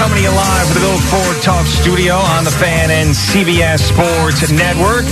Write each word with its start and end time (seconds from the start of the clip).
Coming 0.00 0.16
to 0.16 0.22
you 0.22 0.30
live 0.30 0.66
from 0.66 0.80
the 0.80 0.80
Bill 0.80 0.98
Ford 1.12 1.42
Talk 1.42 1.66
Studio 1.66 2.14
on 2.14 2.42
the 2.44 2.50
Fan 2.50 2.90
and 2.90 3.10
CBS 3.10 3.80
Sports 3.80 4.50
Network. 4.50 5.04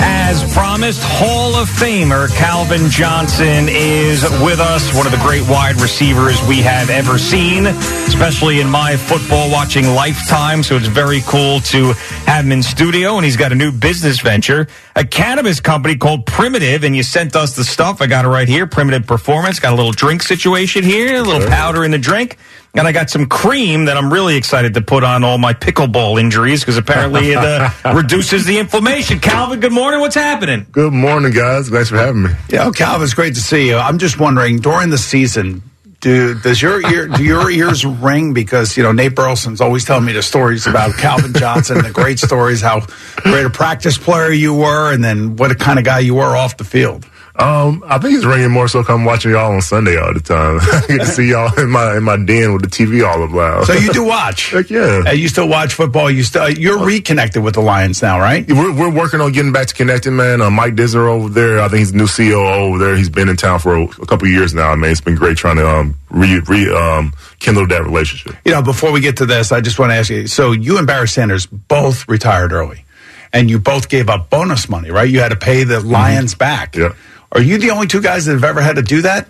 As 0.00 0.50
promised, 0.54 1.02
Hall 1.04 1.54
of 1.56 1.68
Famer 1.68 2.34
Calvin 2.34 2.88
Johnson 2.88 3.68
is 3.68 4.22
with 4.40 4.58
us, 4.58 4.96
one 4.96 5.04
of 5.04 5.12
the 5.12 5.18
great 5.18 5.46
wide 5.46 5.78
receivers 5.78 6.40
we 6.48 6.62
have 6.62 6.88
ever 6.88 7.18
seen, 7.18 7.66
especially 7.66 8.60
in 8.60 8.70
my 8.70 8.96
football 8.96 9.50
watching 9.50 9.88
lifetime. 9.88 10.62
So 10.62 10.76
it's 10.76 10.86
very 10.86 11.20
cool 11.26 11.60
to 11.60 11.92
have 12.40 12.46
him 12.46 12.52
in 12.52 12.62
studio, 12.62 13.16
and 13.16 13.24
he's 13.26 13.36
got 13.36 13.52
a 13.52 13.54
new 13.54 13.70
business 13.70 14.20
venture, 14.20 14.66
a 14.96 15.04
cannabis 15.04 15.60
company 15.60 15.94
called 15.94 16.24
Primitive, 16.24 16.84
and 16.84 16.96
you 16.96 17.02
sent 17.02 17.36
us 17.36 17.54
the 17.54 17.64
stuff. 17.64 18.00
I 18.00 18.06
got 18.06 18.24
it 18.24 18.28
right 18.28 18.48
here, 18.48 18.66
Primitive 18.66 19.06
Performance. 19.06 19.60
Got 19.60 19.74
a 19.74 19.76
little 19.76 19.92
drink 19.92 20.22
situation 20.22 20.82
here, 20.82 21.16
a 21.16 21.22
little 21.22 21.46
powder 21.48 21.84
in 21.84 21.90
the 21.90 21.98
drink. 21.98 22.38
And 22.72 22.86
I 22.86 22.92
got 22.92 23.10
some 23.10 23.26
cream 23.26 23.86
that 23.86 23.98
I'm 23.98 24.10
really 24.10 24.36
excited 24.36 24.72
to 24.74 24.80
put 24.80 25.04
on 25.04 25.22
all 25.22 25.36
my 25.36 25.52
pickleball 25.52 26.18
injuries 26.18 26.60
because 26.60 26.78
apparently 26.78 27.32
it 27.32 27.36
uh, 27.36 27.68
reduces 27.94 28.46
the 28.46 28.58
inflammation. 28.58 29.18
Calvin, 29.20 29.60
good 29.60 29.72
morning. 29.72 30.00
What's 30.00 30.14
happening? 30.14 30.66
Good 30.72 30.94
morning, 30.94 31.32
guys. 31.32 31.68
Thanks 31.68 31.90
for 31.90 31.96
having 31.96 32.22
me. 32.22 32.30
Yeah, 32.48 32.68
oh, 32.68 32.72
Calvin, 32.72 33.04
it's 33.04 33.12
great 33.12 33.34
to 33.34 33.40
see 33.40 33.68
you. 33.68 33.76
I'm 33.76 33.98
just 33.98 34.18
wondering 34.18 34.60
during 34.60 34.88
the 34.88 34.98
season, 34.98 35.62
do 36.00 36.34
does 36.40 36.60
your 36.60 36.80
ear 36.90 37.06
do 37.08 37.22
your 37.22 37.50
ears 37.50 37.84
ring 37.84 38.32
because 38.32 38.76
you 38.76 38.82
know 38.82 38.92
Nate 38.92 39.14
Burleson's 39.14 39.60
always 39.60 39.84
telling 39.84 40.04
me 40.04 40.12
the 40.12 40.22
stories 40.22 40.66
about 40.66 40.96
Calvin 40.96 41.32
Johnson, 41.34 41.82
the 41.82 41.90
great 41.90 42.18
stories, 42.18 42.60
how 42.60 42.80
great 43.16 43.44
a 43.44 43.50
practice 43.50 43.98
player 43.98 44.32
you 44.32 44.54
were, 44.54 44.92
and 44.92 45.04
then 45.04 45.36
what 45.36 45.50
a 45.50 45.54
kind 45.54 45.78
of 45.78 45.84
guy 45.84 45.98
you 45.98 46.14
were 46.14 46.36
off 46.36 46.56
the 46.56 46.64
field. 46.64 47.06
Um, 47.40 47.82
I 47.86 47.98
think 47.98 48.16
it's 48.16 48.26
ringing 48.26 48.50
more 48.50 48.68
so. 48.68 48.84
I'm 48.86 49.04
watching 49.04 49.30
y'all 49.30 49.52
on 49.52 49.62
Sunday 49.62 49.96
all 49.96 50.12
the 50.12 50.20
time. 50.20 50.58
I 50.60 50.84
get 50.88 50.98
to 50.98 51.06
see 51.06 51.30
y'all 51.30 51.58
in 51.58 51.70
my 51.70 51.96
in 51.96 52.02
my 52.02 52.16
den 52.16 52.52
with 52.52 52.62
the 52.62 52.68
TV 52.68 53.06
all 53.06 53.22
up 53.22 53.30
loud. 53.30 53.66
So 53.66 53.72
you 53.72 53.92
do 53.92 54.04
watch? 54.16 54.50
Heck 54.50 54.68
yeah. 54.68 55.04
Uh, 55.06 55.12
you 55.12 55.26
still 55.28 55.48
watch 55.48 55.72
football? 55.72 56.10
You 56.10 56.22
still 56.22 56.50
you're 56.50 56.84
reconnected 56.84 57.42
with 57.42 57.54
the 57.54 57.62
Lions 57.62 58.02
now, 58.02 58.20
right? 58.20 58.46
We're, 58.46 58.72
we're 58.72 58.94
working 58.94 59.20
on 59.22 59.32
getting 59.32 59.52
back 59.52 59.68
to 59.68 59.74
connecting, 59.74 60.16
man. 60.16 60.42
Uh, 60.42 60.50
Mike 60.50 60.74
Disner 60.74 61.08
over 61.08 61.30
there, 61.30 61.60
I 61.60 61.68
think 61.68 61.78
he's 61.78 61.92
the 61.92 61.98
new 61.98 62.04
CEO 62.04 62.50
over 62.58 62.78
there. 62.78 62.94
He's 62.94 63.08
been 63.08 63.30
in 63.30 63.36
town 63.36 63.58
for 63.58 63.74
a, 63.74 63.84
a 63.84 64.06
couple 64.06 64.28
years 64.28 64.52
now. 64.52 64.70
I 64.70 64.76
mean, 64.76 64.90
it's 64.90 65.00
been 65.00 65.14
great 65.16 65.38
trying 65.38 65.56
to 65.56 65.68
um, 65.68 65.94
re, 66.10 66.40
re 66.40 66.70
um, 66.74 67.14
kindle 67.38 67.66
that 67.66 67.82
relationship. 67.84 68.36
You 68.44 68.52
know, 68.52 68.62
before 68.62 68.92
we 68.92 69.00
get 69.00 69.16
to 69.18 69.26
this, 69.26 69.50
I 69.50 69.62
just 69.62 69.78
want 69.78 69.92
to 69.92 69.96
ask 69.96 70.10
you. 70.10 70.26
So 70.26 70.52
you 70.52 70.76
and 70.76 70.86
Barry 70.86 71.08
Sanders 71.08 71.46
both 71.46 72.06
retired 72.06 72.52
early, 72.52 72.84
and 73.32 73.48
you 73.48 73.58
both 73.58 73.88
gave 73.88 74.10
up 74.10 74.28
bonus 74.28 74.68
money, 74.68 74.90
right? 74.90 75.08
You 75.08 75.20
had 75.20 75.30
to 75.30 75.36
pay 75.36 75.64
the 75.64 75.80
Lions 75.80 76.34
back. 76.34 76.76
Yeah. 76.76 76.92
Are 77.32 77.40
you 77.40 77.58
the 77.58 77.70
only 77.70 77.86
two 77.86 78.02
guys 78.02 78.26
that 78.26 78.32
have 78.32 78.44
ever 78.44 78.60
had 78.60 78.76
to 78.76 78.82
do 78.82 79.02
that? 79.02 79.28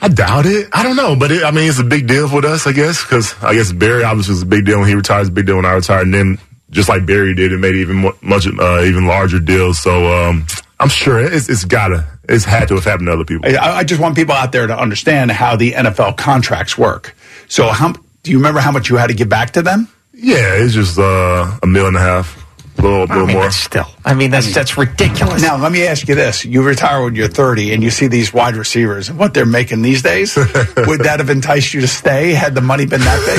I 0.00 0.08
doubt 0.08 0.46
it. 0.46 0.68
I 0.72 0.82
don't 0.82 0.96
know, 0.96 1.16
but 1.16 1.32
it, 1.32 1.44
I 1.44 1.50
mean, 1.50 1.68
it's 1.68 1.78
a 1.78 1.84
big 1.84 2.06
deal 2.06 2.32
with 2.32 2.44
us, 2.44 2.66
I 2.66 2.72
guess, 2.72 3.02
because 3.02 3.34
I 3.42 3.54
guess 3.54 3.72
Barry 3.72 4.04
obviously 4.04 4.32
was 4.32 4.42
a 4.42 4.46
big 4.46 4.64
deal 4.66 4.78
when 4.80 4.88
he 4.88 4.94
retired. 4.94 5.22
It's 5.22 5.30
a 5.30 5.32
big 5.32 5.46
deal 5.46 5.56
when 5.56 5.64
I 5.64 5.72
retired, 5.72 6.02
and 6.02 6.14
then 6.14 6.38
just 6.70 6.88
like 6.88 7.06
Barry 7.06 7.34
did, 7.34 7.52
it 7.52 7.58
made 7.58 7.74
it 7.74 7.80
even 7.80 7.96
more, 7.96 8.14
much 8.20 8.46
uh, 8.46 8.82
even 8.82 9.06
larger 9.06 9.40
deal. 9.40 9.72
So 9.72 10.12
um, 10.12 10.46
I'm 10.80 10.88
sure 10.88 11.20
it's, 11.20 11.48
it's 11.48 11.64
gotta, 11.64 12.06
it's 12.28 12.44
had 12.44 12.68
to 12.68 12.74
have 12.74 12.84
happened 12.84 13.06
to 13.06 13.12
other 13.12 13.24
people. 13.24 13.48
I, 13.48 13.78
I 13.78 13.84
just 13.84 14.00
want 14.00 14.16
people 14.16 14.34
out 14.34 14.52
there 14.52 14.66
to 14.66 14.76
understand 14.78 15.30
how 15.30 15.56
the 15.56 15.72
NFL 15.72 16.16
contracts 16.16 16.76
work. 16.76 17.16
So, 17.48 17.68
how 17.68 17.94
do 18.22 18.30
you 18.30 18.38
remember 18.38 18.60
how 18.60 18.72
much 18.72 18.90
you 18.90 18.96
had 18.96 19.06
to 19.08 19.14
give 19.14 19.28
back 19.28 19.52
to 19.52 19.62
them? 19.62 19.88
Yeah, 20.12 20.54
it's 20.54 20.74
just 20.74 20.98
uh, 20.98 21.58
a 21.62 21.66
million 21.66 21.96
and 21.96 21.96
a 21.96 22.00
half. 22.00 22.44
A 22.78 22.82
little, 22.82 23.00
I 23.02 23.14
little 23.14 23.26
mean, 23.26 23.36
more. 23.36 23.50
still. 23.50 23.86
I 24.06 24.12
mean, 24.14 24.30
that's 24.30 24.52
that's 24.54 24.76
ridiculous. 24.76 25.40
Now, 25.42 25.56
let 25.56 25.72
me 25.72 25.86
ask 25.86 26.06
you 26.08 26.14
this: 26.14 26.44
You 26.44 26.62
retire 26.62 27.02
when 27.02 27.14
you're 27.14 27.26
30, 27.28 27.72
and 27.72 27.82
you 27.82 27.90
see 27.90 28.06
these 28.06 28.34
wide 28.34 28.54
receivers 28.56 29.08
and 29.08 29.18
what 29.18 29.32
they're 29.32 29.46
making 29.46 29.80
these 29.82 30.02
days. 30.02 30.36
would 30.36 31.00
that 31.00 31.16
have 31.20 31.30
enticed 31.30 31.72
you 31.72 31.80
to 31.80 31.88
stay 31.88 32.32
had 32.32 32.54
the 32.54 32.60
money 32.60 32.84
been 32.84 33.00
that 33.00 33.20
big? 33.24 33.38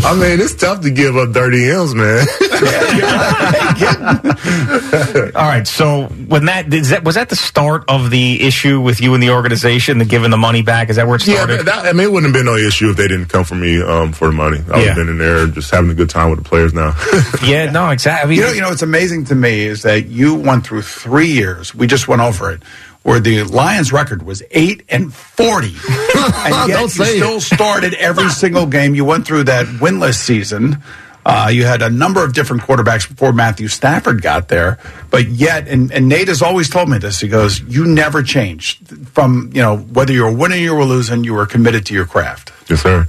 I 0.04 0.14
mean, 0.14 0.40
it's 0.40 0.54
tough 0.54 0.82
to 0.82 0.90
give 0.90 1.16
up 1.16 1.32
30 1.32 1.70
M's, 1.70 1.94
man. 1.94 2.26
All 5.34 5.48
right. 5.48 5.66
So 5.66 6.04
when 6.06 6.46
that, 6.46 6.72
is 6.72 6.90
that 6.90 7.04
was 7.04 7.14
that 7.14 7.28
the 7.28 7.36
start 7.36 7.84
of 7.88 8.10
the 8.10 8.42
issue 8.42 8.80
with 8.80 9.00
you 9.00 9.14
and 9.14 9.22
the 9.22 9.30
organization, 9.30 9.98
the 9.98 10.04
giving 10.04 10.30
the 10.30 10.36
money 10.36 10.62
back? 10.62 10.90
Is 10.90 10.96
that 10.96 11.06
where 11.06 11.16
it 11.16 11.26
yeah, 11.26 11.36
started? 11.36 11.66
that, 11.66 11.86
I 11.86 11.92
mean, 11.92 12.06
it 12.06 12.12
wouldn't 12.12 12.34
have 12.34 12.44
been 12.44 12.52
no 12.52 12.56
issue 12.56 12.90
if 12.90 12.96
they 12.96 13.08
didn't 13.08 13.26
come 13.26 13.44
for 13.44 13.54
me 13.54 13.80
um, 13.82 14.12
for 14.12 14.28
the 14.28 14.32
money. 14.34 14.58
I 14.58 14.60
would 14.76 14.80
Yeah. 14.80 14.86
have 14.88 14.96
been 14.96 15.08
in 15.08 15.18
there 15.18 15.46
just 15.46 15.70
having 15.70 15.90
a 15.90 15.94
good 15.94 16.10
time 16.10 16.30
with 16.30 16.42
the 16.42 16.48
players 16.48 16.72
now. 16.74 16.94
yeah. 17.44 17.70
No. 17.70 17.90
Exactly. 17.90 18.26
I 18.26 18.30
mean, 18.30 18.38
You 18.38 18.44
know, 18.46 18.52
you 18.52 18.60
know, 18.62 18.68
what's 18.70 18.82
amazing 18.90 19.24
to 19.26 19.34
me 19.36 19.62
is 19.62 19.82
that 19.82 20.06
you 20.06 20.34
went 20.34 20.66
through 20.66 20.82
three 20.82 21.28
years. 21.30 21.72
We 21.74 21.86
just 21.86 22.08
went 22.08 22.20
over 22.22 22.50
it, 22.50 22.62
where 23.04 23.20
the 23.20 23.44
Lions' 23.44 23.92
record 23.92 24.22
was 24.24 24.42
eight 24.50 24.82
and 24.88 25.14
forty, 25.14 25.68
and 25.88 26.68
yet 26.68 26.76
Don't 26.78 26.82
you 26.82 27.04
say 27.04 27.14
it. 27.16 27.22
still 27.22 27.40
started 27.40 27.94
every 27.94 28.28
single 28.42 28.66
game. 28.66 28.94
You 28.96 29.04
went 29.04 29.26
through 29.26 29.44
that 29.44 29.66
winless 29.80 30.14
season. 30.14 30.82
Uh, 31.24 31.50
you 31.52 31.64
had 31.66 31.82
a 31.82 31.90
number 31.90 32.24
of 32.24 32.32
different 32.32 32.62
quarterbacks 32.62 33.06
before 33.06 33.30
Matthew 33.32 33.68
Stafford 33.68 34.22
got 34.22 34.48
there, 34.48 34.78
but 35.10 35.28
yet, 35.28 35.68
and, 35.68 35.92
and 35.92 36.08
Nate 36.08 36.28
has 36.28 36.40
always 36.42 36.68
told 36.70 36.88
me 36.88 36.96
this. 36.98 37.20
He 37.20 37.28
goes, 37.28 37.60
"You 37.60 37.84
never 37.86 38.22
changed 38.22 38.88
from 39.10 39.50
you 39.54 39.60
know 39.62 39.76
whether 39.76 40.12
you 40.12 40.24
were 40.24 40.32
winning 40.32 40.66
or 40.68 40.74
were 40.76 40.84
losing. 40.84 41.22
You 41.22 41.34
were 41.34 41.46
committed 41.46 41.84
to 41.86 41.94
your 41.94 42.06
craft." 42.06 42.52
Yes, 42.70 42.82
sir. 42.82 43.06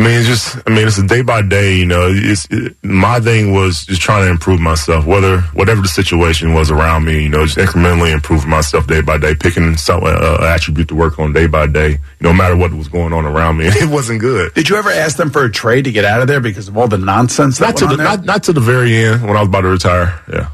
I 0.00 0.02
mean, 0.02 0.18
it's 0.18 0.26
just, 0.28 0.56
I 0.66 0.70
mean, 0.70 0.88
it's 0.88 0.96
a 0.96 1.06
day 1.06 1.20
by 1.20 1.42
day, 1.42 1.76
you 1.76 1.84
know, 1.84 2.08
it's, 2.10 2.46
it, 2.50 2.74
my 2.82 3.20
thing 3.20 3.52
was 3.52 3.84
just 3.84 4.00
trying 4.00 4.24
to 4.24 4.30
improve 4.30 4.58
myself, 4.58 5.04
whether, 5.04 5.42
whatever 5.52 5.82
the 5.82 5.88
situation 5.88 6.54
was 6.54 6.70
around 6.70 7.04
me, 7.04 7.22
you 7.24 7.28
know, 7.28 7.44
just 7.44 7.58
incrementally 7.58 8.10
improving 8.10 8.48
myself 8.48 8.86
day 8.86 9.02
by 9.02 9.18
day, 9.18 9.34
picking 9.34 9.76
some 9.76 10.02
uh, 10.02 10.38
attribute 10.40 10.88
to 10.88 10.94
work 10.94 11.18
on 11.18 11.34
day 11.34 11.46
by 11.46 11.66
day, 11.66 11.98
no 12.22 12.32
matter 12.32 12.56
what 12.56 12.72
was 12.72 12.88
going 12.88 13.12
on 13.12 13.26
around 13.26 13.58
me. 13.58 13.66
It 13.80 13.90
wasn't 13.90 14.20
good. 14.20 14.54
Did 14.54 14.70
you 14.70 14.76
ever 14.76 14.88
ask 14.88 15.18
them 15.18 15.28
for 15.28 15.44
a 15.44 15.50
trade 15.52 15.84
to 15.84 15.92
get 15.92 16.06
out 16.06 16.22
of 16.22 16.28
there 16.28 16.40
because 16.40 16.66
of 16.66 16.78
all 16.78 16.88
the 16.88 16.96
nonsense 16.96 17.58
that 17.58 17.66
Not 17.66 17.76
to 17.76 17.84
the, 17.84 17.90
on 17.90 17.96
there? 17.98 18.06
not, 18.06 18.24
not 18.24 18.42
to 18.44 18.54
the 18.54 18.60
very 18.60 18.96
end 18.96 19.20
when 19.20 19.36
I 19.36 19.40
was 19.40 19.48
about 19.48 19.60
to 19.62 19.68
retire. 19.68 20.18
Yeah. 20.32 20.48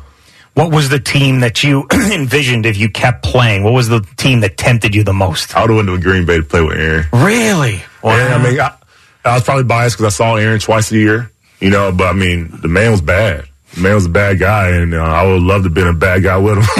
what 0.54 0.72
was 0.72 0.88
the 0.88 0.98
team 0.98 1.38
that 1.40 1.62
you 1.62 1.86
envisioned 1.92 2.66
if 2.66 2.76
you 2.76 2.88
kept 2.88 3.22
playing? 3.22 3.62
What 3.62 3.74
was 3.74 3.88
the 3.88 4.00
team 4.16 4.40
that 4.40 4.56
tempted 4.56 4.92
you 4.92 5.04
the 5.04 5.12
most? 5.12 5.54
I 5.56 5.60
would 5.60 5.70
have 5.70 5.76
went 5.76 5.88
to 5.88 6.00
Green 6.00 6.26
Bay 6.26 6.38
to 6.38 6.42
play 6.42 6.62
with 6.62 6.76
Aaron. 6.78 7.06
Really? 7.12 7.84
And, 8.02 8.34
I 8.34 8.42
mean, 8.42 8.60
I, 8.60 8.74
I 9.26 9.34
was 9.34 9.42
probably 9.44 9.64
biased 9.64 9.96
because 9.96 10.14
I 10.14 10.16
saw 10.16 10.36
Aaron 10.36 10.60
twice 10.60 10.90
a 10.92 10.96
year. 10.96 11.30
you 11.60 11.70
know. 11.70 11.92
But 11.92 12.08
I 12.08 12.12
mean, 12.12 12.50
the 12.62 12.68
man 12.68 12.90
was 12.90 13.00
bad. 13.00 13.46
The 13.74 13.82
man 13.82 13.94
was 13.94 14.06
a 14.06 14.10
bad 14.10 14.38
guy, 14.38 14.70
and 14.70 14.94
uh, 14.94 14.98
I 15.02 15.26
would 15.26 15.42
love 15.42 15.62
to 15.62 15.64
have 15.64 15.74
been 15.74 15.88
a 15.88 15.92
bad 15.92 16.22
guy 16.22 16.38
with 16.38 16.56
him. 16.56 16.64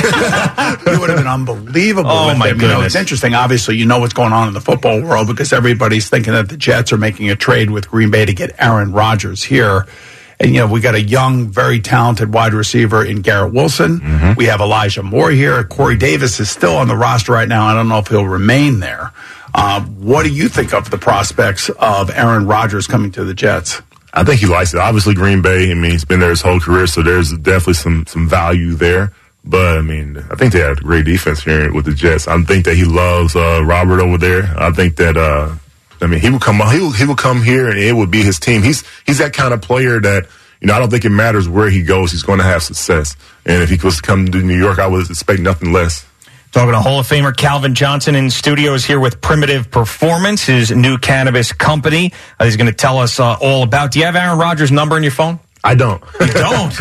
you 0.95 1.01
would 1.01 1.11
have 1.11 1.19
been 1.19 1.27
unbelievable. 1.27 2.11
Oh, 2.11 2.29
with 2.29 2.39
my 2.39 2.49
him. 2.49 2.61
You 2.61 2.69
know, 2.69 2.75
goodness. 2.77 2.95
it's 2.95 3.01
interesting. 3.01 3.35
Obviously, 3.35 3.77
you 3.77 3.85
know 3.85 3.99
what's 4.01 4.15
going 4.15 4.33
on 4.33 4.49
in 4.49 4.55
the 4.55 4.63
football 4.63 5.03
world 5.03 5.27
because 5.27 5.53
everybody's 5.53 6.09
thinking 6.09 6.33
that 6.33 6.49
the 6.49 6.57
Jets 6.57 6.93
are 6.93 6.97
making 6.97 7.29
a 7.31 7.37
trade 7.37 7.71
with 7.71 7.91
Green 7.91 8.11
Bay 8.11 8.25
to 8.25 8.33
get 8.33 8.55
Aaron 8.59 8.93
Rodgers 8.93 9.43
here. 9.43 9.87
And 10.39 10.55
you 10.55 10.61
know, 10.61 10.67
we 10.67 10.81
got 10.81 10.95
a 10.95 11.01
young, 11.01 11.49
very 11.49 11.81
talented 11.81 12.33
wide 12.33 12.53
receiver 12.53 13.05
in 13.05 13.23
Garrett 13.23 13.53
Wilson. 13.55 14.01
Mm-hmm. 14.01 14.33
We 14.37 14.47
have 14.47 14.61
Elijah 14.61 15.03
Moore 15.03 15.31
here. 15.31 15.65
Corey 15.65 15.97
Davis 15.97 16.41
is 16.41 16.51
still 16.51 16.77
on 16.77 16.89
the 16.89 16.97
roster 16.97 17.33
right 17.33 17.49
now. 17.49 17.67
I 17.67 17.75
don't 17.75 17.89
know 17.89 17.99
if 17.99 18.09
he'll 18.09 18.27
remain 18.27 18.81
there. 18.81 19.13
Uh, 19.58 19.81
what 19.81 20.23
do 20.23 20.29
you 20.29 20.50
think 20.50 20.75
of 20.75 20.91
the 20.91 20.99
prospects 20.99 21.70
of 21.79 22.11
Aaron 22.11 22.47
Rodgers 22.47 22.87
coming 22.87 23.11
to 23.12 23.25
the 23.25 23.32
Jets? 23.32 23.81
I 24.12 24.23
think 24.23 24.38
he 24.38 24.47
likes 24.47 24.75
it. 24.75 24.81
Obviously, 24.81 25.14
Green 25.14 25.41
Bay. 25.41 25.70
I 25.70 25.75
mean, 25.75 25.93
he's 25.93 26.05
been 26.05 26.20
there 26.20 26.29
his 26.29 26.43
whole 26.43 26.61
career, 26.61 26.87
so 26.87 27.03
there's 27.03 27.32
definitely 27.32 27.75
some 27.75 28.06
some 28.06 28.29
value 28.29 28.75
there. 28.75 29.14
But 29.47 29.79
I 29.79 29.81
mean, 29.81 30.19
I 30.31 30.35
think 30.35 30.53
they 30.53 30.61
have 30.61 30.76
a 30.76 30.81
great 30.82 31.06
defense 31.06 31.43
here 31.43 31.73
with 31.73 31.87
the 31.87 31.94
Jets. 31.94 32.29
I 32.29 32.38
think 32.43 32.67
that 32.67 32.76
he 32.76 32.85
loves 32.85 33.35
uh, 33.35 33.62
Robert 33.64 34.00
over 34.00 34.19
there. 34.19 34.53
I 34.58 34.73
think 34.73 34.97
that 34.97 35.17
uh, 35.17 35.55
I 36.02 36.06
mean 36.06 36.20
he 36.20 36.29
would 36.29 36.43
come 36.43 36.56
he 36.70 36.79
will, 36.79 36.91
he 36.91 37.06
will 37.06 37.17
come 37.17 37.43
here 37.43 37.70
and 37.70 37.79
it 37.79 37.94
would 37.94 38.11
be 38.11 38.23
his 38.23 38.38
team. 38.38 38.62
He's 38.62 38.85
he's 39.06 39.19
that 39.19 39.32
kind 39.32 39.55
of 39.55 39.62
player 39.62 40.00
that 40.00 40.26
you 40.61 40.67
know 40.67 40.75
I 40.75 40.81
don't 40.81 40.91
think 40.91 41.06
it 41.06 41.11
matters 41.11 41.49
where 41.49 41.70
he 41.70 41.82
goes. 41.82 42.12
He's 42.12 42.25
going 42.25 42.41
to 42.41 42.44
have 42.44 42.62
success. 42.62 43.17
And 43.47 43.62
if 43.62 43.70
he 43.70 43.79
was 43.82 43.97
to 43.97 44.02
come 44.02 44.26
to 44.26 44.43
New 44.43 44.59
York, 44.59 44.79
I 44.79 44.87
would 44.87 45.09
expect 45.09 45.41
nothing 45.41 45.73
less. 45.73 46.05
Talking 46.53 46.73
to 46.73 46.81
Hall 46.81 47.01
of 47.01 47.07
Famer 47.07 47.37
Calvin 47.37 47.75
Johnson 47.75 48.15
in 48.15 48.31
studios 48.31 48.85
here 48.85 48.99
with 48.99 49.21
Primitive 49.21 49.71
Performance, 49.71 50.45
his 50.47 50.71
new 50.71 50.97
cannabis 50.97 51.53
company. 51.53 52.13
Uh, 52.41 52.45
he's 52.45 52.57
going 52.57 52.69
to 52.69 52.73
tell 52.73 52.99
us 52.99 53.21
uh, 53.21 53.37
all 53.43 53.63
about. 53.63 53.91
Do 53.93 53.99
you 53.99 54.07
have 54.07 54.17
Aaron 54.17 54.39
Rodgers' 54.39 54.73
number 54.73 54.97
in 54.97 55.03
your 55.03 55.13
phone? 55.13 55.39
I 55.63 55.75
don't. 55.75 56.03
You 56.21 56.27
don't. 56.29 56.73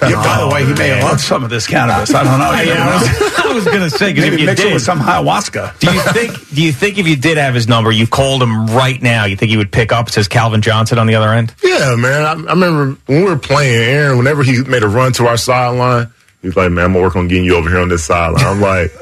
Yeah, 0.00 0.22
by 0.22 0.40
the 0.40 0.48
way, 0.52 0.64
he 0.64 0.72
may 0.72 0.88
have 0.88 1.02
loved 1.02 1.20
some 1.20 1.42
of 1.44 1.50
this 1.50 1.66
cannabis. 1.66 2.14
I 2.14 2.22
don't 2.24 2.38
know. 2.38 2.52
You 2.60 2.74
never 2.74 2.90
I 3.38 3.52
was, 3.52 3.54
was 3.56 3.64
going 3.66 3.80
to 3.80 3.90
say 3.90 4.12
because 4.12 4.32
if 4.32 4.40
you 4.40 4.46
mix 4.46 4.60
it 4.60 4.64
did, 4.64 4.74
with 4.74 4.82
some 4.82 5.00
ayahuasca. 5.00 5.78
do 5.80 5.92
you 5.92 6.00
think? 6.00 6.48
Do 6.54 6.62
you 6.62 6.72
think 6.72 6.98
if 6.98 7.06
you 7.08 7.16
did 7.16 7.36
have 7.38 7.54
his 7.54 7.66
number, 7.68 7.90
you 7.90 8.06
called 8.06 8.42
him 8.42 8.68
right 8.68 9.00
now, 9.02 9.24
you 9.24 9.36
think 9.36 9.50
he 9.50 9.56
would 9.56 9.72
pick 9.72 9.90
up? 9.92 10.08
It 10.08 10.12
says 10.12 10.28
Calvin 10.28 10.62
Johnson 10.62 10.98
on 10.98 11.06
the 11.08 11.16
other 11.16 11.28
end. 11.32 11.54
Yeah, 11.62 11.96
man. 11.96 12.22
I, 12.22 12.30
I 12.30 12.52
remember 12.54 12.98
when 13.06 13.24
we 13.24 13.28
were 13.28 13.36
playing, 13.38 13.74
Aaron, 13.82 14.18
whenever 14.18 14.42
he 14.44 14.62
made 14.62 14.82
a 14.84 14.88
run 14.88 15.12
to 15.14 15.26
our 15.26 15.36
sideline, 15.36 16.12
he 16.42 16.48
was 16.48 16.56
like, 16.56 16.70
man, 16.70 16.86
I'm 16.86 16.92
going 16.92 17.02
to 17.02 17.06
work 17.08 17.16
on 17.16 17.28
getting 17.28 17.44
you 17.44 17.56
over 17.56 17.68
here 17.68 17.80
on 17.80 17.88
this 17.88 18.04
sideline. 18.04 18.44
I'm 18.44 18.60
like, 18.60 18.92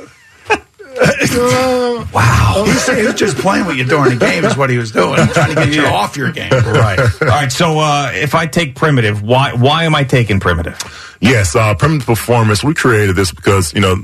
Wow. 2.12 2.64
He's, 2.66 2.86
he 2.88 3.04
was 3.06 3.14
just 3.14 3.36
playing 3.36 3.66
with 3.66 3.76
you 3.76 3.84
during 3.84 4.18
the 4.18 4.24
game, 4.24 4.44
is 4.44 4.56
what 4.56 4.70
he 4.70 4.78
was 4.78 4.90
doing, 4.90 5.16
trying 5.28 5.50
to 5.50 5.54
get 5.54 5.72
you 5.74 5.84
off 5.84 6.16
your 6.16 6.32
game. 6.32 6.50
Right. 6.68 6.98
All 6.98 7.28
right. 7.28 7.52
So 7.52 7.78
uh, 7.78 8.10
if 8.14 8.34
I 8.34 8.46
take 8.46 8.74
primitive, 8.74 9.22
why 9.22 9.52
why 9.52 9.84
am 9.84 9.94
I 9.94 10.04
taking 10.04 10.40
primitive? 10.40 10.76
yes, 11.20 11.54
uh, 11.56 11.74
Primitive 11.74 12.06
Performance, 12.06 12.62
we 12.62 12.74
created 12.74 13.16
this 13.16 13.32
because, 13.32 13.72
you 13.74 13.80
know, 13.80 13.96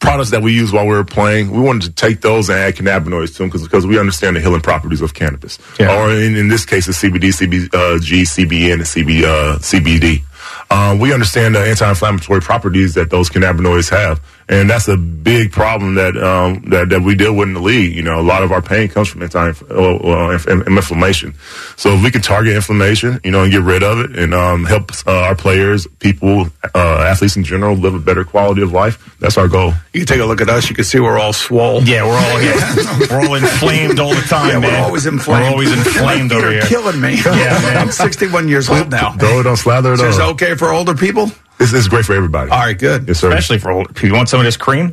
products 0.00 0.30
that 0.30 0.42
we 0.42 0.52
use 0.54 0.72
while 0.72 0.84
we 0.86 0.92
were 0.92 1.04
playing, 1.04 1.50
we 1.50 1.60
wanted 1.60 1.82
to 1.82 1.92
take 1.92 2.20
those 2.20 2.48
and 2.48 2.58
add 2.58 2.74
cannabinoids 2.76 3.32
to 3.32 3.38
them 3.38 3.48
because 3.48 3.62
because 3.62 3.86
we 3.86 3.98
understand 3.98 4.36
the 4.36 4.40
healing 4.40 4.60
properties 4.60 5.00
of 5.00 5.14
cannabis. 5.14 5.58
Yeah. 5.78 5.96
Or 5.96 6.10
in, 6.10 6.36
in 6.36 6.48
this 6.48 6.64
case, 6.64 6.86
the 6.86 6.92
CBD, 6.92 7.28
CBG, 7.30 7.68
CBN, 7.68 8.72
and 8.74 8.82
CB, 8.82 9.22
uh, 9.24 9.58
CBD. 9.58 10.22
Um, 10.70 10.98
we 10.98 11.12
understand 11.12 11.54
the 11.54 11.60
anti-inflammatory 11.60 12.40
properties 12.40 12.94
that 12.94 13.10
those 13.10 13.30
cannabinoids 13.30 13.90
have, 13.90 14.20
and 14.48 14.68
that's 14.68 14.88
a 14.88 14.96
big 14.96 15.52
problem 15.52 15.94
that 15.94 16.16
um, 16.16 16.62
that 16.70 16.88
that 16.90 17.02
we 17.02 17.14
deal 17.14 17.34
with 17.34 17.48
in 17.48 17.54
the 17.54 17.60
league. 17.60 17.94
You 17.94 18.02
know, 18.02 18.20
a 18.20 18.22
lot 18.22 18.42
of 18.42 18.52
our 18.52 18.60
pain 18.62 18.88
comes 18.88 19.08
from 19.08 19.22
anti 19.22 19.38
uh, 19.50 20.38
inflammation. 20.66 21.34
So 21.76 21.94
if 21.94 22.02
we 22.04 22.10
can 22.10 22.22
target 22.22 22.54
inflammation, 22.54 23.20
you 23.24 23.30
know, 23.30 23.42
and 23.44 23.52
get 23.52 23.62
rid 23.62 23.82
of 23.82 23.98
it, 24.00 24.18
and 24.18 24.34
um, 24.34 24.64
help 24.64 24.90
uh, 25.06 25.12
our 25.12 25.34
players, 25.34 25.86
people, 25.98 26.48
uh, 26.74 26.78
athletes 27.08 27.36
in 27.36 27.44
general, 27.44 27.74
live 27.76 27.94
a 27.94 27.98
better 27.98 28.24
quality 28.24 28.62
of 28.62 28.72
life, 28.72 29.16
that's 29.18 29.38
our 29.38 29.48
goal. 29.48 29.72
You 29.92 30.04
take 30.04 30.20
a 30.20 30.24
look 30.24 30.40
at 30.40 30.48
us. 30.48 30.68
You 30.68 30.74
can 30.76 30.84
see 30.84 31.00
we're 31.00 31.18
all 31.18 31.32
swole. 31.32 31.82
Yeah, 31.82 32.04
we're 32.04 32.12
all 32.16 32.42
yeah, 32.42 32.98
we're 33.10 33.26
all 33.28 33.34
inflamed 33.34 33.98
all 33.98 34.14
the 34.14 34.20
time, 34.28 34.48
Yeah, 34.50 34.58
man. 34.60 34.72
we're 34.72 34.86
always 34.86 35.06
inflamed. 35.06 35.42
We're 35.42 35.50
always 35.50 35.72
inflamed 35.72 36.30
My 36.30 36.36
feet 36.36 36.44
over 36.44 36.48
are 36.48 36.52
here. 36.52 36.62
killing 36.62 37.00
me. 37.00 37.14
Yeah, 37.16 37.32
man. 37.62 37.76
I'm 37.84 37.90
61 37.92 38.48
years 38.48 38.68
old 38.68 38.90
now. 38.90 39.12
Throw 39.12 39.40
it 39.40 39.46
on, 39.46 39.56
slather 39.56 39.90
it 39.92 39.94
Is 39.94 40.00
this 40.00 40.18
on. 40.18 40.30
okay 40.30 40.54
for 40.54 40.70
older 40.70 40.94
people? 40.94 41.30
It's, 41.60 41.72
it's 41.72 41.88
great 41.88 42.04
for 42.04 42.14
everybody. 42.14 42.50
All 42.50 42.58
right, 42.58 42.78
good. 42.78 43.06
Yes, 43.08 43.20
sir. 43.20 43.28
Especially 43.28 43.58
for 43.58 43.70
old. 43.70 44.02
You 44.02 44.12
want 44.14 44.28
some 44.28 44.40
of 44.40 44.44
this 44.44 44.56
cream? 44.56 44.88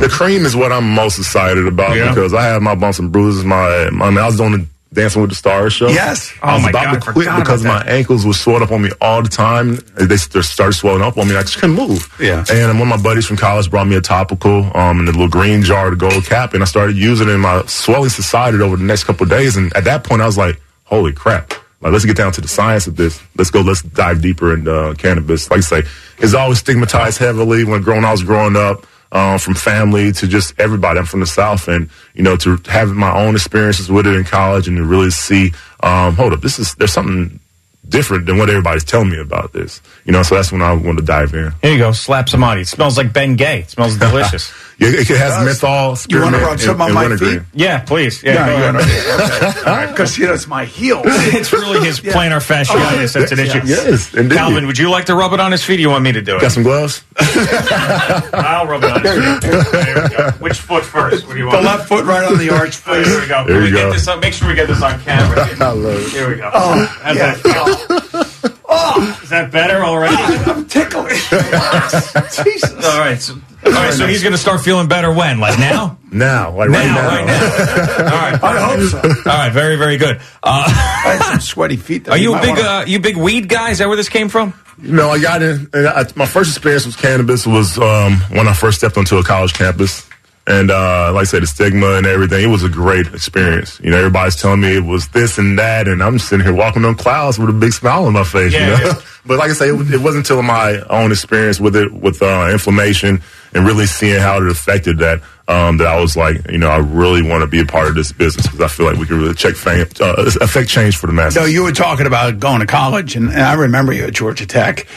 The 0.00 0.08
cream 0.10 0.44
is 0.44 0.56
what 0.56 0.72
I'm 0.72 0.90
most 0.92 1.18
excited 1.18 1.66
about 1.66 1.96
Yeah. 1.96 2.08
because 2.08 2.34
I 2.34 2.42
have 2.44 2.62
my 2.62 2.74
bumps 2.74 2.98
and 2.98 3.12
bruises. 3.12 3.44
My, 3.44 3.88
my 3.92 4.06
I 4.06 4.10
mean, 4.10 4.18
I 4.18 4.26
was 4.26 4.40
on 4.40 4.52
the 4.52 4.66
Dancing 4.92 5.20
with 5.22 5.30
the 5.30 5.36
Stars 5.36 5.72
show. 5.72 5.86
Yes. 5.86 6.32
I 6.42 6.54
was 6.54 6.60
Oh, 6.60 6.64
my 6.64 6.70
about 6.70 6.84
God, 6.94 7.02
to 7.06 7.12
quit 7.12 7.28
because 7.36 7.62
my 7.62 7.80
ankles 7.84 8.26
were 8.26 8.32
swelled 8.32 8.60
up 8.62 8.72
on 8.72 8.82
me 8.82 8.90
all 9.00 9.22
the 9.22 9.28
time. 9.28 9.76
They 9.94 10.06
just 10.08 10.32
started 10.52 10.72
swelling 10.72 11.00
up 11.00 11.16
on 11.16 11.28
me. 11.28 11.36
I 11.36 11.42
just 11.42 11.58
couldn't 11.60 11.76
move. 11.76 12.12
Yeah. 12.20 12.44
And 12.50 12.80
one 12.80 12.90
of 12.90 12.98
my 12.98 13.00
buddies 13.02 13.24
from 13.24 13.36
college 13.36 13.70
brought 13.70 13.86
me 13.86 13.94
a 13.94 14.00
topical 14.00 14.68
um, 14.76 14.98
in 14.98 15.06
a 15.06 15.12
little 15.12 15.28
green 15.28 15.62
jar, 15.62 15.90
the 15.90 15.96
gold 15.96 16.24
cap, 16.24 16.54
and 16.54 16.62
I 16.62 16.66
started 16.66 16.96
using 16.96 17.28
it. 17.28 17.34
And 17.34 17.42
my 17.42 17.62
swelling 17.66 18.08
subsided 18.10 18.60
over 18.62 18.76
the 18.76 18.82
next 18.82 19.04
couple 19.04 19.22
of 19.22 19.30
days. 19.30 19.56
And 19.56 19.72
at 19.76 19.84
that 19.84 20.02
point, 20.02 20.22
I 20.22 20.26
was 20.26 20.36
like, 20.36 20.60
"Holy 20.86 21.12
crap!" 21.12 21.54
Like, 21.80 21.92
let's 21.92 22.04
get 22.04 22.16
down 22.16 22.32
to 22.32 22.40
the 22.40 22.48
science 22.48 22.86
of 22.86 22.96
this. 22.96 23.20
Let's 23.36 23.50
go. 23.50 23.60
Let's 23.62 23.82
dive 23.82 24.20
deeper 24.20 24.52
into 24.52 24.74
uh, 24.74 24.94
cannabis. 24.94 25.50
Like 25.50 25.58
I 25.58 25.60
say, 25.60 25.82
it's 26.18 26.34
always 26.34 26.58
stigmatized 26.58 27.18
heavily 27.18 27.64
when 27.64 27.82
growing. 27.82 28.04
I 28.04 28.12
was 28.12 28.22
growing 28.22 28.56
up. 28.56 28.86
Uh, 29.12 29.36
from 29.36 29.54
family 29.54 30.12
to 30.12 30.28
just 30.28 30.54
everybody. 30.60 31.00
I'm 31.00 31.04
from 31.04 31.18
the 31.18 31.26
South, 31.26 31.66
and 31.66 31.90
you 32.14 32.22
know, 32.22 32.36
to 32.36 32.58
have 32.66 32.90
my 32.90 33.12
own 33.12 33.34
experiences 33.34 33.90
with 33.90 34.06
it 34.06 34.14
in 34.14 34.22
college 34.22 34.68
and 34.68 34.76
to 34.76 34.84
really 34.84 35.10
see, 35.10 35.52
um, 35.82 36.14
hold 36.14 36.32
up, 36.32 36.42
this 36.42 36.60
is 36.60 36.76
there's 36.76 36.92
something 36.92 37.40
different 37.88 38.26
than 38.26 38.38
what 38.38 38.48
everybody's 38.48 38.84
telling 38.84 39.10
me 39.10 39.18
about 39.18 39.52
this. 39.52 39.82
You 40.04 40.12
know, 40.12 40.22
so 40.22 40.36
that's 40.36 40.52
when 40.52 40.62
I 40.62 40.72
want 40.72 40.98
to 40.98 41.04
dive 41.04 41.34
in. 41.34 41.52
Here 41.60 41.72
you 41.72 41.78
go. 41.78 41.92
Slap 41.92 42.28
some 42.28 42.44
on. 42.44 42.58
It 42.58 42.68
smells 42.68 42.96
like 42.96 43.08
Bengay. 43.08 43.62
It 43.62 43.70
smells 43.70 43.96
delicious. 43.98 44.52
Yeah, 44.80 44.88
it 44.88 45.06
has 45.08 45.18
does. 45.18 45.44
menthol, 45.44 45.96
You 46.08 46.20
wanna 46.22 46.38
spearmint, 46.38 46.42
rub 46.42 46.58
some 46.60 46.70
and- 46.70 46.82
on 46.82 46.92
my 46.94 47.02
wintergreen. 47.02 47.40
feet? 47.40 47.48
yeah, 47.52 47.80
please. 47.80 48.22
Yeah, 48.22 48.32
Yeah, 48.32 48.46
go 48.46 48.52
you 48.56 48.62
ahead. 48.64 48.74
know, 48.74 49.48
okay. 49.50 49.60
All 49.70 49.76
right, 49.76 49.88
because 49.90 50.16
you 50.18 50.26
know 50.26 50.32
it's 50.32 50.46
my 50.46 50.64
heel. 50.64 51.02
It's 51.06 51.52
really 51.52 51.86
his 51.86 52.00
plantar 52.00 52.40
fasciitis. 52.40 53.14
Oh, 53.16 53.20
that's 53.20 53.32
an 53.32 53.38
issue. 53.40 53.60
Yes, 53.66 54.14
indeed. 54.14 54.36
Calvin, 54.36 54.66
would 54.66 54.78
you 54.78 54.88
like 54.90 55.04
to 55.06 55.14
rub 55.14 55.32
it 55.34 55.40
on 55.40 55.52
his 55.52 55.62
feet? 55.62 55.78
Or 55.78 55.82
you 55.82 55.90
want 55.90 56.02
me 56.04 56.12
to 56.12 56.22
do 56.22 56.36
it? 56.36 56.40
Got 56.40 56.52
some 56.52 56.62
gloves? 56.62 57.04
I'll 57.20 58.66
rub 58.66 58.82
it 58.84 58.90
on 58.90 59.02
his 59.02 59.12
feet. 59.12 59.72
There 59.72 60.02
we 60.02 60.16
go. 60.16 60.30
Which 60.40 60.58
foot 60.58 60.84
first? 60.84 61.26
What 61.26 61.34
do 61.34 61.38
you 61.38 61.46
want? 61.46 61.58
The 61.58 61.62
left 61.62 61.86
foot 61.88 62.04
right 62.06 62.24
on 62.24 62.38
the 62.38 62.50
arch, 62.50 62.80
Oh, 62.86 62.94
here 62.94 63.04
please. 63.04 63.20
we 63.20 63.26
go. 63.28 63.44
There 63.44 63.54
Can 63.56 63.62
we 63.62 63.68
you 63.68 63.74
get 63.74 63.82
go. 63.84 63.92
this 63.92 64.08
on, 64.08 64.20
make 64.20 64.32
sure 64.32 64.48
we 64.48 64.54
get 64.54 64.68
this 64.68 64.82
on 64.82 64.98
camera. 65.02 65.46
I 65.60 65.72
love 65.72 66.00
it. 66.00 66.08
Here 66.10 66.28
we 66.30 66.36
go. 66.36 66.50
Oh, 66.52 66.84
How's 67.02 67.16
yeah. 67.16 68.50
That 68.70 68.94
feel? 68.94 69.22
Is 69.24 69.28
that 69.30 69.50
better 69.50 69.84
already? 69.84 70.16
I'm 70.50 70.66
tickled. 70.66 71.08
Jesus. 72.44 72.84
All 72.84 72.98
right. 72.98 73.20
So, 73.20 73.34
all 73.66 73.72
right. 73.72 73.92
So 73.92 74.06
he's 74.06 74.22
going 74.22 74.32
to 74.32 74.38
start 74.38 74.60
feeling 74.60 74.88
better 74.88 75.12
when? 75.12 75.40
Like 75.40 75.58
now? 75.58 75.98
Now, 76.12 76.56
like 76.56 76.70
right 76.70 76.86
now, 76.86 76.94
now. 76.94 77.08
right 77.08 77.26
now. 77.26 77.98
All 77.98 78.04
right. 78.04 78.42
I 78.42 78.76
hope 78.76 78.80
so. 78.88 78.98
All 79.30 79.36
right. 79.36 79.52
Very, 79.52 79.76
very 79.76 79.96
good. 79.96 80.16
Uh, 80.42 80.64
I 80.66 81.16
had 81.18 81.18
some 81.18 81.40
sweaty 81.40 81.76
feet. 81.76 82.04
Though. 82.04 82.12
are 82.12 82.18
you 82.18 82.34
a 82.34 82.40
big, 82.40 82.50
wanna- 82.56 82.62
uh, 82.62 82.84
you 82.86 82.98
big 82.98 83.16
weed 83.16 83.48
guy? 83.48 83.70
Is 83.70 83.78
that 83.78 83.86
where 83.86 83.96
this 83.96 84.08
came 84.08 84.28
from? 84.28 84.54
You 84.82 84.92
know, 84.92 85.10
I 85.10 85.20
got 85.20 85.42
in. 85.42 85.68
I, 85.74 86.06
my 86.16 86.26
first 86.26 86.50
experience 86.50 86.86
with 86.86 86.96
cannabis 86.96 87.46
was 87.46 87.78
um, 87.78 88.14
when 88.30 88.48
I 88.48 88.54
first 88.54 88.78
stepped 88.78 88.96
onto 88.96 89.18
a 89.18 89.22
college 89.22 89.52
campus. 89.52 90.08
And 90.50 90.68
uh, 90.72 91.12
like 91.14 91.22
I 91.22 91.24
said, 91.24 91.44
the 91.44 91.46
stigma 91.46 91.92
and 91.92 92.06
everything, 92.06 92.42
it 92.42 92.48
was 92.48 92.64
a 92.64 92.68
great 92.68 93.06
experience. 93.14 93.78
You 93.78 93.90
know, 93.90 93.98
everybody's 93.98 94.34
telling 94.34 94.60
me 94.60 94.76
it 94.76 94.84
was 94.84 95.06
this 95.10 95.38
and 95.38 95.56
that, 95.60 95.86
and 95.86 96.02
I'm 96.02 96.18
sitting 96.18 96.44
here 96.44 96.52
walking 96.52 96.84
on 96.84 96.96
clouds 96.96 97.38
with 97.38 97.50
a 97.50 97.52
big 97.52 97.72
smile 97.72 98.06
on 98.06 98.14
my 98.14 98.24
face. 98.24 98.52
Yeah, 98.52 98.76
you 98.76 98.84
know? 98.84 98.90
yeah. 98.90 99.00
but 99.26 99.38
like 99.38 99.50
I 99.50 99.52
say, 99.52 99.68
it, 99.68 99.94
it 99.94 100.00
wasn't 100.00 100.28
until 100.28 100.42
my 100.42 100.80
own 100.90 101.12
experience 101.12 101.60
with 101.60 101.76
it, 101.76 101.92
with 101.92 102.20
uh, 102.20 102.48
inflammation, 102.50 103.22
and 103.54 103.64
really 103.64 103.86
seeing 103.86 104.18
how 104.18 104.38
it 104.38 104.48
affected 104.48 104.98
that, 104.98 105.22
um, 105.46 105.76
that 105.76 105.86
I 105.86 106.00
was 106.00 106.16
like, 106.16 106.50
you 106.50 106.58
know, 106.58 106.68
I 106.68 106.78
really 106.78 107.22
want 107.22 107.42
to 107.42 107.46
be 107.46 107.60
a 107.60 107.64
part 107.64 107.86
of 107.86 107.94
this 107.94 108.10
business 108.10 108.46
because 108.48 108.60
I 108.60 108.66
feel 108.66 108.86
like 108.86 108.96
we 108.96 109.06
can 109.06 109.18
really 109.18 109.34
check 109.34 109.54
fame, 109.54 109.86
uh, 110.00 110.30
affect 110.40 110.68
change 110.68 110.96
for 110.96 111.06
the 111.06 111.12
masses. 111.12 111.34
So 111.34 111.44
you 111.44 111.62
were 111.62 111.70
talking 111.70 112.06
about 112.06 112.40
going 112.40 112.58
to 112.58 112.66
college, 112.66 113.14
and, 113.14 113.28
and 113.30 113.40
I 113.40 113.54
remember 113.54 113.92
you 113.92 114.06
at 114.06 114.14
Georgia 114.14 114.46
Tech. 114.46 114.88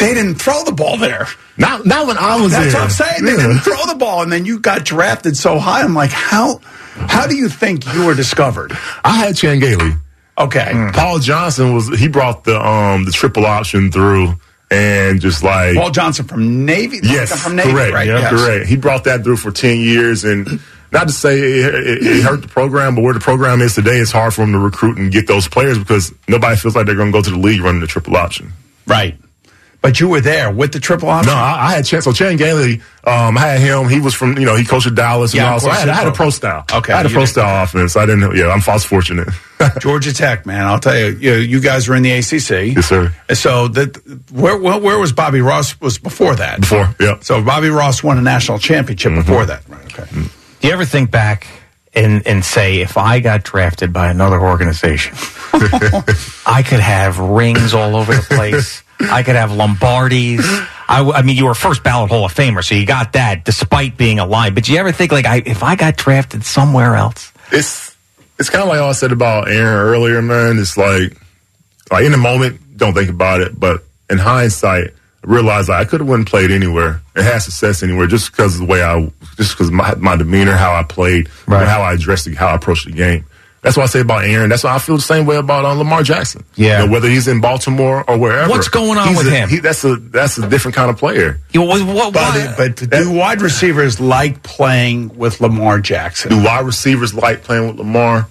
They 0.00 0.14
didn't 0.14 0.36
throw 0.36 0.64
the 0.64 0.72
ball 0.72 0.96
there. 0.96 1.26
not, 1.56 1.86
not 1.86 2.06
when 2.06 2.16
I 2.18 2.40
was 2.40 2.52
That's 2.52 2.72
there. 2.72 2.74
what 2.74 2.84
I'm 2.84 2.90
saying. 2.90 3.24
They 3.24 3.32
Yeah. 3.32 3.36
didn't 3.48 3.60
throw 3.60 3.86
the 3.86 3.94
ball, 3.94 4.22
and 4.22 4.32
then 4.32 4.44
you 4.46 4.58
got 4.58 4.84
drafted 4.84 5.36
so 5.36 5.58
high. 5.58 5.82
I'm 5.82 5.94
like, 5.94 6.10
how? 6.10 6.60
How 6.96 7.26
do 7.26 7.36
you 7.36 7.48
think 7.48 7.84
you 7.94 8.04
were 8.06 8.14
discovered? 8.14 8.76
I 9.04 9.16
had 9.16 9.36
Chan 9.36 9.60
Gailey. 9.60 9.92
Okay, 10.38 10.90
Paul 10.94 11.18
Johnson 11.18 11.74
was 11.74 11.88
he 11.98 12.08
brought 12.08 12.44
the 12.44 12.58
um 12.60 13.04
the 13.04 13.12
triple 13.12 13.44
option 13.44 13.92
through 13.92 14.36
and 14.70 15.20
just 15.20 15.42
like 15.44 15.76
Paul 15.76 15.90
Johnson 15.90 16.24
from 16.26 16.64
Navy. 16.64 17.00
yes 17.02 17.42
from 17.42 17.56
Navy, 17.56 17.72
correct 17.72 17.92
right? 17.92 18.06
yeah, 18.08 18.20
Yes. 18.20 18.30
correct 18.30 18.66
he 18.66 18.76
brought 18.76 19.04
that 19.04 19.22
through 19.24 19.36
for 19.36 19.50
10 19.50 19.80
years 19.80 20.24
and 20.24 20.60
not 20.92 21.08
to 21.08 21.12
say 21.12 21.38
it, 21.38 21.74
it, 21.74 22.06
it 22.06 22.22
hurt 22.22 22.40
the 22.42 22.48
program 22.48 22.94
but 22.94 23.02
where 23.02 23.12
the 23.12 23.20
program 23.20 23.60
is 23.60 23.74
today 23.74 23.98
it's 23.98 24.12
hard 24.12 24.32
for 24.32 24.42
them 24.42 24.52
to 24.52 24.58
recruit 24.58 24.96
and 24.96 25.10
get 25.12 25.26
those 25.26 25.46
players 25.48 25.76
because 25.78 26.14
nobody 26.28 26.56
feels 26.56 26.74
like 26.76 26.86
they're 26.86 26.94
going 26.94 27.12
to 27.12 27.18
go 27.18 27.20
to 27.22 27.30
the 27.30 27.38
league 27.38 27.60
running 27.60 27.80
the 27.80 27.86
triple 27.86 28.16
option 28.16 28.52
Right. 28.86 29.18
But 29.82 29.98
you 29.98 30.10
were 30.10 30.20
there 30.20 30.50
with 30.52 30.72
the 30.72 30.78
triple 30.80 31.08
option. 31.08 31.32
No, 31.32 31.38
I, 31.38 31.68
I 31.68 31.72
had 31.76 31.86
Chan. 31.86 32.02
So 32.02 32.12
Chan 32.12 32.36
Gailey, 32.36 32.82
um, 33.04 33.38
I 33.38 33.46
had 33.46 33.60
him. 33.60 33.88
He 33.88 33.98
was 33.98 34.12
from, 34.14 34.36
you 34.36 34.44
know, 34.44 34.54
he 34.54 34.62
coached 34.64 34.86
at 34.86 34.94
Dallas 34.94 35.32
Yeah, 35.32 35.46
of 35.46 35.52
all. 35.54 35.60
So 35.60 35.70
I 35.70 35.74
had, 35.76 35.88
I 35.88 35.94
had 35.94 36.06
a 36.06 36.12
pro 36.12 36.28
style. 36.28 36.66
Okay, 36.70 36.92
I 36.92 36.98
had 36.98 37.06
a 37.06 37.08
pro 37.08 37.24
style 37.24 37.64
offense. 37.64 37.96
I 37.96 38.04
didn't. 38.04 38.36
Yeah, 38.36 38.48
I'm. 38.48 38.60
I 38.68 38.74
was 38.74 38.84
fortunate. 38.84 39.28
Georgia 39.80 40.12
Tech, 40.12 40.44
man. 40.44 40.64
I'll 40.66 40.80
tell 40.80 40.96
you, 40.98 41.16
you, 41.18 41.32
you 41.36 41.60
guys 41.60 41.88
were 41.88 41.96
in 41.96 42.02
the 42.02 42.10
ACC. 42.12 42.76
Yes, 42.76 42.86
sir. 42.86 43.14
So 43.32 43.68
that 43.68 43.96
where, 44.30 44.58
where 44.58 44.78
where 44.78 44.98
was 44.98 45.12
Bobby 45.14 45.40
Ross? 45.40 45.80
Was 45.80 45.96
before 45.98 46.34
that? 46.36 46.60
Before, 46.60 46.94
yeah. 47.00 47.18
So 47.20 47.42
Bobby 47.42 47.70
Ross 47.70 48.02
won 48.02 48.18
a 48.18 48.22
national 48.22 48.58
championship 48.58 49.12
Mm-hmm. 49.12 49.20
before 49.22 49.46
that. 49.46 49.66
Right. 49.66 49.98
Okay. 49.98 50.04
Do 50.12 50.68
you 50.68 50.74
ever 50.74 50.84
think 50.84 51.10
back 51.10 51.46
and, 51.94 52.26
and 52.26 52.44
say, 52.44 52.80
if 52.82 52.98
I 52.98 53.20
got 53.20 53.44
drafted 53.44 53.94
by 53.94 54.10
another 54.10 54.38
organization, 54.40 55.14
I 55.54 56.62
could 56.66 56.80
have 56.80 57.18
rings 57.18 57.72
all 57.74 57.96
over 57.96 58.14
the 58.14 58.20
place. 58.22 58.82
I 59.00 59.22
could 59.22 59.36
have 59.36 59.50
Lombardis. 59.50 60.40
I, 60.88 60.98
w- 60.98 61.14
I 61.14 61.22
mean, 61.22 61.36
you 61.36 61.46
were 61.46 61.54
first 61.54 61.82
ballot 61.82 62.10
Hall 62.10 62.24
of 62.24 62.34
Famer, 62.34 62.64
so 62.64 62.74
you 62.74 62.84
got 62.86 63.12
that 63.14 63.44
despite 63.44 63.96
being 63.96 64.18
alive. 64.18 64.54
But 64.54 64.64
do 64.64 64.72
you 64.72 64.78
ever 64.78 64.92
think, 64.92 65.12
like, 65.12 65.24
I, 65.26 65.36
if 65.46 65.62
I 65.62 65.76
got 65.76 65.96
drafted 65.96 66.44
somewhere 66.44 66.94
else? 66.96 67.32
it's 67.52 67.96
it's 68.38 68.48
kind 68.50 68.62
of 68.62 68.68
like 68.68 68.80
all 68.80 68.88
I 68.90 68.92
said 68.92 69.12
about 69.12 69.48
Aaron 69.48 69.86
earlier, 69.94 70.22
man. 70.22 70.58
It's 70.58 70.76
like 70.76 71.16
like 71.90 72.04
in 72.04 72.12
the 72.12 72.18
moment, 72.18 72.76
don't 72.76 72.94
think 72.94 73.10
about 73.10 73.40
it, 73.40 73.58
but 73.58 73.84
in 74.08 74.18
hindsight, 74.18 74.88
I 75.22 75.26
realized 75.26 75.68
like, 75.68 75.86
I 75.86 75.88
could 75.88 76.00
have 76.00 76.08
went 76.08 76.20
and 76.20 76.26
played 76.26 76.50
anywhere 76.50 77.02
and 77.14 77.24
had 77.24 77.38
success 77.38 77.82
anywhere 77.82 78.06
just 78.06 78.30
because 78.32 78.54
of 78.54 78.60
the 78.60 78.66
way 78.66 78.82
I, 78.82 79.10
just 79.36 79.52
because 79.56 79.70
my 79.70 79.94
my 79.96 80.16
demeanor, 80.16 80.52
how 80.56 80.72
I 80.72 80.82
played, 80.84 81.28
Right. 81.46 81.66
how 81.68 81.82
I 81.82 81.92
addressed, 81.94 82.24
the, 82.26 82.34
how 82.34 82.48
I 82.48 82.54
approached 82.54 82.86
the 82.86 82.92
game. 82.92 83.24
That's 83.62 83.76
what 83.76 83.82
I 83.82 83.86
say 83.86 84.00
about 84.00 84.24
Aaron. 84.24 84.48
That's 84.48 84.64
why 84.64 84.74
I 84.74 84.78
feel 84.78 84.96
the 84.96 85.02
same 85.02 85.26
way 85.26 85.36
about 85.36 85.66
uh, 85.66 85.72
Lamar 85.74 86.02
Jackson. 86.02 86.44
Yeah. 86.54 86.80
You 86.80 86.86
know, 86.86 86.92
whether 86.92 87.08
he's 87.10 87.28
in 87.28 87.42
Baltimore 87.42 88.08
or 88.08 88.16
wherever. 88.16 88.48
What's 88.48 88.68
going 88.68 88.96
on 88.98 89.08
he's 89.08 89.18
with 89.18 89.26
a- 89.26 89.30
him? 89.30 89.48
He, 89.50 89.58
that's 89.58 89.84
a 89.84 89.96
that's 89.96 90.38
a 90.38 90.48
different 90.48 90.74
kind 90.74 90.88
of 90.88 90.96
player. 90.96 91.38
You, 91.52 91.62
what, 91.62 91.82
what, 91.86 92.14
But, 92.14 92.56
but 92.56 92.90
do 92.90 93.12
wide 93.12 93.42
receivers 93.42 94.00
like 94.00 94.42
playing 94.42 95.14
with 95.16 95.40
Lamar 95.42 95.78
Jackson? 95.80 96.30
Do 96.30 96.42
wide 96.42 96.64
receivers 96.64 97.12
like 97.12 97.42
playing 97.42 97.66
with 97.68 97.76
Lamar? 97.76 98.28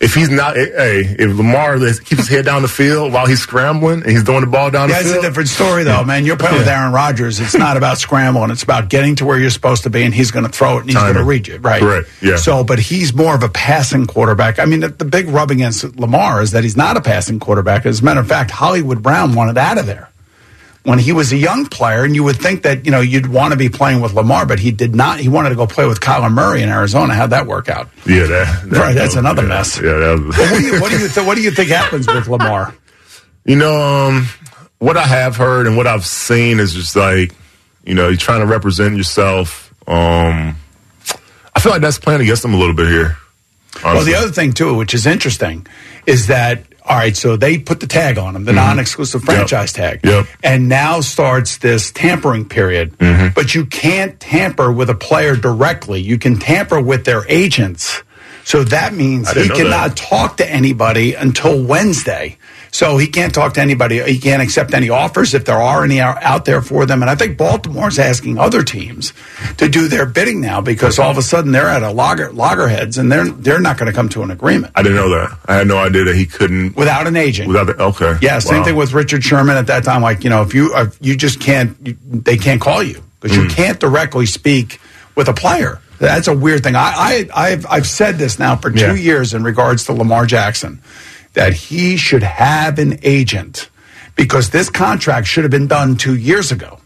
If 0.00 0.14
he's 0.14 0.30
not, 0.30 0.56
eh, 0.56 0.64
hey, 0.74 1.00
if 1.18 1.36
Lamar 1.36 1.76
lets- 1.76 2.00
keeps 2.00 2.22
his 2.22 2.28
head 2.28 2.46
down 2.46 2.62
the 2.62 2.68
field 2.68 3.12
while 3.12 3.26
he's 3.26 3.40
scrambling 3.40 4.00
and 4.02 4.10
he's 4.10 4.22
throwing 4.22 4.40
the 4.40 4.46
ball 4.46 4.70
down 4.70 4.88
the 4.88 4.94
field. 4.94 5.06
Yeah, 5.06 5.12
the 5.12 5.18
a 5.18 5.22
different 5.22 5.50
story, 5.50 5.84
though, 5.84 6.04
man. 6.04 6.24
You're 6.24 6.38
playing 6.38 6.56
with 6.56 6.68
Aaron 6.68 6.92
Rodgers. 6.92 7.38
It's 7.38 7.54
not 7.54 7.76
about 7.76 7.98
scrambling. 7.98 8.50
It's 8.50 8.62
about 8.62 8.88
getting 8.88 9.16
to 9.16 9.26
where 9.26 9.38
you're 9.38 9.50
supposed 9.50 9.82
to 9.82 9.90
be, 9.90 10.02
and 10.02 10.14
he's 10.14 10.30
going 10.30 10.46
to 10.46 10.50
throw 10.50 10.78
it 10.78 10.80
and 10.82 10.90
he's 10.90 10.98
going 10.98 11.14
to 11.16 11.24
read 11.24 11.48
you, 11.48 11.58
right? 11.58 11.80
Correct, 11.82 12.08
yeah. 12.22 12.36
So, 12.36 12.64
but 12.64 12.78
he's 12.78 13.12
more 13.12 13.34
of 13.34 13.42
a 13.42 13.50
passing 13.50 14.06
quarterback. 14.06 14.58
I 14.58 14.64
mean, 14.64 14.80
the, 14.80 14.88
the 14.88 15.04
big 15.04 15.28
rub 15.28 15.50
against 15.50 15.84
Lamar 15.98 16.40
is 16.40 16.52
that 16.52 16.64
he's 16.64 16.78
not 16.78 16.96
a 16.96 17.02
passing 17.02 17.38
quarterback. 17.38 17.84
As 17.84 18.00
a 18.00 18.04
matter 18.04 18.20
of 18.20 18.26
fact, 18.28 18.50
Hollywood 18.50 19.02
Brown 19.02 19.34
wanted 19.34 19.58
out 19.58 19.76
of 19.76 19.84
there 19.84 20.09
when 20.84 20.98
he 20.98 21.12
was 21.12 21.32
a 21.32 21.36
young 21.36 21.66
player, 21.66 22.04
and 22.04 22.14
you 22.14 22.24
would 22.24 22.36
think 22.36 22.62
that 22.62 22.84
you 22.86 22.90
know 22.90 23.00
you'd 23.00 23.26
want 23.26 23.52
to 23.52 23.58
be 23.58 23.68
playing 23.68 24.00
with 24.00 24.14
Lamar, 24.14 24.46
but 24.46 24.58
he 24.58 24.70
did 24.70 24.94
not. 24.94 25.20
He 25.20 25.28
wanted 25.28 25.50
to 25.50 25.54
go 25.54 25.66
play 25.66 25.86
with 25.86 26.00
Kyler 26.00 26.32
Murray 26.32 26.62
in 26.62 26.68
Arizona. 26.68 27.14
How'd 27.14 27.30
that 27.30 27.46
work 27.46 27.68
out? 27.68 27.88
yeah, 28.06 28.24
that, 28.26 28.62
that- 28.70 28.78
Right, 28.78 28.94
that's 28.94 29.14
that- 29.14 29.20
another 29.20 29.42
yeah, 29.42 29.48
mess. 29.48 29.80
Yeah, 29.80 30.14
was, 30.14 30.36
What 30.38 30.48
do 30.58 30.60
you 30.66 30.80
what 30.80 30.90
do 30.90 30.98
you, 30.98 31.08
th- 31.08 31.26
what 31.26 31.34
do 31.36 31.42
you 31.42 31.50
think 31.50 31.70
happens 31.70 32.06
with 32.06 32.28
Lamar? 32.28 32.74
You 33.42 33.56
know, 33.56 33.74
um, 33.80 34.26
what 34.80 34.98
I 34.98 35.06
have 35.06 35.34
heard 35.36 35.66
and 35.66 35.74
what 35.74 35.86
I've 35.86 36.04
seen 36.04 36.60
is 36.60 36.74
just 36.74 36.94
like, 36.94 37.34
you 37.84 37.94
know, 37.94 38.08
you're 38.08 38.18
trying 38.18 38.40
to 38.40 38.46
represent 38.46 38.98
yourself. 38.98 39.72
Um, 39.88 40.56
I 41.54 41.58
feel 41.60 41.72
like 41.72 41.80
that's 41.80 41.98
playing 41.98 42.20
against 42.20 42.42
them 42.42 42.52
a 42.52 42.58
little 42.58 42.74
bit 42.74 42.88
here. 42.88 43.16
Well, 43.82 44.04
the 44.04 44.14
other 44.14 44.28
thing 44.30 44.52
too, 44.52 44.74
which 44.74 44.92
is 44.92 45.06
interesting, 45.06 45.66
is 46.06 46.26
that 46.26 46.64
all 46.90 46.96
right. 46.96 47.16
So 47.16 47.36
they 47.36 47.56
put 47.58 47.78
the 47.78 47.86
tag 47.86 48.18
on 48.18 48.34
him, 48.34 48.44
the 48.44 48.52
non-exclusive 48.52 49.22
franchise 49.22 49.72
tag, 49.72 50.00
Yep. 50.02 50.26
and 50.42 50.68
now 50.68 51.00
starts 51.00 51.58
this 51.58 51.92
tampering 51.92 52.44
period. 52.48 52.94
But 52.98 53.54
you 53.54 53.64
can't 53.66 54.18
tamper 54.18 54.72
with 54.72 54.90
a 54.90 54.94
player 54.96 55.36
directly. 55.36 56.00
You 56.00 56.18
can 56.18 56.38
tamper 56.38 56.80
with 56.80 57.04
their 57.04 57.24
agents. 57.28 58.02
So 58.44 58.64
that 58.64 58.92
means 58.94 59.30
he 59.30 59.48
cannot 59.48 59.90
that. 59.90 59.96
talk 59.96 60.36
to 60.38 60.50
anybody 60.50 61.14
until 61.14 61.62
Wednesday. 61.62 62.36
So 62.72 62.98
he 62.98 63.08
can't 63.08 63.34
talk 63.34 63.54
to 63.54 63.60
anybody. 63.60 64.00
He 64.02 64.18
can't 64.18 64.40
accept 64.40 64.74
any 64.74 64.90
offers 64.90 65.34
if 65.34 65.44
there 65.44 65.60
are 65.60 65.82
any 65.82 66.00
out 66.00 66.44
there 66.44 66.62
for 66.62 66.86
them. 66.86 67.02
And 67.02 67.10
I 67.10 67.16
think 67.16 67.36
Baltimore's 67.36 67.98
asking 67.98 68.38
other 68.38 68.62
teams 68.62 69.12
to 69.56 69.68
do 69.68 69.88
their 69.88 70.06
bidding 70.06 70.40
now 70.40 70.60
because 70.60 70.98
all 70.98 71.10
of 71.10 71.18
a 71.18 71.22
sudden 71.22 71.50
they're 71.50 71.66
at 71.68 71.82
a 71.82 71.90
logger 71.90 72.30
loggerheads 72.32 72.96
and 72.96 73.10
they're 73.10 73.26
they're 73.28 73.60
not 73.60 73.76
going 73.76 73.90
to 73.90 73.92
come 73.92 74.08
to 74.10 74.22
an 74.22 74.30
agreement 74.30 74.72
I 74.76 74.82
didn't 74.82 74.96
know 74.98 75.08
that. 75.10 75.36
I 75.46 75.54
had 75.56 75.66
no 75.66 75.78
idea 75.78 76.04
that 76.04 76.14
he 76.14 76.26
couldn't 76.26 76.76
without 76.76 77.06
an 77.08 77.16
agent. 77.16 77.48
without 77.48 77.64
the 77.66 77.82
okay. 77.82 78.16
yeah, 78.22 78.38
same 78.38 78.58
Wow. 78.58 78.64
thing 78.64 78.76
with 78.76 78.92
Richard 78.92 79.24
Sherman 79.24 79.56
at 79.56 79.66
that 79.66 79.82
time. 79.84 80.02
Like 80.02 80.22
you 80.22 80.30
know, 80.30 80.42
if 80.42 80.54
you 80.54 80.72
if 80.76 80.96
you 81.00 81.16
just 81.16 81.40
can't, 81.40 81.76
you, 81.82 81.96
they 82.04 82.36
can't 82.36 82.60
call 82.60 82.82
you 82.82 83.02
because 83.20 83.36
Mm. 83.36 83.42
you 83.44 83.48
can't 83.50 83.80
directly 83.80 84.26
speak 84.26 84.80
with 85.16 85.28
a 85.28 85.34
player. 85.34 85.80
That's 85.98 86.28
a 86.28 86.34
weird 86.34 86.62
thing. 86.62 86.76
I, 86.76 87.26
I 87.34 87.48
I've 87.48 87.66
I've 87.68 87.86
said 87.86 88.16
this 88.16 88.38
now 88.38 88.54
for 88.56 88.70
two 88.70 88.78
Yeah. 88.78 88.94
years 88.94 89.34
in 89.34 89.42
regards 89.42 89.84
to 89.86 89.92
Lamar 89.92 90.24
Jackson 90.24 90.80
that 91.34 91.52
he 91.52 91.96
should 91.96 92.22
have 92.22 92.78
an 92.78 92.98
agent 93.02 93.70
because 94.16 94.50
this 94.50 94.68
contract 94.68 95.26
should 95.26 95.44
have 95.44 95.50
been 95.50 95.68
done 95.68 95.96
two 95.96 96.16
years 96.16 96.52
ago. 96.52 96.78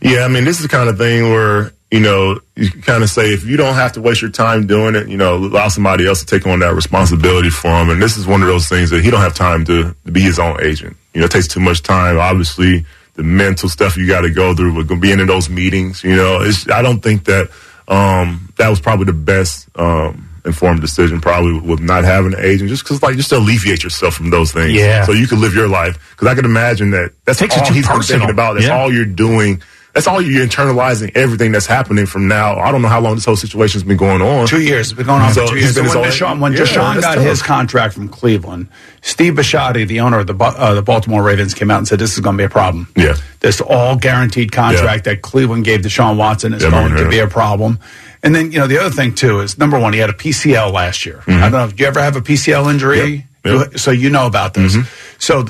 Yeah, 0.00 0.24
I 0.24 0.28
mean, 0.28 0.44
this 0.44 0.56
is 0.56 0.62
the 0.62 0.68
kind 0.68 0.88
of 0.88 0.98
thing 0.98 1.30
where, 1.30 1.72
you 1.90 2.00
know, 2.00 2.38
you 2.54 2.70
kind 2.70 3.02
of 3.02 3.08
say 3.08 3.32
if 3.32 3.46
you 3.46 3.56
don't 3.56 3.74
have 3.74 3.92
to 3.92 4.02
waste 4.02 4.20
your 4.20 4.30
time 4.30 4.66
doing 4.66 4.94
it, 4.94 5.08
you 5.08 5.16
know, 5.16 5.36
allow 5.36 5.68
somebody 5.68 6.06
else 6.06 6.20
to 6.20 6.26
take 6.26 6.46
on 6.46 6.58
that 6.58 6.74
responsibility 6.74 7.48
for 7.48 7.68
him. 7.68 7.88
And 7.88 8.02
this 8.02 8.16
is 8.16 8.26
one 8.26 8.42
of 8.42 8.48
those 8.48 8.68
things 8.68 8.90
that 8.90 9.02
he 9.02 9.10
don't 9.10 9.20
have 9.20 9.34
time 9.34 9.64
to, 9.64 9.94
to 10.04 10.12
be 10.12 10.20
his 10.20 10.38
own 10.38 10.60
agent. 10.62 10.96
You 11.14 11.20
know, 11.20 11.26
it 11.26 11.30
takes 11.30 11.48
too 11.48 11.60
much 11.60 11.82
time. 11.82 12.18
Obviously, 12.18 12.84
the 13.14 13.22
mental 13.22 13.70
stuff 13.70 13.96
you 13.96 14.06
got 14.06 14.22
to 14.22 14.30
go 14.30 14.54
through 14.54 14.74
with 14.74 15.00
being 15.00 15.20
in 15.20 15.26
those 15.26 15.48
meetings, 15.48 16.04
you 16.04 16.16
know, 16.16 16.46
I 16.70 16.82
don't 16.82 17.02
think 17.02 17.24
that, 17.24 17.50
um, 17.88 18.52
that 18.56 18.68
was 18.68 18.80
probably 18.80 19.06
the 19.06 19.14
best, 19.14 19.68
um, 19.76 20.28
informed 20.46 20.80
decision 20.80 21.20
probably 21.20 21.58
with 21.60 21.80
not 21.80 22.04
having 22.04 22.32
an 22.32 22.40
agent 22.40 22.68
just 22.70 22.84
because 22.84 23.02
like 23.02 23.16
just 23.16 23.28
to 23.30 23.36
alleviate 23.36 23.82
yourself 23.82 24.14
from 24.14 24.30
those 24.30 24.52
things 24.52 24.72
Yeah. 24.72 25.04
so 25.04 25.12
you 25.12 25.26
can 25.26 25.40
live 25.40 25.54
your 25.54 25.68
life 25.68 25.98
because 26.12 26.28
i 26.28 26.34
can 26.34 26.44
imagine 26.44 26.90
that 26.92 27.12
that's 27.24 27.38
Takes 27.40 27.58
all 27.58 27.66
too 27.66 27.74
he's 27.74 27.86
been 27.86 27.96
personal. 27.96 28.20
thinking 28.20 28.34
about 28.34 28.54
that's 28.54 28.66
Yeah. 28.66 28.78
all 28.78 28.92
you're 28.92 29.04
doing 29.04 29.60
that's 29.92 30.06
all 30.06 30.20
you're 30.20 30.46
internalizing 30.46 31.10
everything 31.16 31.52
that's 31.52 31.64
happening 31.64 32.04
from 32.04 32.28
now. 32.28 32.58
I 32.58 32.70
don't 32.70 32.82
know 32.82 32.88
how 32.88 33.00
long 33.00 33.14
this 33.14 33.24
whole 33.24 33.34
situation's 33.34 33.82
been 33.82 33.96
going 33.96 34.20
on. 34.20 34.46
Two 34.46 34.60
years. 34.60 34.88
It's 34.90 34.92
been 34.98 35.06
going 35.06 35.22
on 35.22 35.32
So 35.32 35.46
for 35.46 35.54
two 35.54 35.58
years. 35.58 35.74
been 35.74 35.86
And 35.86 35.94
when 35.94 36.04
his 36.04 36.14
Deshaun, 36.20 36.38
when 36.38 36.52
Yeah, 36.52 36.58
Deshaun 36.58 37.00
got 37.00 37.14
tough. 37.14 37.24
his 37.24 37.40
contract 37.42 37.94
from 37.94 38.10
Cleveland, 38.10 38.68
Steve 39.00 39.32
Bisciotti, 39.32 39.88
the 39.88 40.00
owner 40.00 40.18
of 40.18 40.26
the 40.26 40.34
uh, 40.36 40.74
the 40.74 40.82
Baltimore 40.82 41.22
Ravens, 41.22 41.54
came 41.54 41.70
out 41.70 41.78
and 41.78 41.88
said 41.88 41.98
this 41.98 42.12
is 42.12 42.20
going 42.20 42.36
to 42.36 42.38
be 42.38 42.44
a 42.44 42.50
problem. 42.50 42.88
Yeah. 42.94 43.14
This 43.40 43.62
all 43.62 43.96
guaranteed 43.96 44.52
contract 44.52 45.06
Yeah. 45.06 45.14
that 45.14 45.22
Cleveland 45.22 45.64
gave 45.64 45.80
Deshaun 45.80 46.18
Watson 46.18 46.52
is 46.52 46.62
Yeah, 46.62 46.68
going 46.72 46.94
to 46.96 47.08
be 47.08 47.18
a 47.20 47.26
problem. 47.26 47.78
And 48.26 48.34
then 48.34 48.50
you 48.50 48.58
know 48.58 48.66
the 48.66 48.78
other 48.78 48.90
thing 48.90 49.14
too 49.14 49.38
is 49.38 49.56
number 49.56 49.78
one, 49.78 49.92
he 49.92 50.00
had 50.00 50.10
a 50.10 50.14
PCL 50.14 50.72
last 50.72 51.06
year. 51.06 51.22
I 51.28 51.42
don't 51.42 51.52
know. 51.52 51.68
Did 51.68 51.78
you 51.78 51.86
ever 51.86 52.02
have 52.02 52.16
a 52.16 52.20
PCL 52.20 52.68
injury? 52.72 52.98
Mm-hmm. 52.98 53.48
Yep. 53.48 53.54
Mm-hmm. 53.54 53.70
Yep. 53.70 53.78
So 53.78 53.90
you 53.92 54.10
know 54.10 54.26
about 54.26 54.54
this. 54.54 54.74
So 55.18 55.44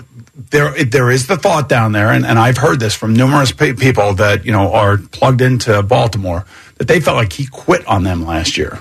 there, 0.51 0.85
there 0.85 1.11
is 1.11 1.27
the 1.27 1.39
thought 1.39 1.71
down 1.71 1.93
there, 1.93 2.11
and, 2.13 2.27
and 2.27 2.39
I've 2.39 2.59
heard 2.59 2.79
this 2.79 2.95
from 2.95 3.15
numerous 3.15 3.51
people 3.51 4.13
that 4.15 4.45
you 4.45 4.53
know 4.53 4.75
are 4.75 4.99
plugged 4.99 5.41
into 5.41 5.83
Baltimore 5.83 6.45
that 6.77 6.87
they 6.87 7.01
felt 7.01 7.17
like 7.17 7.33
he 7.33 7.47
quit 7.47 7.87
on 7.87 8.03
them 8.05 8.27
last 8.27 8.59
year. 8.59 8.79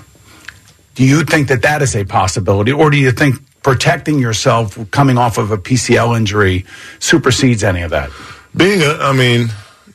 Do 0.94 1.02
you 1.02 1.24
think 1.24 1.48
that 1.48 1.62
that 1.62 1.80
is 1.80 1.96
a 1.96 2.04
possibility, 2.04 2.72
or 2.72 2.90
do 2.90 2.98
you 2.98 3.12
think 3.12 3.36
protecting 3.62 4.18
yourself 4.18 4.78
coming 4.90 5.16
off 5.16 5.38
of 5.38 5.50
a 5.50 5.56
PCL 5.56 6.14
injury 6.16 6.66
supersedes 6.98 7.64
any 7.64 7.80
of 7.80 7.90
that? 7.90 8.10
Being 8.54 8.82
a, 8.82 8.98
I 9.00 9.12
mean, 9.14 9.48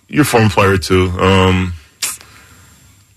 you're 0.07 0.23
a 0.23 0.25
former 0.25 0.49
player 0.49 0.77
too. 0.79 1.09
Um, 1.19 1.73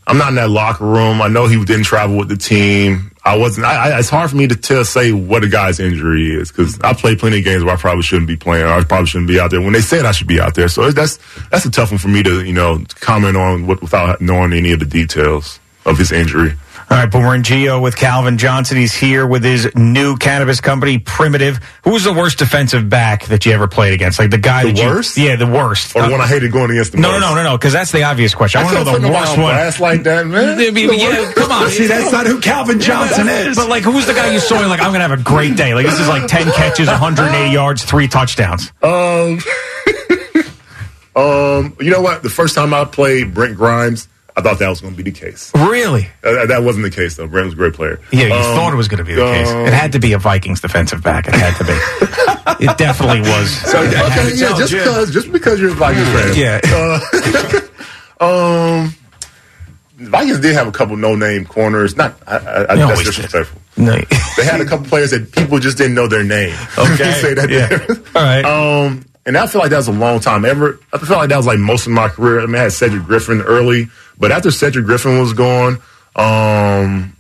I'm 0.07 0.19
not 0.19 0.29
in 0.29 0.35
that 0.35 0.51
locker 0.51 0.85
room. 0.85 1.23
I 1.23 1.29
know 1.29 1.47
he 1.47 1.63
didn't 1.65 1.85
travel 1.85 2.17
with 2.17 2.29
the 2.29 2.37
team. 2.37 3.11
I 3.25 3.39
wasn't. 3.39 3.67
I, 3.67 3.91
I, 3.91 3.99
it's 3.99 4.11
hard 4.11 4.29
for 4.29 4.37
me 4.37 4.47
to 4.47 4.57
tell, 4.57 4.85
say 4.85 5.13
what 5.13 5.43
a 5.43 5.49
guy's 5.49 5.81
injury 5.81 6.35
is 6.35 6.53
because 6.53 6.79
I 6.81 6.93
played 6.93 7.19
plenty 7.19 7.39
of 7.39 7.45
games 7.45 7.65
where 7.65 7.75
I 7.75 7.79
probably 7.79 8.03
shouldn't 8.03 8.29
be 8.29 8.37
playing. 8.37 8.67
I 8.67 8.85
probably 8.85 9.07
shouldn't 9.07 9.29
be 9.29 9.41
out 9.41 9.51
there 9.51 9.63
when 9.63 9.73
they 9.73 9.81
said 9.81 10.05
I 10.05 10.13
should 10.13 10.27
be 10.27 10.41
out 10.41 10.55
there. 10.55 10.69
So 10.69 10.91
that's 10.91 11.19
that's 11.49 11.65
a 11.65 11.71
tough 11.71 11.91
one 11.91 11.99
for 11.99 12.09
me 12.09 12.23
to 12.23 12.45
you 12.45 12.53
know 12.53 12.85
comment 13.01 13.37
on 13.37 13.67
what, 13.67 13.81
without 13.81 14.21
knowing 14.21 14.53
any 14.53 14.73
of 14.73 14.81
the 14.81 14.87
details 14.87 15.59
of 15.87 15.97
his 15.97 16.13
injury. 16.13 16.53
All 16.91 16.99
right, 16.99 17.11
Boomer 17.11 17.35
and 17.35 17.45
Gio 17.45 17.81
with 17.83 17.97
Calvin 17.97 18.37
Johnson. 18.39 18.77
He's 18.77 18.95
here 18.95 19.27
with 19.27 19.43
his 19.43 19.75
new 19.75 20.17
cannabis 20.17 20.61
company, 20.61 20.99
Primitive. 20.99 21.59
Who 21.83 21.91
was 21.91 22.05
the 22.05 22.13
worst 22.13 22.39
defensive 22.39 22.89
back 22.89 23.25
that 23.27 23.47
you 23.47 23.53
ever 23.53 23.67
played 23.67 23.95
against? 23.95 24.19
Like 24.19 24.31
the 24.31 24.39
guy 24.39 24.65
The 24.65 24.73
that 24.73 24.79
you- 24.83 24.89
worst? 24.89 25.17
yeah, 25.17 25.37
the 25.37 25.47
worst. 25.47 25.97
Or 25.97 26.03
the 26.03 26.09
Uh, 26.09 26.11
one 26.13 26.21
I 26.21 26.27
hated 26.27 26.53
going 26.53 26.71
against 26.71 26.93
the 26.93 26.99
no, 26.99 27.11
no, 27.13 27.19
no, 27.21 27.35
no, 27.35 27.43
no, 27.43 27.57
because 27.59 27.73
that's 27.73 27.91
the 27.91 28.03
obvious 28.05 28.35
question. 28.35 28.61
I, 28.61 28.65
I 28.65 28.67
want 28.67 28.79
to 28.79 28.85
know 28.85 28.99
the 28.99 29.09
worst 29.13 29.31
one. 29.39 29.39
blast 29.55 29.81
like 29.81 30.03
that, 30.05 30.27
man. 30.27 30.59
I 30.61 30.71
mean, 30.71 30.91
yeah, 30.99 31.33
come 31.35 31.51
on. 31.51 31.71
See, 31.71 31.87
that's 31.87 32.13
not 32.13 32.27
who 32.27 32.39
Calvin 32.41 32.79
Johnson 32.81 33.29
is. 33.29 33.57
But 33.57 33.69
like, 33.69 33.83
who's 33.83 34.07
the 34.07 34.13
guy 34.15 34.33
you 34.33 34.39
saw? 34.39 34.57
Like, 34.67 34.81
I'm 34.81 34.93
gonna 34.93 35.01
have 35.09 35.19
a 35.19 35.23
great 35.23 35.57
day. 35.57 35.75
Like, 35.75 35.87
this 35.87 35.99
is 35.99 36.07
like 36.09 36.27
10 36.29 36.53
catches, 36.53 36.87
180 36.89 37.51
yards, 37.53 37.83
three 37.83 38.09
touchdowns. 38.09 38.73
Um, 38.83 39.41
um, 41.17 41.77
you 41.81 41.91
know 41.91 42.03
what? 42.03 42.23
The 42.23 42.31
first 42.31 42.55
time 42.55 42.75
I 42.75 42.85
played 42.85 43.33
Brent 43.35 43.57
Grimes, 43.57 44.09
I 44.37 44.41
thought 44.43 44.59
that 44.59 44.69
was 44.69 44.81
going 44.81 44.95
to 44.97 45.03
be 45.03 45.09
the 45.09 45.17
case. 45.17 45.53
Really? 45.55 46.09
Uh, 46.25 46.47
that 46.47 46.63
wasn't 46.65 46.85
the 46.85 46.91
case 46.91 47.15
though. 47.17 47.29
Brent 47.29 47.45
was 47.47 47.55
a 47.55 47.57
great 47.57 47.75
player. 47.75 48.01
Yeah, 48.13 48.27
you 48.27 48.33
Um, 48.35 48.43
thought 48.57 48.73
it 48.73 48.77
was 48.77 48.89
going 48.89 48.99
to 48.99 49.05
be 49.05 49.15
the 49.15 49.23
case. 49.25 49.49
um, 49.49 49.67
It 49.67 49.73
had 49.73 49.93
to 49.93 50.01
be 50.01 50.13
a 50.13 50.19
Vikings 50.19 50.61
defensive 50.61 51.03
back. 51.05 51.29
It 51.29 51.35
had 51.35 51.55
to 51.57 51.65
be. 51.65 51.73
it 52.65 52.77
definitely 52.77 53.21
was. 53.21 53.51
So, 53.71 53.79
Okay, 53.81 53.91
yeah, 54.35 54.49
tell 54.49 54.59
just 54.59 54.73
because 54.73 55.11
just 55.13 55.31
because 55.33 55.61
you're 55.61 55.71
a 55.71 55.75
Vikings 55.75 56.09
fan. 56.09 56.35
Yeah. 56.37 57.61
Um, 58.21 58.95
Vikings 59.99 60.41
did 60.41 60.55
have 60.55 60.67
a 60.67 60.73
couple 60.73 60.97
no-name 60.97 61.45
corners. 61.47 61.97
Not, 61.97 62.17
I, 62.27 62.37
I, 62.37 62.41
They 62.41 62.77
that's 62.77 62.99
did. 63.01 63.07
disrespectful. 63.07 63.61
No. 63.77 63.97
They 64.37 64.45
had 64.45 64.61
a 64.61 64.65
couple 64.65 64.87
players 64.87 65.11
that 65.11 65.33
people 65.33 65.59
just 65.59 65.77
didn't 65.77 65.95
know 65.95 66.07
their 66.07 66.23
name. 66.25 66.57
Okay. 66.79 67.13
say 67.21 67.35
that. 67.35 67.51
Yeah. 67.51 67.67
there. 67.67 67.89
All 68.15 68.23
right. 68.23 68.45
Um, 68.45 69.05
and 69.27 69.37
I 69.37 69.47
feel 69.47 69.61
like 69.61 69.71
that 69.71 69.79
was 69.79 69.89
a 69.89 69.93
long 69.93 70.21
time. 70.21 70.45
Ever, 70.45 70.79
I 70.93 70.99
feel 70.99 71.17
like 71.17 71.29
that 71.31 71.37
was 71.37 71.47
like 71.47 71.59
most 71.59 71.87
of 71.87 71.93
my 71.93 72.09
career. 72.09 72.41
I 72.41 72.47
mean, 72.47 72.57
I 72.57 72.63
had 72.65 72.73
Cedric 72.73 73.05
Griffin 73.05 73.41
early, 73.43 73.89
but 74.19 74.33
after 74.33 74.51
Cedric 74.51 74.85
Griffin 74.87 75.19
was 75.19 75.33
gone, 75.33 75.79
um, 76.17 77.17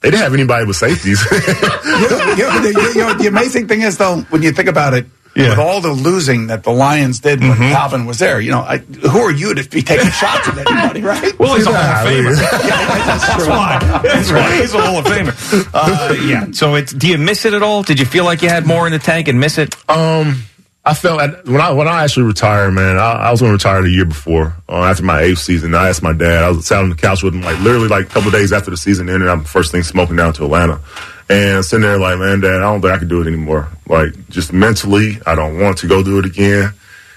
they 0.00 0.10
didn't 0.10 0.22
have 0.22 0.34
anybody 0.34 0.66
with 0.66 0.76
safeties. 0.76 1.24
you 1.32 1.38
know, 1.38 2.34
you 2.36 2.44
know, 2.44 2.60
the, 2.62 2.92
you 2.94 3.00
know, 3.00 3.14
the 3.14 3.26
amazing 3.28 3.66
thing 3.68 3.82
is, 3.82 3.96
though, 3.98 4.20
when 4.30 4.42
you 4.42 4.52
think 4.52 4.68
about 4.68 4.94
it, 4.94 5.06
Yeah. 5.34 5.50
with 5.50 5.58
all 5.58 5.80
the 5.80 5.90
losing 5.90 6.46
that 6.48 6.62
the 6.64 6.70
Lions 6.72 7.20
did 7.20 7.40
when 7.40 7.56
Calvin 7.56 8.06
was 8.06 8.18
there, 8.18 8.40
you 8.40 8.50
know, 8.50 8.60
I, 8.60 8.78
who 8.78 9.18
are 9.18 9.30
you 9.32 9.54
to 9.54 9.68
be 9.68 9.82
taking 9.82 10.10
shots 10.10 10.48
at 10.48 10.58
anybody, 10.58 11.02
right? 11.02 11.36
Well, 11.38 11.56
he's 11.56 11.66
a 11.66 11.72
Hall 11.72 12.06
of 12.06 12.12
Yeah, 12.12 12.18
I 12.18 12.22
mean- 12.22 12.34
Famer. 12.34 13.06
That's 13.06 13.46
why. 13.48 13.78
That's 14.02 14.32
why 14.32 14.56
he's 14.60 14.74
a 14.74 14.80
Hall 14.80 14.98
of 14.98 15.04
Famer. 15.06 15.70
Uh, 15.74 16.14
yeah. 16.24 16.46
So 16.52 16.74
it's. 16.74 16.92
Do 16.92 17.08
you 17.08 17.18
miss 17.18 17.44
it 17.44 17.52
at 17.54 17.62
all? 17.62 17.82
Did 17.82 17.98
you 18.00 18.06
feel 18.06 18.24
like 18.24 18.42
you 18.42 18.48
had 18.48 18.64
more 18.66 18.86
in 18.86 18.92
the 18.92 18.98
tank 18.98 19.28
and 19.28 19.38
miss 19.40 19.58
it? 19.58 19.74
Um, 19.90 20.42
I 20.86 20.94
felt 20.94 21.20
at, 21.20 21.44
when 21.46 21.60
I 21.60 21.72
when 21.72 21.88
I 21.88 22.04
actually 22.04 22.26
retired, 22.26 22.70
man. 22.70 22.96
I, 22.96 23.14
I 23.14 23.30
was 23.32 23.40
going 23.40 23.50
to 23.50 23.54
retire 23.54 23.82
the 23.82 23.90
year 23.90 24.04
before. 24.04 24.54
Uh, 24.68 24.84
after 24.84 25.02
my 25.02 25.20
eighth 25.20 25.40
season, 25.40 25.74
I 25.74 25.88
asked 25.88 26.00
my 26.00 26.12
dad. 26.12 26.44
I 26.44 26.50
was 26.50 26.64
sat 26.64 26.78
on 26.78 26.90
the 26.90 26.94
couch 26.94 27.24
with 27.24 27.34
him, 27.34 27.42
like 27.42 27.58
literally 27.58 27.88
like 27.88 28.06
a 28.06 28.08
couple 28.08 28.30
days 28.30 28.52
after 28.52 28.70
the 28.70 28.76
season 28.76 29.10
ended. 29.10 29.28
I'm 29.28 29.42
first 29.42 29.72
thing 29.72 29.82
smoking 29.82 30.14
down 30.14 30.32
to 30.34 30.44
Atlanta, 30.44 30.80
and 31.28 31.64
sitting 31.64 31.82
there 31.82 31.98
like, 31.98 32.20
man, 32.20 32.40
dad, 32.40 32.58
I 32.58 32.60
don't 32.60 32.80
think 32.82 32.94
I 32.94 32.98
can 32.98 33.08
do 33.08 33.20
it 33.20 33.26
anymore. 33.26 33.68
Like 33.88 34.28
just 34.28 34.52
mentally, 34.52 35.18
I 35.26 35.34
don't 35.34 35.58
want 35.58 35.78
to 35.78 35.88
go 35.88 36.04
do 36.04 36.20
it 36.20 36.24
again. 36.24 36.72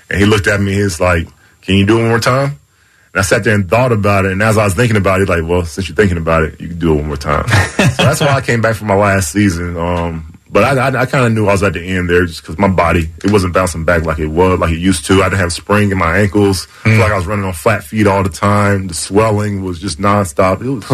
And 0.10 0.20
he 0.20 0.26
looked 0.26 0.48
at 0.48 0.60
me. 0.60 0.74
He's 0.74 1.00
like, 1.00 1.28
"Can 1.62 1.76
you 1.76 1.86
do 1.86 2.00
it 2.00 2.02
one 2.02 2.10
more 2.10 2.20
time?" 2.20 2.58
And 3.14 3.20
I 3.20 3.22
sat 3.22 3.44
there 3.44 3.54
and 3.54 3.70
thought 3.70 3.92
about 3.92 4.26
it. 4.26 4.32
And 4.32 4.42
as 4.42 4.58
I 4.58 4.64
was 4.64 4.74
thinking 4.74 4.98
about 4.98 5.22
it, 5.22 5.30
like, 5.30 5.44
well, 5.44 5.64
since 5.64 5.88
you're 5.88 5.96
thinking 5.96 6.18
about 6.18 6.42
it, 6.42 6.60
you 6.60 6.70
can 6.70 6.80
do 6.80 6.94
it 6.94 6.96
one 6.96 7.08
more 7.08 7.18
time. 7.18 7.48
so 7.78 8.04
that's 8.04 8.20
why 8.20 8.30
I 8.30 8.42
came 8.42 8.62
back 8.62 8.76
for 8.76 8.86
my 8.86 8.96
last 8.96 9.32
season. 9.32 9.78
Um, 9.78 10.39
but 10.52 10.64
I, 10.64 10.88
I, 10.90 11.02
I 11.02 11.06
kind 11.06 11.26
of 11.26 11.34
knew 11.34 11.48
I 11.48 11.52
was 11.52 11.64
at 11.64 11.74
the 11.74 11.82
end 11.82 12.10
there 12.10 12.26
just 12.26 12.42
because 12.42 12.58
my 12.58 12.68
body, 12.68 13.10
it 13.24 13.32
wasn't 13.32 13.54
bouncing 13.54 13.86
back 13.86 14.04
like 14.04 14.20
it 14.20 14.28
was, 14.28 14.60
like 14.60 14.72
it 14.72 14.80
used 14.80 15.06
to. 15.06 15.22
I 15.22 15.30
didn't 15.30 15.40
have 15.40 15.54
spring 15.54 15.92
in 15.92 15.98
my 15.98 16.18
ankles. 16.18 16.68
I 16.82 16.84
feel 16.84 16.94
hmm. 16.94 17.00
like 17.02 17.12
I 17.12 17.18
was 17.18 17.28
running 17.28 17.46
on 17.46 17.54
flat 17.54 17.84
feet 17.84 18.08
all 18.08 18.24
the 18.24 18.30
time. 18.30 18.88
The 18.88 18.94
swelling 18.96 19.64
was 19.64 19.80
just 19.80 20.00
nonstop. 20.00 20.62
It 20.62 20.70
was, 20.70 20.86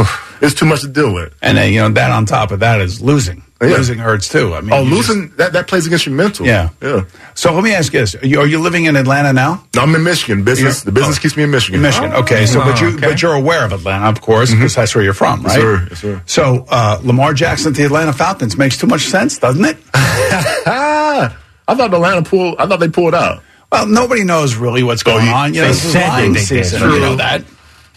it 0.41 0.45
was 0.45 0.55
too 0.55 0.65
much 0.65 0.81
to 0.81 0.88
deal 0.88 1.13
with. 1.13 1.33
And 1.41 1.57
then, 1.57 1.71
you 1.71 1.79
know, 1.79 1.89
that 1.89 2.12
on 2.12 2.25
top 2.25 2.51
of 2.51 2.59
that 2.59 2.81
is 2.81 3.01
losing. 3.01 3.43
Yeah. 3.62 3.67
Losing 3.69 3.97
hurts 3.97 4.27
too. 4.27 4.53
I 4.53 4.59
mean, 4.62 4.74
Oh, 4.74 4.81
you 4.83 4.89
just- 4.97 5.09
losing, 5.09 5.29
that, 5.38 5.53
that 5.53 5.67
plays 5.67 5.88
against 5.88 6.05
your 6.05 6.13
mental. 6.13 6.45
Yeah. 6.45 6.69
Yeah. 6.81 7.05
so 7.35 7.53
let 7.53 7.63
me 7.63 7.74
ask 7.74 7.93
you 7.93 8.01
this: 8.01 8.13
are 8.15 8.25
you, 8.27 8.39
are 8.41 8.45
you 8.45 8.59
living 8.59 8.83
in 8.83 8.95
Atlanta 8.97 9.31
now? 9.31 9.63
No, 9.75 9.81
I'm 9.83 9.95
in 9.95 10.03
Michigan. 10.03 10.43
Business, 10.43 10.81
Yeah. 10.81 10.85
the 10.85 10.91
business 10.91 11.17
Oh. 11.17 11.21
keeps 11.21 11.38
me 11.38 11.43
in 11.43 11.51
Michigan. 11.51 11.75
In 11.79 11.81
Michigan. 11.81 12.12
okay, 12.15 12.45
so 12.47 12.59
but 12.59 12.81
you 12.81 12.89
okay. 12.89 13.07
but 13.07 13.21
you're 13.21 13.33
aware 13.33 13.63
of 13.63 13.71
Atlanta, 13.71 14.07
of 14.09 14.19
course, 14.21 14.51
because 14.51 14.75
that's 14.75 14.93
where 14.93 15.03
you're 15.05 15.13
from, 15.13 15.41
right? 15.43 15.53
sir. 15.55 15.88
Yes, 15.89 16.00
sir. 16.01 16.21
So 16.25 16.65
uh, 16.69 17.00
Lamar 17.03 17.33
Jackson 17.33 17.74
to 17.74 17.79
the 17.79 17.85
Atlanta 17.85 18.12
Falcons 18.12 18.57
makes 18.57 18.77
too 18.77 18.88
much 18.88 19.05
sense, 19.05 19.38
doesn't 19.39 19.63
it? 19.63 19.77
I 20.67 21.29
thought 21.75 21.93
Atlanta 21.93 22.24
pulled, 22.24 22.57
I 22.59 22.67
thought 22.67 22.79
they 22.79 22.89
pulled 22.89 23.15
out. 23.15 23.41
Well, 23.71 23.88
nobody 23.88 24.24
knows 24.24 24.55
really 24.55 24.83
what's 24.83 25.03
going 25.03 25.25
you- 25.25 25.31
on. 25.31 25.53
You 25.53 25.62
know, 25.62 25.67
this 25.69 25.83
is 25.83 25.91
said 25.93 26.03
they 26.03 26.07
Lions 26.29 26.35
did. 26.38 26.45
season. 26.65 26.79
True. 26.81 26.93
You 26.95 27.00
know 27.00 27.15
that. 27.15 27.43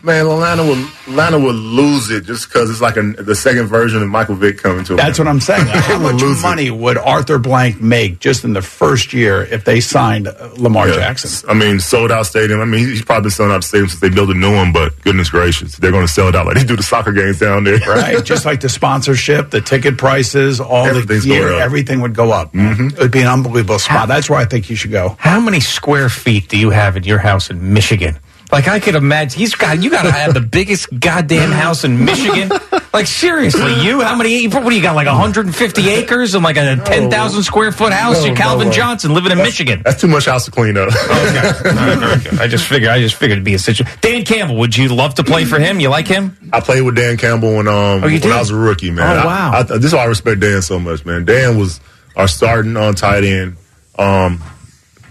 Man, 0.03 0.27
Atlanta 0.27 0.65
would 0.65 0.79
Atlanta 1.09 1.39
would 1.39 1.55
lose 1.57 2.11
it 2.11 2.25
just 2.25 2.49
because 2.49 2.71
it's 2.71 2.81
like 2.81 2.97
a, 2.97 3.03
the 3.03 3.35
second 3.35 3.67
version 3.67 4.01
of 4.03 4.09
Michael 4.09 4.37
Vick 4.37 4.59
coming 4.59 4.85
to. 4.85 4.95
That's 4.95 5.19
what 5.19 5.27
I'm 5.27 5.41
saying. 5.41 5.67
How 5.67 5.99
much 6.03 6.21
lose 6.23 6.39
it. 6.39 6.43
money 6.43 6.71
would 6.71 6.97
Arthur 6.99 7.39
Blank 7.39 7.81
make 7.81 8.21
just 8.21 8.45
in 8.45 8.53
the 8.53 8.63
first 8.63 9.13
year 9.13 9.43
if 9.43 9.65
they 9.65 9.81
signed 9.81 10.29
uh, 10.29 10.51
Lamar 10.57 10.89
Yeah. 10.89 10.95
Jackson? 10.95 11.49
I 11.51 11.55
mean, 11.55 11.81
sold 11.81 12.13
out 12.13 12.27
stadium. 12.27 12.61
I 12.61 12.65
mean, 12.65 12.81
he's 12.87 13.05
probably 13.05 13.23
been 13.25 13.31
selling 13.33 13.53
out 13.53 13.63
the 13.63 13.67
stadium 13.67 13.89
since 13.89 14.01
they 14.01 14.09
built 14.09 14.31
a 14.31 14.35
new 14.35 14.55
one. 14.55 14.73
But 14.73 15.01
goodness 15.03 15.31
gracious, 15.31 15.77
they're 15.77 15.91
going 15.91 16.07
to 16.07 16.13
sell 16.13 16.29
it 16.29 16.37
out 16.37 16.47
like 16.47 16.57
they 16.57 16.65
do 16.65 16.77
the 16.77 16.83
soccer 16.83 17.13
games 17.13 17.41
down 17.41 17.65
there. 17.65 17.79
Right, 17.81 18.25
just 18.25 18.45
like 18.45 18.61
the 18.61 18.69
sponsorship, 18.69 19.51
the 19.51 19.61
ticket 19.61 19.99
prices, 19.99 20.61
all 20.61 20.85
the 20.85 20.91
Everything's 20.91 21.25
gear, 21.25 21.53
everything 21.55 22.01
would 22.03 22.15
go 22.15 22.31
up. 22.31 22.53
Mm-hmm. 22.53 22.89
It 22.89 22.99
would 22.99 23.11
be 23.13 23.21
an 23.23 23.27
unbelievable 23.27 23.79
spot. 23.81 24.07
That's 24.07 24.31
where 24.31 24.39
I 24.39 24.45
think 24.45 24.71
you 24.71 24.77
should 24.77 24.93
go. 24.93 25.17
How 25.19 25.41
many 25.41 25.59
square 25.61 26.09
feet 26.09 26.49
do 26.49 26.57
you 26.57 26.71
have 26.71 26.97
in 26.97 27.03
your 27.03 27.19
house 27.19 27.51
in 27.51 27.73
Michigan? 27.73 28.19
Like 28.51 28.67
I 28.67 28.81
could 28.81 28.95
imagine, 28.95 29.39
he's 29.39 29.55
got 29.55 29.83
you 29.83 29.91
got 29.91 30.03
to 30.05 30.11
have 30.13 30.33
the 30.33 30.41
biggest 30.41 30.89
goddamn 30.99 31.51
house 31.51 31.85
in 31.85 32.05
Michigan. 32.05 32.51
Like 32.95 33.07
seriously, 33.07 33.83
you 33.85 34.01
how 34.01 34.17
many? 34.17 34.47
What 34.49 34.69
do 34.71 34.75
you 34.75 34.81
got? 34.83 34.97
Like 34.97 35.07
150 35.07 35.89
acres 35.91 36.35
and 36.35 36.43
like 36.43 36.57
a 36.57 36.77
10,000 36.77 37.43
square 37.43 37.71
foot 37.73 37.93
house? 37.93 38.23
No, 38.23 38.31
you 38.31 38.35
Calvin 38.35 38.69
no, 38.69 38.71
no. 38.71 38.77
Johnson 38.77 39.13
living 39.13 39.33
in 39.33 39.39
Michigan. 39.39 39.83
That's 39.85 40.01
too 40.01 40.07
much 40.09 40.25
house 40.25 40.47
to 40.47 40.51
clean 40.51 40.77
up. 40.79 40.89
Okay. 40.89 41.69
Right. 41.69 42.41
I 42.41 42.47
just 42.49 42.67
figured. 42.67 42.91
I 42.91 43.01
just 43.01 43.17
figured 43.17 43.33
it'd 43.37 43.45
be 43.45 43.55
a 43.55 43.59
situation. 43.59 43.95
Dan 44.01 44.25
Campbell, 44.25 44.57
would 44.57 44.75
you 44.77 44.89
love 44.89 45.15
to 45.17 45.25
play 45.25 45.45
for 45.45 45.59
him? 45.59 45.79
You 45.81 45.91
like 45.91 46.07
him? 46.09 46.37
I 46.53 46.61
played 46.61 46.81
with 46.83 46.97
Dan 46.97 47.19
Campbell 47.19 47.57
when 47.57 47.69
um 47.69 47.75
Oh, 48.03 48.09
when? 48.09 48.23
I 48.33 48.39
was 48.39 48.51
a 48.51 48.57
rookie, 48.57 48.91
man. 48.91 49.07
Oh, 49.19 49.21
I- 49.21 49.27
wow. 49.27 49.51
I, 49.53 49.63
this 49.65 49.85
is 49.85 49.93
why 49.95 50.01
I 50.01 50.07
respect 50.07 50.41
Dan 50.41 50.63
so 50.63 50.79
much, 50.79 51.05
man. 51.05 51.27
Dan 51.27 51.59
was 51.59 51.81
our 52.17 52.27
starting 52.29 52.77
on 52.79 52.95
tight 52.95 53.25
end. 53.25 53.57
Um, 53.99 54.43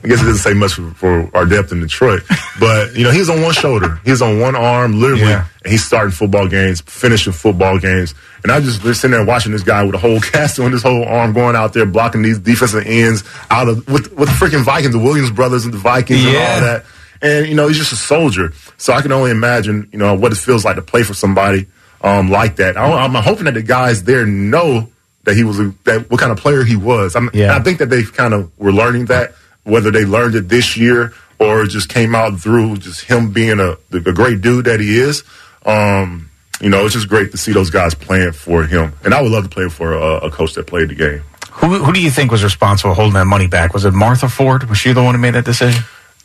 I 0.07 0.09
guess 0.09 0.21
it 0.21 0.25
doesn't 0.25 0.37
say 0.37 0.53
much 0.53 0.73
for, 0.75 0.91
for 0.91 1.29
our 1.35 1.45
depth 1.45 1.73
in 1.73 1.81
Detroit, 1.81 2.23
but 2.61 2.95
you 2.95 3.03
know 3.03 3.11
he 3.11 3.19
was 3.19 3.29
on 3.29 3.41
one 3.41 3.53
shoulder, 3.53 3.99
he's 4.05 4.21
on 4.21 4.39
one 4.39 4.55
arm, 4.55 4.99
literally, 5.01 5.23
Yeah. 5.23 5.45
and 5.63 5.71
he's 5.71 5.83
starting 5.83 6.11
football 6.11 6.47
games, 6.47 6.79
finishing 6.81 7.33
football 7.33 7.77
games, 7.77 8.15
and 8.43 8.51
I 8.51 8.61
just 8.61 8.81
sitting 8.81 9.11
there 9.11 9.25
watching 9.25 9.51
this 9.51 9.63
guy 9.63 9.83
with 9.83 9.95
a 9.95 9.97
whole 9.97 10.19
cast 10.31 10.59
on 10.59 10.71
his 10.71 10.81
whole 10.81 11.03
arm, 11.03 11.33
going 11.33 11.57
out 11.57 11.73
there 11.73 11.85
blocking 11.85 12.21
these 12.21 12.39
defensive 12.39 12.85
ends 12.87 13.23
out 13.51 13.67
of 13.67 13.85
with 13.89 14.11
with 14.13 14.29
the 14.29 14.35
freaking 14.45 14.63
Vikings, 14.63 14.93
the 14.93 14.99
Williams 14.99 15.29
brothers 15.31 15.65
and 15.65 15.73
the 15.73 15.77
Vikings 15.77 16.23
and 16.25 16.35
all 16.37 16.61
that. 16.61 16.85
And 17.21 17.47
you 17.47 17.55
know, 17.55 17.67
he's 17.67 17.77
just 17.77 17.91
a 17.91 17.95
soldier. 17.97 18.53
So 18.77 18.93
I 18.93 19.01
can 19.01 19.11
only 19.11 19.31
imagine, 19.31 19.89
you 19.91 19.97
know, 19.99 20.13
what 20.15 20.31
it 20.31 20.37
feels 20.37 20.63
like 20.63 20.75
to 20.77 20.81
play 20.83 21.03
for 21.03 21.15
somebody 21.15 21.65
um, 22.01 22.29
like 22.31 22.57
that. 22.57 22.77
I, 22.77 22.89
I'm 22.91 23.13
hoping 23.15 23.45
that 23.45 23.55
the 23.55 23.63
guys 23.63 24.03
there 24.03 24.25
know 24.25 24.87
that 25.23 25.35
he 25.35 25.43
was 25.43 25.59
a, 25.59 25.73
that 25.83 26.09
what 26.09 26.19
kind 26.21 26.31
of 26.31 26.37
player 26.37 26.63
he 26.63 26.75
was. 26.77 27.15
I'm, 27.15 27.29
Yeah. 27.33 27.55
I 27.57 27.59
think 27.59 27.79
that 27.79 27.89
they 27.89 28.03
kind 28.03 28.33
of 28.35 28.57
were 28.59 28.71
learning 28.71 29.05
that, 29.07 29.33
whether 29.67 29.91
they 29.91 30.05
learned 30.05 30.35
it 30.35 30.49
this 30.49 30.75
year 30.77 31.13
or 31.39 31.63
it 31.63 31.67
just 31.67 31.89
came 31.89 32.15
out 32.15 32.39
through 32.39 32.77
just 32.77 33.01
him 33.05 33.31
being 33.31 33.59
a 33.59 33.77
the, 33.89 33.99
the 33.99 34.13
great 34.13 34.41
dude 34.41 34.65
that 34.65 34.79
he 34.79 34.97
is. 34.99 35.23
Um, 35.65 36.29
you 36.61 36.69
know, 36.69 36.85
it's 36.85 36.93
just 36.95 37.07
great 37.09 37.31
to 37.31 37.37
see 37.37 37.51
those 37.51 37.69
guys 37.69 37.93
playing 37.93 38.31
for 38.31 38.63
him. 38.63 38.93
And 39.03 39.13
I 39.13 39.21
would 39.21 39.31
love 39.31 39.43
to 39.43 39.49
play 39.49 39.69
for 39.69 39.93
a, 39.93 40.17
a 40.27 40.31
coach 40.31 40.53
that 40.55 40.65
played 40.65 40.89
the 40.89 40.95
game. 40.95 41.21
Who, 41.51 41.83
who 41.83 41.91
do 41.93 42.01
you 42.01 42.09
think 42.09 42.31
was 42.31 42.43
responsible 42.43 42.91
for 42.91 42.95
holding 42.95 43.13
that 43.15 43.25
money 43.25 43.47
back? 43.47 43.73
Was 43.73 43.85
it 43.85 43.93
Martha 43.93 44.29
Ford? 44.29 44.63
Was 44.69 44.77
she 44.77 44.93
the 44.93 45.03
one 45.03 45.13
who 45.15 45.21
made 45.21 45.33
that 45.35 45.45
decision? 45.45 45.83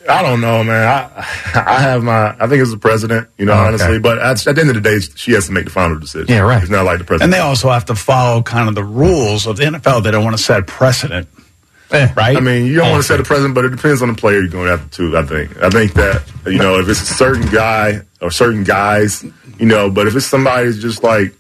I 0.08 0.20
don't 0.22 0.40
know, 0.40 0.64
man. 0.64 0.82
I 0.84 1.26
I 1.54 1.80
have 1.80 2.02
my. 2.02 2.30
I 2.38 2.48
think 2.48 2.60
it's 2.60 2.72
the 2.72 2.76
president, 2.76 3.28
you 3.38 3.44
know, 3.46 3.52
Oh, 3.52 3.56
okay. 3.58 3.68
honestly. 3.68 3.98
But 4.00 4.18
at, 4.18 4.44
at 4.48 4.54
the 4.56 4.60
end 4.60 4.70
of 4.70 4.74
the 4.74 4.80
day, 4.80 4.98
she 4.98 5.30
has 5.32 5.46
to 5.46 5.52
make 5.52 5.64
the 5.64 5.70
final 5.70 5.96
decision. 5.98 6.26
Yeah, 6.28 6.40
right. 6.40 6.60
It's 6.60 6.70
not 6.72 6.84
like 6.84 6.98
the 6.98 7.04
president. 7.04 7.24
And 7.28 7.32
they 7.32 7.38
also 7.38 7.70
have 7.70 7.84
to 7.84 7.94
follow 7.94 8.42
kind 8.42 8.68
of 8.68 8.74
the 8.74 8.82
rules 8.82 9.46
of 9.46 9.56
the 9.58 9.62
NFL. 9.64 10.02
They 10.02 10.10
don't 10.10 10.24
want 10.24 10.36
to 10.36 10.42
set 10.42 10.66
precedent, 10.66 11.28
Eh, 11.92 12.12
right? 12.16 12.36
I 12.36 12.40
mean, 12.40 12.66
you 12.66 12.76
don't 12.76 12.90
want 12.90 13.02
to 13.02 13.06
set 13.06 13.20
a 13.20 13.22
precedent, 13.22 13.54
but 13.54 13.64
it 13.64 13.70
depends 13.70 14.02
on 14.02 14.08
the 14.08 14.14
player 14.14 14.40
you're 14.40 14.48
going 14.48 14.68
after 14.68 14.88
too. 14.88 15.16
I 15.16 15.22
think. 15.24 15.56
I 15.62 15.70
think 15.70 15.94
that 15.94 16.22
you 16.46 16.58
know, 16.58 16.78
if 16.78 16.88
it's 16.88 17.02
a 17.02 17.14
certain 17.14 17.46
guy 17.50 18.00
or 18.20 18.30
certain 18.30 18.64
guys, 18.64 19.24
you 19.58 19.66
know, 19.66 19.90
but 19.90 20.06
if 20.06 20.16
it's 20.16 20.26
somebody 20.26 20.64
who's 20.66 20.80
just 20.80 21.02
like 21.02 21.34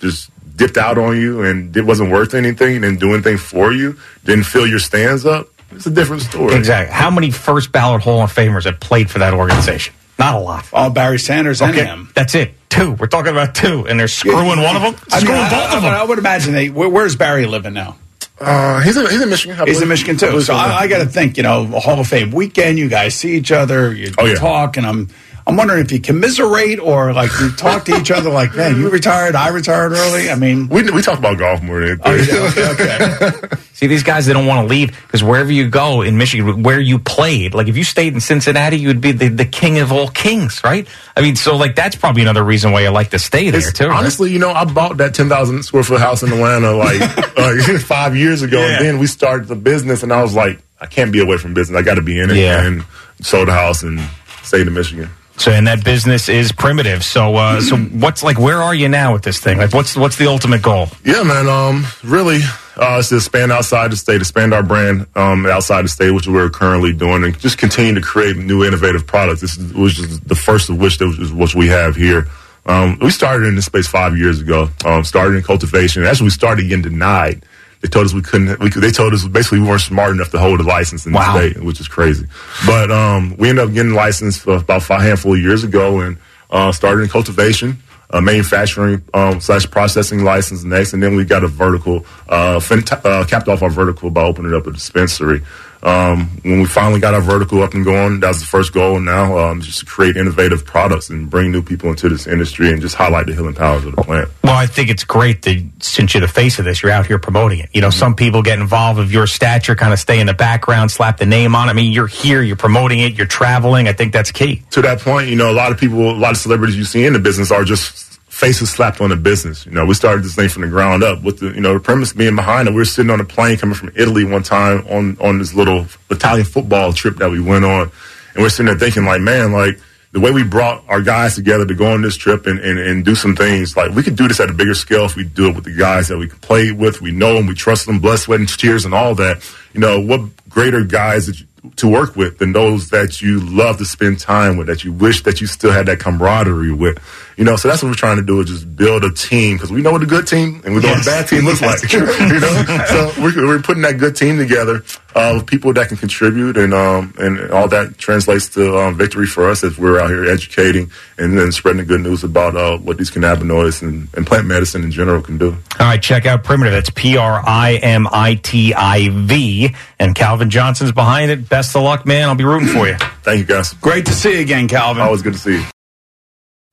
just 0.00 0.30
dipped 0.56 0.76
out 0.76 0.96
on 0.98 1.16
you 1.20 1.42
and 1.42 1.76
it 1.76 1.82
wasn't 1.84 2.10
worth 2.10 2.34
anything, 2.34 2.80
didn't 2.80 3.00
do 3.00 3.12
anything 3.14 3.36
for 3.36 3.72
you, 3.72 3.98
didn't 4.24 4.44
fill 4.44 4.66
your 4.66 4.78
stands 4.78 5.26
up, 5.26 5.48
it's 5.72 5.86
a 5.86 5.90
different 5.90 6.22
story. 6.22 6.54
Exactly. 6.54 6.94
How 6.94 7.10
many 7.10 7.30
first 7.30 7.72
ballot 7.72 8.02
Hall 8.02 8.22
of 8.22 8.32
Famers 8.32 8.64
have 8.64 8.78
played 8.80 9.10
for 9.10 9.18
that 9.18 9.34
organization? 9.34 9.94
Not 10.18 10.34
a 10.34 10.38
lot. 10.38 10.64
all 10.72 10.88
Barry 10.90 11.18
Sanders 11.18 11.60
and 11.60 11.74
him. 11.74 12.10
that's 12.14 12.34
it. 12.34 12.54
Two. 12.70 12.92
We're 12.92 13.06
talking 13.06 13.32
about 13.32 13.54
two, 13.54 13.86
and 13.86 13.98
they're 14.00 14.08
screwing 14.08 14.46
one 14.46 14.58
of 14.76 14.82
them. 14.82 14.94
I, 15.12 15.20
Screwing 15.20 15.40
I, 15.40 15.50
both 15.50 15.70
I- 15.72 15.76
of 15.76 15.82
them. 15.82 15.92
I 15.94 16.04
would 16.04 16.18
imagine 16.18 16.52
they. 16.54 16.70
Where, 16.70 16.88
where's 16.88 17.16
Barry 17.16 17.44
living 17.46 17.74
now? 17.74 17.96
Uh, 18.38 18.80
he's 18.82 18.96
in, 18.96 19.06
he's 19.06 19.22
in 19.22 19.30
Michigan. 19.30 19.58
I 19.58 19.64
He's 19.64 19.80
in. 19.80 19.88
Michigan 19.88 20.16
too. 20.18 20.26
believe 20.26 20.44
So 20.44 20.54
I, 20.54 20.80
I 20.80 20.86
got 20.88 20.98
to 20.98 21.06
think, 21.06 21.36
you 21.38 21.42
know, 21.42 21.66
Hall 21.80 21.98
of 22.00 22.06
Fame 22.06 22.30
weekend. 22.32 22.78
You 22.78 22.88
guys 22.88 23.14
see 23.14 23.34
each 23.36 23.50
other, 23.50 23.94
you 23.94 24.12
Oh, 24.18 24.26
yeah. 24.26 24.34
talk, 24.34 24.76
and 24.76 24.86
I'm, 24.86 25.08
I'm 25.48 25.56
wondering 25.56 25.80
if 25.84 25.92
you 25.92 26.00
commiserate 26.00 26.80
or 26.80 27.12
like 27.12 27.30
you 27.40 27.52
talk 27.52 27.84
to 27.84 27.96
each 27.96 28.10
other, 28.10 28.30
like, 28.30 28.56
man, 28.56 28.76
you 28.76 28.88
retired, 28.90 29.36
I 29.36 29.48
retired 29.50 29.92
early. 29.92 30.28
I 30.28 30.34
mean, 30.34 30.68
we 30.68 30.82
we 30.90 31.02
talk 31.02 31.18
about 31.20 31.38
golf 31.38 31.62
more 31.62 31.80
than 31.86 32.00
oh, 32.04 32.14
yeah, 32.14 32.72
okay, 32.74 33.26
okay. 33.28 33.56
See, 33.72 33.86
these 33.86 34.02
guys, 34.02 34.26
they 34.26 34.32
don't 34.32 34.46
want 34.46 34.66
to 34.66 34.68
leave 34.68 34.90
because 35.06 35.22
wherever 35.22 35.52
you 35.52 35.68
go 35.68 36.02
in 36.02 36.16
Michigan, 36.18 36.62
where 36.64 36.80
you 36.80 36.98
played, 36.98 37.54
like 37.54 37.68
if 37.68 37.76
you 37.76 37.84
stayed 37.84 38.14
in 38.14 38.20
Cincinnati, 38.20 38.76
you 38.78 38.88
would 38.88 39.00
be 39.02 39.12
the, 39.12 39.28
the 39.28 39.44
king 39.44 39.78
of 39.78 39.92
all 39.92 40.08
kings, 40.08 40.62
right? 40.64 40.88
I 41.16 41.20
mean, 41.20 41.36
so 41.36 41.56
like 41.56 41.76
that's 41.76 41.94
probably 41.94 42.22
another 42.22 42.42
reason 42.42 42.72
why 42.72 42.80
you 42.82 42.90
like 42.90 43.10
to 43.10 43.18
stay 43.20 43.50
there 43.50 43.60
It's- 43.60 43.72
too. 43.72 43.86
right? 43.88 43.98
Honestly, 43.98 44.32
you 44.32 44.38
know, 44.40 44.50
I 44.50 44.64
bought 44.64 44.96
that 44.96 45.14
ten 45.14 45.28
thousand 45.28 45.62
square 45.62 45.84
foot 45.84 46.00
house 46.00 46.22
in 46.24 46.32
Atlanta 46.32 46.72
like 46.72 47.00
uh, 47.38 47.78
five 47.86 48.16
years 48.16 48.42
ago, 48.42 48.58
Yeah. 48.58 48.78
and 48.78 48.84
then 48.86 48.98
we 48.98 49.06
started 49.06 49.46
the 49.46 49.54
business, 49.56 50.02
and 50.02 50.12
I 50.12 50.22
was 50.22 50.34
like, 50.34 50.58
I 50.80 50.86
can't 50.86 51.12
be 51.12 51.20
away 51.20 51.36
from 51.36 51.54
business. 51.54 51.78
I 51.78 51.82
got 51.82 51.94
to 51.94 52.02
be 52.02 52.18
in 52.18 52.30
it, 52.30 52.36
Yeah. 52.36 52.64
and 52.66 52.84
sold 53.20 53.46
the 53.46 53.52
house 53.52 53.82
and 53.84 54.00
stayed 54.42 54.66
in 54.66 54.72
Michigan. 54.74 55.08
So, 55.38 55.50
and 55.50 55.66
that 55.66 55.84
business 55.84 56.28
is 56.28 56.50
primitive. 56.50 57.04
So, 57.04 57.36
uh, 57.36 57.60
so 57.60 57.76
what's 57.92 58.22
like? 58.22 58.38
Where 58.38 58.62
are 58.62 58.74
you 58.74 58.88
now 58.88 59.12
with 59.12 59.22
this 59.22 59.38
thing? 59.38 59.58
Like, 59.58 59.72
what's 59.72 59.96
what's 59.96 60.16
the 60.16 60.26
ultimate 60.26 60.62
goal? 60.62 60.88
Yeah, 61.04 61.22
man. 61.22 61.46
Um, 61.48 61.84
really, 62.02 62.40
uh, 62.76 62.96
it's 62.98 63.10
to 63.10 63.16
expand 63.16 63.52
outside 63.52 63.92
the 63.92 63.96
state, 63.96 64.20
expand 64.20 64.54
our 64.54 64.62
brand 64.62 65.06
um, 65.14 65.46
outside 65.46 65.82
the 65.82 65.88
state, 65.88 66.10
which 66.10 66.26
we're 66.26 66.50
currently 66.50 66.92
doing, 66.92 67.24
and 67.24 67.38
just 67.38 67.58
continue 67.58 67.94
to 67.94 68.00
create 68.00 68.36
new 68.36 68.64
innovative 68.64 69.06
products. 69.06 69.40
This 69.40 69.58
was 69.72 69.94
just 69.94 70.26
the 70.26 70.34
first 70.34 70.70
of 70.70 70.78
which, 70.78 71.00
was, 71.00 71.32
which 71.32 71.54
we 71.54 71.68
have 71.68 71.96
here. 71.96 72.28
Um, 72.66 72.98
we 73.00 73.10
started 73.10 73.46
in 73.46 73.54
this 73.54 73.66
space 73.66 73.86
five 73.86 74.16
years 74.18 74.40
ago. 74.40 74.68
Um, 74.84 75.04
started 75.04 75.36
in 75.36 75.42
cultivation. 75.42 76.04
Actually, 76.04 76.26
we 76.26 76.30
started 76.30 76.68
getting 76.68 76.82
denied. 76.82 77.44
They 77.82 77.88
told 77.88 78.06
us 78.06 78.14
we 78.14 78.22
couldn't. 78.22 78.58
We 78.60 78.70
they 78.70 78.90
told 78.90 79.12
us 79.12 79.26
basically 79.28 79.60
we 79.60 79.68
weren't 79.68 79.80
smart 79.82 80.10
enough 80.12 80.30
to 80.30 80.38
hold 80.38 80.60
a 80.60 80.64
license 80.64 81.06
in 81.06 81.12
Wow. 81.12 81.34
the 81.38 81.50
state, 81.52 81.62
which 81.62 81.78
is 81.80 81.88
crazy. 81.88 82.26
But 82.66 82.90
um, 82.90 83.36
we 83.36 83.48
ended 83.50 83.66
up 83.68 83.74
getting 83.74 83.92
licensed 83.92 84.46
about 84.46 84.88
a 84.90 85.00
handful 85.00 85.34
of 85.34 85.40
years 85.40 85.62
ago 85.64 86.00
and 86.00 86.16
uh, 86.50 86.72
started 86.72 87.02
in 87.02 87.08
cultivation. 87.08 87.78
Uh, 88.08 88.20
manufacturing 88.20 89.02
um, 89.14 89.40
slash 89.40 89.68
processing 89.68 90.22
license 90.22 90.62
next, 90.62 90.92
and 90.92 91.02
then 91.02 91.16
we 91.16 91.24
got 91.24 91.42
a 91.42 91.48
vertical, 91.48 92.06
uh, 92.28 92.60
fin- 92.60 92.84
uh, 93.04 93.24
capped 93.28 93.48
off 93.48 93.62
our 93.62 93.68
vertical 93.68 94.10
by 94.10 94.22
opening 94.22 94.54
up 94.54 94.64
a 94.68 94.70
dispensary. 94.70 95.42
Um, 95.86 96.26
when 96.42 96.58
we 96.58 96.64
finally 96.66 96.98
got 96.98 97.14
our 97.14 97.20
vertical 97.20 97.62
up 97.62 97.72
and 97.74 97.84
going, 97.84 98.18
that 98.18 98.28
was 98.28 98.40
the 98.40 98.46
first 98.46 98.72
goal. 98.72 98.98
Now, 98.98 99.38
um, 99.38 99.60
just 99.60 99.78
to 99.78 99.86
create 99.86 100.16
innovative 100.16 100.64
products 100.64 101.10
and 101.10 101.30
bring 101.30 101.52
new 101.52 101.62
people 101.62 101.90
into 101.90 102.08
this 102.08 102.26
industry 102.26 102.72
and 102.72 102.82
just 102.82 102.96
highlight 102.96 103.26
the 103.26 103.34
healing 103.34 103.54
powers 103.54 103.84
of 103.84 103.94
the 103.94 104.02
plant. 104.02 104.28
Well, 104.42 104.56
I 104.56 104.66
think 104.66 104.90
it's 104.90 105.04
great 105.04 105.42
that 105.42 105.64
since 105.78 106.12
you're 106.12 106.22
the 106.22 106.28
face 106.28 106.58
of 106.58 106.64
this, 106.64 106.82
you're 106.82 106.90
out 106.90 107.06
here 107.06 107.20
promoting 107.20 107.60
it. 107.60 107.70
You 107.72 107.82
know, 107.82 107.90
some 107.90 108.16
people 108.16 108.42
get 108.42 108.58
involved 108.58 108.98
of 108.98 109.12
your 109.12 109.28
stature, 109.28 109.76
kind 109.76 109.92
of 109.92 110.00
stay 110.00 110.18
in 110.18 110.26
the 110.26 110.34
background, 110.34 110.90
slap 110.90 111.18
the 111.18 111.26
name 111.26 111.54
on 111.54 111.68
it. 111.68 111.70
I 111.70 111.74
mean, 111.74 111.92
you're 111.92 112.08
here, 112.08 112.42
you're 112.42 112.56
promoting 112.56 112.98
it, 112.98 113.14
you're 113.14 113.28
traveling. 113.28 113.86
I 113.86 113.92
think 113.92 114.12
that's 114.12 114.32
key. 114.32 114.64
to 114.72 114.82
that 114.82 114.98
point, 114.98 115.28
you 115.28 115.36
know, 115.36 115.52
a 115.52 115.54
lot 115.54 115.70
of 115.70 115.78
people, 115.78 116.10
a 116.10 116.18
lot 116.18 116.32
of 116.32 116.38
celebrities 116.38 116.76
you 116.76 116.84
see 116.84 117.06
in 117.06 117.12
the 117.12 117.20
business 117.20 117.52
are 117.52 117.62
just 117.62 118.05
faces 118.36 118.68
slapped 118.68 119.00
on 119.00 119.08
the 119.08 119.16
business. 119.16 119.64
You 119.64 119.72
know, 119.72 119.86
we 119.86 119.94
started 119.94 120.22
this 120.22 120.34
thing 120.34 120.50
from 120.50 120.60
the 120.60 120.68
ground 120.68 121.02
up 121.02 121.22
with 121.22 121.38
the, 121.38 121.52
you 121.52 121.60
know, 121.62 121.72
the 121.72 121.80
premise 121.80 122.12
being 122.12 122.36
behind 122.36 122.68
it. 122.68 122.72
We 122.72 122.76
were 122.76 122.84
sitting 122.84 123.10
on 123.10 123.18
a 123.18 123.24
plane 123.24 123.56
coming 123.56 123.74
from 123.74 123.92
Italy 123.96 124.24
one 124.24 124.42
time 124.42 124.86
on, 124.88 125.16
on 125.22 125.38
this 125.38 125.54
little 125.54 125.86
Italian 126.10 126.44
football 126.44 126.92
trip 126.92 127.16
that 127.16 127.30
we 127.30 127.40
went 127.40 127.64
on. 127.64 127.90
And 128.34 128.42
we're 128.42 128.50
sitting 128.50 128.66
there 128.66 128.78
thinking 128.78 129.06
like, 129.06 129.22
man, 129.22 129.52
like 129.52 129.80
the 130.12 130.20
way 130.20 130.32
we 130.32 130.44
brought 130.44 130.84
our 130.86 131.00
guys 131.00 131.34
together 131.34 131.64
to 131.64 131.74
go 131.74 131.90
on 131.92 132.02
this 132.02 132.14
trip 132.14 132.46
and, 132.46 132.58
and, 132.58 132.78
and 132.78 133.06
do 133.06 133.14
some 133.14 133.34
things, 133.34 133.74
like 133.74 133.92
we 133.92 134.02
could 134.02 134.16
do 134.16 134.28
this 134.28 134.38
at 134.38 134.50
a 134.50 134.54
bigger 134.54 134.74
scale 134.74 135.06
if 135.06 135.16
we 135.16 135.24
do 135.24 135.48
it 135.48 135.54
with 135.54 135.64
the 135.64 135.74
guys 135.74 136.08
that 136.08 136.18
we 136.18 136.28
can 136.28 136.38
play 136.40 136.72
with. 136.72 137.00
We 137.00 137.12
know 137.12 137.32
them, 137.36 137.46
we 137.46 137.54
trust 137.54 137.86
them, 137.86 138.00
blood, 138.00 138.18
sweat, 138.18 138.40
and 138.40 138.48
tears 138.48 138.84
and 138.84 138.92
all 138.92 139.14
that. 139.14 139.50
You 139.72 139.80
know, 139.80 139.98
what 139.98 140.20
greater 140.50 140.84
guys 140.84 141.26
that 141.26 141.40
you, 141.40 141.46
to 141.76 141.88
work 141.88 142.16
with 142.16 142.36
than 142.36 142.52
those 142.52 142.90
that 142.90 143.22
you 143.22 143.40
love 143.40 143.78
to 143.78 143.86
spend 143.86 144.20
time 144.20 144.58
with, 144.58 144.66
that 144.66 144.84
you 144.84 144.92
wish 144.92 145.22
that 145.22 145.40
you 145.40 145.46
still 145.46 145.72
had 145.72 145.86
that 145.86 146.00
camaraderie 146.00 146.72
with. 146.72 146.98
You 147.36 147.44
know, 147.44 147.56
so 147.56 147.68
that's 147.68 147.82
what 147.82 147.90
we're 147.90 147.94
trying 147.94 148.16
to 148.16 148.22
do 148.22 148.40
is 148.40 148.48
just 148.48 148.76
build 148.76 149.04
a 149.04 149.12
team 149.12 149.56
because 149.56 149.70
we 149.70 149.82
know 149.82 149.92
what 149.92 150.02
a 150.02 150.06
good 150.06 150.26
team 150.26 150.62
and 150.64 150.74
we 150.74 150.80
know 150.80 150.88
what 150.88 151.02
a 151.02 151.04
bad 151.04 151.28
team 151.28 151.44
looks 151.44 151.60
like. 151.60 151.82
you 151.92 152.00
know, 152.00 152.84
so 152.86 153.12
we're, 153.20 153.46
we're 153.46 153.60
putting 153.60 153.82
that 153.82 153.98
good 153.98 154.16
team 154.16 154.38
together 154.38 154.82
uh, 155.14 155.32
with 155.34 155.46
people 155.46 155.72
that 155.74 155.88
can 155.88 155.98
contribute 155.98 156.56
and 156.56 156.72
um, 156.72 157.12
and 157.18 157.50
all 157.50 157.68
that 157.68 157.98
translates 157.98 158.48
to 158.50 158.78
um, 158.78 158.96
victory 158.96 159.26
for 159.26 159.50
us 159.50 159.62
as 159.64 159.76
we're 159.76 160.00
out 160.00 160.08
here 160.08 160.24
educating 160.24 160.90
and 161.18 161.38
then 161.38 161.52
spreading 161.52 161.78
the 161.78 161.84
good 161.84 162.00
news 162.00 162.24
about 162.24 162.56
uh, 162.56 162.78
what 162.78 162.96
these 162.96 163.10
cannabinoids 163.10 163.82
and, 163.82 164.08
and 164.14 164.26
plant 164.26 164.46
medicine 164.46 164.82
in 164.82 164.90
general 164.90 165.20
can 165.20 165.36
do. 165.36 165.50
All 165.78 165.86
right, 165.86 166.00
check 166.00 166.24
out 166.24 166.42
Primitive. 166.42 166.72
That's 166.72 166.90
P 166.90 167.18
R 167.18 167.42
I 167.46 167.74
M 167.74 168.06
I 168.10 168.36
T 168.36 168.72
I 168.72 169.10
V. 169.10 169.74
And 169.98 170.14
Calvin 170.14 170.48
Johnson's 170.48 170.92
behind 170.92 171.30
it. 171.30 171.48
Best 171.50 171.76
of 171.76 171.82
luck, 171.82 172.06
man. 172.06 172.28
I'll 172.28 172.34
be 172.34 172.44
rooting 172.44 172.68
for 172.68 172.88
you. 172.88 172.96
Thank 173.22 173.40
you, 173.40 173.44
guys. 173.44 173.74
Great 173.74 174.06
to 174.06 174.12
see 174.12 174.36
you 174.36 174.40
again, 174.40 174.68
Calvin. 174.68 175.02
Always 175.02 175.20
good 175.20 175.34
to 175.34 175.38
see 175.38 175.58
you. 175.58 175.66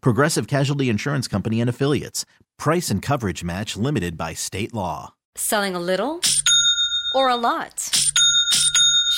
Progressive 0.00 0.46
Casualty 0.46 0.88
Insurance 0.88 1.28
Company 1.28 1.60
and 1.60 1.68
Affiliates. 1.68 2.24
Price 2.58 2.90
and 2.90 3.02
coverage 3.02 3.42
match 3.42 3.76
limited 3.76 4.16
by 4.16 4.34
state 4.34 4.72
law. 4.72 5.14
Selling 5.34 5.74
a 5.74 5.80
little 5.80 6.20
or 7.14 7.28
a 7.28 7.36
lot? 7.36 8.11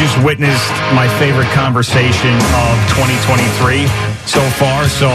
Just 0.00 0.16
witnessed 0.24 0.72
my 0.96 1.06
favorite 1.20 1.48
conversation 1.52 2.32
of 2.32 2.72
2023 2.96 3.84
so 4.24 4.40
far. 4.56 4.88
So 4.88 5.08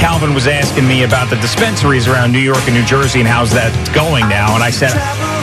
Calvin 0.00 0.32
was 0.32 0.46
asking 0.46 0.88
me 0.88 1.04
about 1.04 1.28
the 1.28 1.36
dispensaries 1.36 2.08
around 2.08 2.32
New 2.32 2.40
York 2.40 2.64
and 2.64 2.72
New 2.72 2.84
Jersey 2.86 3.20
and 3.20 3.28
how's 3.28 3.52
that 3.52 3.68
going 3.94 4.26
now. 4.30 4.54
And 4.54 4.64
I 4.64 4.70
said, 4.70 4.92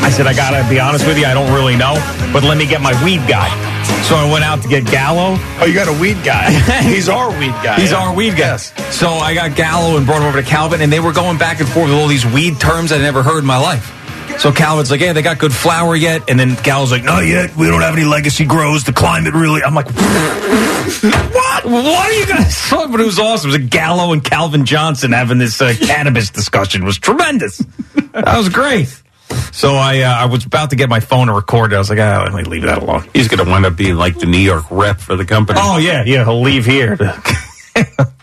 I 0.02 0.10
said 0.10 0.26
I 0.26 0.34
gotta 0.34 0.68
be 0.68 0.80
honest 0.80 1.06
with 1.06 1.20
you, 1.20 1.28
I 1.28 1.36
don't 1.36 1.54
really 1.54 1.78
know, 1.78 2.02
but 2.34 2.42
let 2.42 2.58
me 2.58 2.66
get 2.66 2.82
my 2.82 2.98
weed 3.06 3.22
guy. 3.30 3.54
So 4.10 4.16
I 4.16 4.26
went 4.26 4.44
out 4.44 4.64
to 4.64 4.68
get 4.68 4.86
Gallo. 4.90 5.38
Oh, 5.62 5.66
you 5.68 5.76
got 5.76 5.88
a 5.88 6.02
weed 6.02 6.18
guy. 6.26 6.50
He's 6.82 7.10
our 7.10 7.30
weed 7.30 7.54
guy. 7.62 7.80
He's 7.80 7.94
our 7.94 8.16
weed 8.16 8.38
guy. 8.38 8.58
So 8.58 9.08
I 9.08 9.36
got 9.36 9.56
Gallo 9.56 9.98
and 9.98 10.06
brought 10.08 10.22
him 10.22 10.28
over 10.28 10.42
to 10.42 10.48
Calvin, 10.48 10.82
and 10.82 10.92
they 10.92 11.00
were 11.00 11.14
going 11.14 11.38
back 11.38 11.60
and 11.60 11.70
forth 11.70 11.90
with 11.90 12.00
all 12.00 12.08
these 12.08 12.26
weed 12.26 12.60
terms 12.60 12.92
I'd 12.92 13.02
never 13.02 13.22
heard 13.22 13.40
in 13.40 13.46
my 13.46 13.60
life. 13.60 13.94
So 14.40 14.54
Calvin's 14.54 14.90
like, 14.90 15.02
"Hey, 15.02 15.12
they 15.12 15.22
got 15.22 15.38
good 15.38 15.54
flour 15.54 15.96
yet?" 15.98 16.30
And 16.30 16.40
then 16.40 16.56
Gallo's 16.64 16.92
like, 16.94 17.04
"Not 17.04 17.26
yet. 17.26 17.56
We 17.58 17.68
don't 17.68 17.82
have 17.82 17.94
any 17.94 18.06
legacy 18.06 18.46
grows. 18.46 18.86
The 18.86 18.94
climate 18.94 19.34
really." 19.34 19.62
I'm 19.62 19.76
like, 19.76 19.88
"What? 19.94 21.66
What 21.66 22.10
are 22.10 22.14
you 22.14 22.26
guys?" 22.26 22.58
talking 22.70 22.92
But 22.92 23.02
it 23.02 23.06
was 23.06 23.20
awesome. 23.20 23.50
It 23.50 23.54
was 23.54 23.62
like 23.62 23.70
Gallo 23.70 24.14
and 24.14 24.24
Calvin 24.24 24.66
Johnson 24.66 25.12
having 25.12 25.40
this 25.40 25.62
uh, 25.62 25.74
cannabis 25.82 26.30
discussion. 26.30 26.84
It 26.84 26.86
was 26.86 26.98
tremendous. 26.98 27.58
That 28.14 28.38
was 28.38 28.48
great. 28.48 29.02
So 29.52 29.76
I 29.76 30.00
uh, 30.04 30.10
I 30.10 30.26
was 30.26 30.46
about 30.46 30.70
to 30.70 30.78
get 30.78 30.88
my 30.90 31.02
phone 31.02 31.28
to 31.28 31.34
record. 31.34 31.74
it. 31.74 31.76
I 31.76 31.80
was 31.80 31.90
like, 31.90 32.00
"Ah, 32.00 32.24
let 32.24 32.34
me 32.34 32.44
leave 32.44 32.62
that 32.64 32.82
alone." 32.82 33.10
He's 33.14 33.28
going 33.28 33.44
to 33.44 33.50
wind 33.52 33.66
up 33.66 33.76
being 33.76 33.96
like 33.96 34.20
the 34.20 34.26
New 34.26 34.38
York 34.40 34.66
rep 34.72 35.02
for 35.02 35.18
the 35.18 35.26
company. 35.26 35.60
Oh 35.62 35.78
yeah, 35.78 36.04
yeah. 36.06 36.24
He'll 36.24 36.42
leave 36.42 36.66
here, 36.66 36.96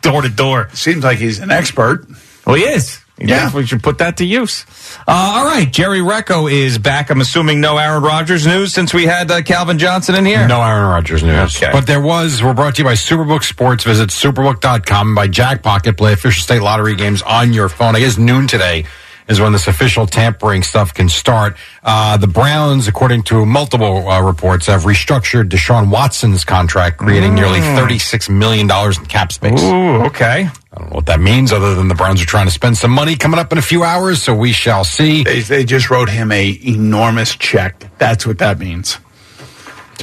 door 0.01 0.23
to 0.23 0.29
door. 0.31 0.71
Seems 0.73 1.05
like 1.05 1.19
he's 1.19 1.41
an 1.41 1.51
expert. 1.51 2.07
Well, 2.47 2.57
he 2.57 2.63
is. 2.63 3.01
You 3.19 3.29
Yeah. 3.29 3.37
definitely 3.45 3.67
should 3.67 3.83
put 3.83 3.99
that 3.99 4.19
to 4.19 4.27
use. 4.27 4.67
Uh, 5.09 5.13
all 5.39 5.45
right, 5.47 5.71
Jerry 5.73 6.01
Recco 6.01 6.53
is 6.53 6.77
back. 6.77 7.09
I'm 7.11 7.21
assuming 7.23 7.61
no 7.63 7.79
Aaron 7.79 8.03
Rodgers 8.03 8.47
news 8.47 8.75
since 8.75 8.93
we 8.93 9.07
had 9.07 9.31
uh, 9.31 9.41
Calvin 9.43 9.79
Johnson 9.79 10.15
in 10.17 10.27
here. 10.27 10.47
No 10.47 10.63
Aaron 10.63 10.87
Rodgers 10.89 11.23
news. 11.23 11.57
Okay. 11.57 11.71
But 11.73 11.87
there 11.87 12.01
was, 12.03 12.43
we're 12.43 12.53
brought 12.53 12.75
to 12.75 12.83
you 12.83 12.85
by 12.89 12.93
Superbook 12.93 13.43
Sports. 13.43 13.85
Visit 13.85 14.11
superbook.com 14.11 15.15
by 15.15 15.29
Jackpocket. 15.29 15.97
Play 15.97 16.13
official 16.13 16.43
state 16.43 16.61
lottery 16.61 16.95
games 16.95 17.23
on 17.23 17.53
your 17.55 17.69
phone. 17.71 17.97
I 17.97 18.01
guess 18.01 18.19
noon 18.19 18.47
today 18.49 18.85
is 19.29 19.41
when 19.41 19.53
this 19.53 19.67
official 19.67 20.07
tampering 20.07 20.63
stuff 20.63 20.95
can 20.95 21.09
start. 21.09 21.57
Uh, 21.83 22.17
the 22.17 22.27
Browns, 22.27 22.89
according 22.89 23.23
to 23.25 23.45
multiple 23.45 24.09
uh, 24.09 24.21
reports, 24.23 24.67
have 24.67 24.83
restructured 24.83 25.49
Deshaun 25.49 25.91
Watson's 25.91 26.45
contract, 26.45 26.99
creating 26.99 27.35
nearly 27.35 27.61
$36 27.61 28.31
million 28.31 28.71
in 28.71 29.07
cap 29.07 29.33
space. 29.33 29.63
Ooh, 29.63 30.05
okay. 30.05 30.49
I 30.73 30.79
don't 30.79 30.91
know 30.91 30.97
what 30.97 31.07
that 31.07 31.21
means 31.21 31.53
other 31.53 31.75
than 31.75 31.89
the 31.89 31.95
Browns 31.95 32.23
are 32.23 32.27
trying 32.27 32.47
to 32.47 32.53
spend 32.53 32.77
some 32.77 32.91
money 32.91 33.17
coming 33.17 33.41
up 33.41 33.51
in 33.53 33.59
a 33.59 33.63
few 33.63 33.83
hours, 33.83 34.23
so 34.23 34.35
we 34.35 34.53
shall 34.53 34.85
see. 34.85 35.25
They, 35.25 35.41
they 35.41 35.65
just 35.65 35.91
wrote 35.91 36.09
him 36.11 36.31
a 36.31 36.59
enormous 36.65 37.35
check. 37.35 37.85
That's 37.99 38.27
what 38.27 38.39
that 38.39 38.59
means. 38.59 38.99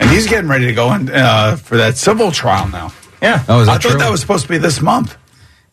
And 0.02 0.10
he's 0.10 0.28
getting 0.28 0.50
ready 0.50 0.66
to 0.66 0.74
go 0.74 0.92
in 0.94 1.10
uh, 1.10 1.56
for 1.58 1.78
that 1.78 1.98
civil 1.98 2.32
trial 2.32 2.68
now. 2.70 2.92
Yeah. 3.22 3.44
Oh, 3.48 3.62
I 3.62 3.78
thought 3.78 4.00
that 4.00 4.10
was 4.12 4.22
supposed 4.22 4.44
to 4.44 4.50
be 4.50 4.58
this 4.58 4.82
month. 4.82 5.16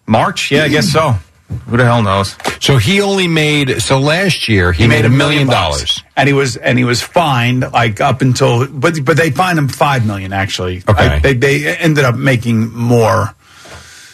March? 0.06 0.50
Yeah, 0.50 0.64
I 0.64 0.68
guess 0.68 0.88
so. 0.88 1.14
Who 1.66 1.76
the 1.76 1.84
hell 1.84 2.02
knows? 2.02 2.36
So 2.60 2.76
he 2.78 3.00
only 3.00 3.26
made, 3.28 3.80
so 3.82 3.98
last 3.98 4.48
year 4.48 4.72
he, 4.72 4.86
made 4.86 5.04
a 5.04 5.08
million 5.08 5.46
dollars. 5.48 6.02
and 6.16 6.28
he 6.28 6.32
was 6.32 6.56
and 6.56 6.78
he 6.78 6.84
was 6.84 7.02
fined 7.02 7.62
like 7.72 8.00
up 8.00 8.22
until 8.22 8.66
but 8.68 9.04
but 9.04 9.16
they 9.16 9.30
fined 9.30 9.58
him 9.58 9.68
five 9.68 10.06
million 10.06 10.32
actually. 10.32 10.82
Okay. 10.88 11.06
I- 11.06 11.18
they 11.18 11.34
they 11.34 11.76
ended 11.76 12.04
up 12.04 12.14
making 12.16 12.72
more. 12.72 13.34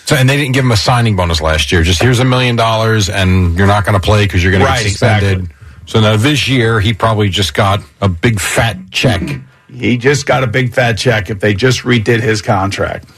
So, 0.07 0.15
and 0.15 0.29
they 0.31 0.37
didn't 0.37 0.53
give 0.55 0.65
him 0.65 0.71
a 0.71 0.77
signing 0.77 1.17
bonus 1.17 1.41
last 1.41 1.73
year. 1.73 1.83
Just 1.83 2.01
here's 2.01 2.21
a 2.21 2.25
million 2.25 2.55
dollars, 2.55 3.09
and 3.11 3.59
you're 3.59 3.67
not 3.67 3.85
going 3.85 3.95
to 4.01 4.05
play 4.07 4.25
because 4.25 4.41
you're 4.43 4.53
going 4.53 4.63
Right, 4.63 4.79
to 4.79 4.85
get 4.85 4.91
suspended. 4.93 5.39
exactly. 5.41 5.57
So 5.87 6.01
now 6.01 6.17
this 6.17 6.47
year, 6.47 6.79
he 6.79 6.93
probably 6.93 7.29
just 7.29 7.55
got 7.55 7.81
a 8.01 8.09
big 8.09 8.39
fat 8.39 8.77
check. 8.93 9.21
He 9.69 9.97
just 9.97 10.25
got 10.25 10.45
a 10.45 10.47
big 10.47 10.73
fat 10.73 10.93
check 10.97 11.29
if 11.29 11.41
they 11.41 11.55
just 11.55 11.81
redid 11.81 12.21
his 12.21 12.41
contract. 12.41 13.09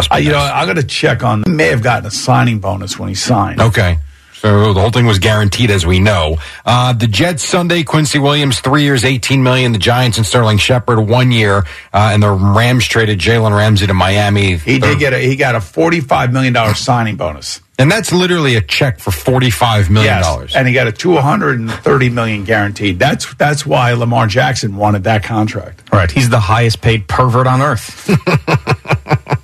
Must 0.00 0.10
be 0.10 0.14
I, 0.16 0.18
you 0.18 0.30
know, 0.32 0.38
nice. 0.38 0.52
I 0.52 0.66
got 0.66 0.76
to 0.76 0.82
check 0.82 1.22
on. 1.22 1.44
He 1.44 1.50
may 1.50 1.68
have 1.68 1.82
gotten 1.82 2.06
a 2.06 2.10
signing 2.10 2.58
bonus 2.58 2.98
when 2.98 3.08
he 3.08 3.14
signed. 3.14 3.60
Okay. 3.60 3.98
So 4.32 4.72
the 4.72 4.80
whole 4.80 4.90
thing 4.90 5.04
was 5.04 5.18
guaranteed, 5.18 5.70
as 5.70 5.84
we 5.84 5.98
know. 5.98 6.38
Uh, 6.64 6.94
the 6.94 7.06
Jets 7.06 7.44
Sunday, 7.44 7.82
Quincy 7.82 8.18
Williams, 8.18 8.60
three 8.60 8.84
years, 8.84 9.04
eighteen 9.04 9.42
million. 9.42 9.72
The 9.72 9.78
Giants 9.78 10.16
and 10.16 10.26
Sterling 10.26 10.56
Shepard, 10.56 10.98
one 10.98 11.30
year, 11.30 11.58
uh, 11.92 12.10
and 12.14 12.22
the 12.22 12.30
Rams 12.30 12.86
traded 12.86 13.18
Jalen 13.18 13.54
Ramsey 13.54 13.86
to 13.86 13.92
Miami. 13.92 14.56
He 14.56 14.78
did 14.78 14.98
get 14.98 15.12
a 15.12 15.18
he 15.18 15.36
got 15.36 15.56
a 15.56 15.60
forty 15.60 16.00
five 16.00 16.32
million 16.32 16.54
dollar 16.54 16.72
signing 16.72 17.16
bonus. 17.16 17.60
and 17.78 17.90
that's 17.90 18.12
literally 18.14 18.54
a 18.56 18.62
check 18.62 18.98
for 18.98 19.10
forty-five 19.10 19.90
million 19.90 20.14
Yes, 20.14 20.24
dollars. 20.24 20.56
and 20.56 20.66
he 20.66 20.72
got 20.72 20.86
a 20.86 20.92
two 20.92 21.18
hundred 21.18 21.60
and 21.60 21.70
thirty 21.70 22.08
million 22.08 22.44
guaranteed. 22.44 22.98
That's 22.98 23.34
that's 23.34 23.66
why 23.66 23.92
Lamar 23.92 24.26
Jackson 24.26 24.74
wanted 24.76 25.04
that 25.04 25.22
contract. 25.22 25.82
All 25.92 25.98
right. 25.98 26.10
He's 26.10 26.30
the 26.30 26.40
highest 26.40 26.80
paid 26.80 27.06
pervert 27.08 27.46
on 27.46 27.60
earth. 27.60 28.08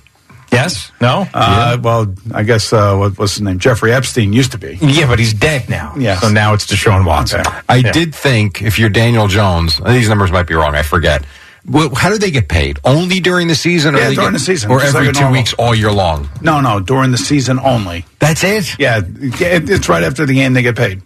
yes? 0.61 0.91
No? 1.01 1.27
Uh, 1.33 1.77
Well, 1.81 2.13
I 2.33 2.43
guess 2.43 2.71
uh, 2.73 2.95
what, 2.97 3.17
what's 3.17 3.33
his 3.35 3.41
name? 3.41 3.59
Jeffrey 3.59 3.91
Epstein 3.93 4.33
used 4.33 4.51
to 4.53 4.57
be. 4.57 4.77
yeah, 4.81 5.07
but 5.07 5.19
he's 5.19 5.33
dead 5.33 5.69
now. 5.69 5.93
Yes. 5.97 6.21
So 6.21 6.29
now 6.29 6.53
it's 6.53 6.65
Deshaun 6.65 7.05
Watson. 7.05 7.41
Okay. 7.41 7.59
I 7.69 7.75
Yeah. 7.77 7.91
did 7.91 8.13
think 8.15 8.61
if 8.61 8.77
you're 8.79 8.89
Daniel 8.89 9.27
Jones, 9.27 9.79
these 9.85 10.09
numbers 10.09 10.31
might 10.31 10.47
be 10.47 10.55
wrong. 10.55 10.75
I 10.75 10.83
forget. 10.83 11.25
Well, 11.69 11.93
how 11.95 12.09
do 12.09 12.17
they 12.17 12.31
get 12.31 12.47
paid? 12.47 12.79
Only 12.85 13.19
during 13.19 13.47
the 13.49 13.55
season, 13.55 13.93
or 13.95 13.97
Yeah, 13.97 14.03
during 14.11 14.27
get- 14.29 14.33
the 14.33 14.39
season, 14.39 14.71
or 14.71 14.81
every 14.81 15.07
like 15.07 15.13
two 15.15 15.19
normal- 15.21 15.39
weeks, 15.39 15.53
all 15.57 15.75
year 15.75 15.91
long? 15.91 16.29
No, 16.41 16.61
no, 16.61 16.79
during 16.79 17.11
the 17.11 17.17
season 17.17 17.59
only. 17.59 18.05
That's 18.19 18.41
it. 18.43 18.75
Yeah, 18.79 19.01
it- 19.03 19.69
it's 19.69 19.89
right 19.89 20.03
after 20.03 20.25
the 20.25 20.33
game 20.33 20.53
they 20.53 20.61
get 20.61 20.77
paid. 20.77 21.01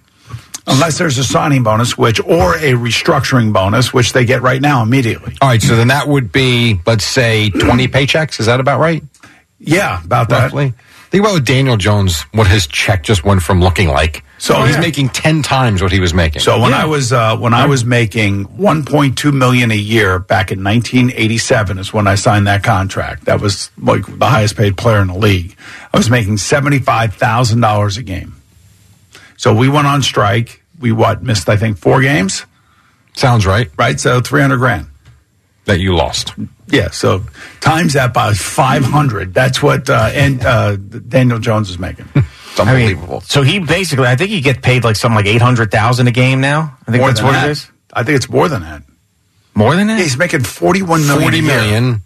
Unless 0.68 1.00
there's 1.00 1.18
a 1.18 1.24
signing 1.24 1.64
bonus, 1.64 1.98
which 1.98 2.20
or 2.24 2.54
a 2.58 2.74
restructuring 2.74 3.52
bonus, 3.52 3.92
which 3.92 4.14
they 4.14 4.26
get 4.26 4.44
right 4.44 4.62
now 4.62 4.84
immediately. 4.84 5.36
All 5.42 5.50
right, 5.50 5.60
so 5.62 5.76
then 5.76 5.88
that 5.88 6.08
would 6.08 6.32
be, 6.32 6.80
let's 6.86 7.04
say, 7.04 7.50
twenty 7.50 7.88
paychecks. 7.88 8.40
Is 8.40 8.46
that 8.46 8.60
about 8.60 8.80
right? 8.80 9.04
Yeah, 9.64 10.04
about 10.04 10.30
that. 10.30 10.52
Think 10.52 10.76
about 11.26 11.34
what 11.34 11.44
Daniel 11.46 11.76
Jones, 11.78 12.22
what 12.32 12.48
his 12.48 12.66
check 12.68 13.04
just 13.04 13.24
went 13.26 13.44
from 13.44 13.60
looking 13.62 13.90
like. 13.90 14.24
So- 14.38 14.56
So 14.56 14.64
he's 14.64 14.76
Yeah. 14.76 14.82
making 14.82 15.10
ten 15.10 15.44
times 15.44 15.82
what 15.84 15.92
he 15.92 16.00
was 16.00 16.14
making. 16.16 16.42
So 16.42 16.60
when 16.60 16.74
I 16.74 16.86
was 16.86 17.14
uh, 17.14 17.38
when 17.38 17.54
I 17.54 17.66
was 17.68 17.86
making 17.86 18.46
1.2 18.58 19.32
million 19.32 19.70
a 19.72 19.76
year 19.76 20.18
back 20.20 20.52
in 20.52 20.64
1987 20.64 21.78
is 21.78 21.94
when 21.94 22.08
I 22.08 22.16
signed 22.16 22.48
that 22.48 22.64
contract. 22.64 23.26
That 23.26 23.40
was 23.40 23.70
like 23.78 24.04
the 24.18 24.26
highest 24.26 24.56
paid 24.58 24.78
player 24.78 25.00
in 25.00 25.08
the 25.10 25.18
league. 25.18 25.56
I 25.94 25.98
was 25.98 26.10
making 26.10 26.38
seventy 26.38 26.80
five 26.80 27.14
thousand 27.14 27.60
dollars 27.62 27.98
a 27.98 28.04
game. 28.04 28.36
So 29.38 29.54
we 29.54 29.70
went 29.70 29.86
on 29.86 30.02
strike. 30.02 30.64
We 30.80 30.92
what 30.92 31.22
missed 31.22 31.48
I 31.50 31.58
think 31.58 31.78
four 31.78 32.02
games, 32.02 32.46
sounds 33.14 33.46
right 33.46 33.70
right? 33.78 34.00
So 34.00 34.22
300 34.22 34.58
grand. 34.58 34.88
that 35.66 35.80
you 35.80 35.94
lost. 35.94 36.34
Yeah. 36.72 36.90
So 36.92 37.24
times 37.60 37.94
that 37.94 38.14
by 38.14 38.34
500. 38.34 39.34
That's 39.34 39.62
what 39.62 39.90
uh, 39.90 40.10
and 40.14 40.44
uh, 40.46 40.76
Daniel 40.76 41.40
Jones 41.40 41.70
is 41.70 41.78
making. 41.80 42.06
It's 42.16 42.60
I 42.60 42.66
mean, 42.66 42.76
unbelievable. 42.90 43.22
so 43.22 43.44
he 43.44 43.60
basically, 43.60 44.08
I 44.08 44.16
think 44.16 44.30
he 44.30 44.42
gets 44.42 44.60
paid 44.60 44.84
like 44.84 44.96
something 44.98 45.16
like 45.16 45.26
800000 45.26 46.08
a 46.08 46.12
game 46.12 46.42
now. 46.42 46.78
I 46.88 46.92
think 46.92 47.02
More 47.02 47.10
that's 47.10 47.22
what 47.22 47.32
that. 47.32 47.48
it 47.48 47.52
is. 47.52 47.70
I 47.94 48.04
think 48.04 48.18
it's 48.18 48.30
more 48.30 48.48
than 48.50 48.62
that. 48.64 48.84
More 49.54 49.76
than 49.76 49.88
that? 49.88 50.00
He's 50.00 50.18
making 50.18 50.44
41 50.44 51.02
million. 51.08 51.22
Forty 51.22 51.40
a 51.40 51.42
year. 51.82 52.02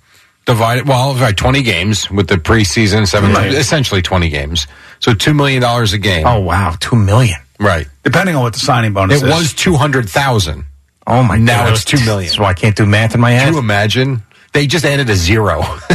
divided. 0.46 0.88
Well, 0.88 1.14
right, 1.16 1.36
twenty 1.36 1.62
games 1.64 2.10
with 2.10 2.28
the 2.28 2.36
preseason, 2.36 3.08
seven, 3.08 3.34
Right. 3.34 3.54
essentially 3.54 4.02
twenty 4.02 4.30
games. 4.30 4.68
So 5.00 5.14
two 5.14 5.34
million 5.34 5.62
dollars 5.62 5.94
a 5.94 5.98
game. 6.00 6.26
oh, 6.26 6.40
wow. 6.40 6.76
2 6.80 6.96
million. 6.96 7.40
right. 7.60 7.88
depending 8.04 8.36
on 8.36 8.42
what 8.44 8.54
the 8.54 8.60
signing 8.60 8.94
bonus 8.94 9.22
It 9.22 9.26
is. 9.28 9.32
was 9.34 9.54
two 9.54 9.76
hundred 9.76 10.10
thousand. 10.10 10.66
Oh, 11.08 11.22
my 11.22 11.38
Now 11.38 11.66
God. 11.66 11.74
it's 11.74 11.86
2 11.86 12.04
million. 12.04 12.32
So 12.32 12.44
I 12.44 12.56
can't 12.56 12.76
do 12.76 12.84
math 12.88 13.14
in 13.14 13.22
my 13.22 13.30
head. 13.30 13.40
Can 13.42 13.48
head. 13.50 13.54
you 13.54 13.60
imagine? 13.60 14.24
They 14.56 14.68
just 14.68 14.86
added 14.86 15.10
a 15.10 15.16
zero. 15.16 15.62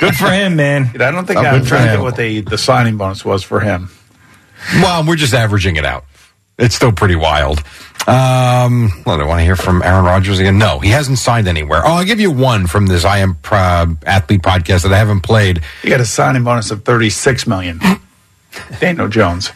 Good 0.00 0.16
for 0.16 0.30
him, 0.30 0.56
man. 0.56 0.90
I 0.94 1.10
don't 1.10 1.26
think 1.26 1.40
I'm 1.40 1.58
good 1.58 1.64
for 1.64 1.68
trying 1.68 1.82
to 1.84 1.90
him. 1.90 1.96
think 1.96 2.02
what 2.02 2.16
the, 2.16 2.40
the 2.40 2.56
signing 2.56 2.96
bonus 2.96 3.22
was 3.22 3.42
for 3.44 3.60
him. 3.60 3.90
well, 4.76 5.04
we're 5.06 5.16
just 5.16 5.34
averaging 5.34 5.76
it 5.76 5.84
out. 5.84 6.06
It's 6.56 6.74
still 6.74 6.90
pretty 6.90 7.16
wild. 7.16 7.58
Um, 8.06 8.90
well, 9.04 9.18
do 9.18 9.24
I 9.24 9.26
want 9.26 9.40
to 9.40 9.44
hear 9.44 9.56
from 9.56 9.82
Aaron 9.82 10.06
Rodgers 10.06 10.38
again? 10.38 10.56
No, 10.56 10.78
he 10.78 10.88
hasn't 10.88 11.18
signed 11.18 11.46
anywhere. 11.46 11.82
Oh, 11.84 11.96
I'll 11.96 12.04
give 12.06 12.18
you 12.18 12.30
one 12.30 12.66
from 12.66 12.86
this 12.86 13.04
I 13.04 13.18
Am 13.18 13.34
Proud 13.34 14.02
Athlete 14.04 14.40
podcast 14.40 14.84
that 14.84 14.92
I 14.94 14.96
haven't 14.96 15.20
played. 15.20 15.60
He 15.82 15.90
got 15.90 16.00
a 16.00 16.06
signing 16.06 16.44
bonus 16.44 16.70
of 16.70 16.82
36 16.82 17.46
million. 17.46 17.78
Daniel 18.80 19.08
Jones. 19.08 19.52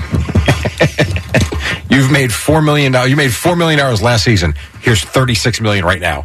You've 1.90 2.10
made 2.10 2.32
four 2.32 2.62
million 2.62 2.92
dollars. 2.92 3.10
You 3.10 3.16
made 3.16 3.34
four 3.34 3.54
million 3.54 3.78
dollars 3.78 4.00
last 4.00 4.24
season. 4.24 4.54
Here's 4.80 5.04
36 5.04 5.60
million 5.60 5.84
right 5.84 6.00
now. 6.00 6.24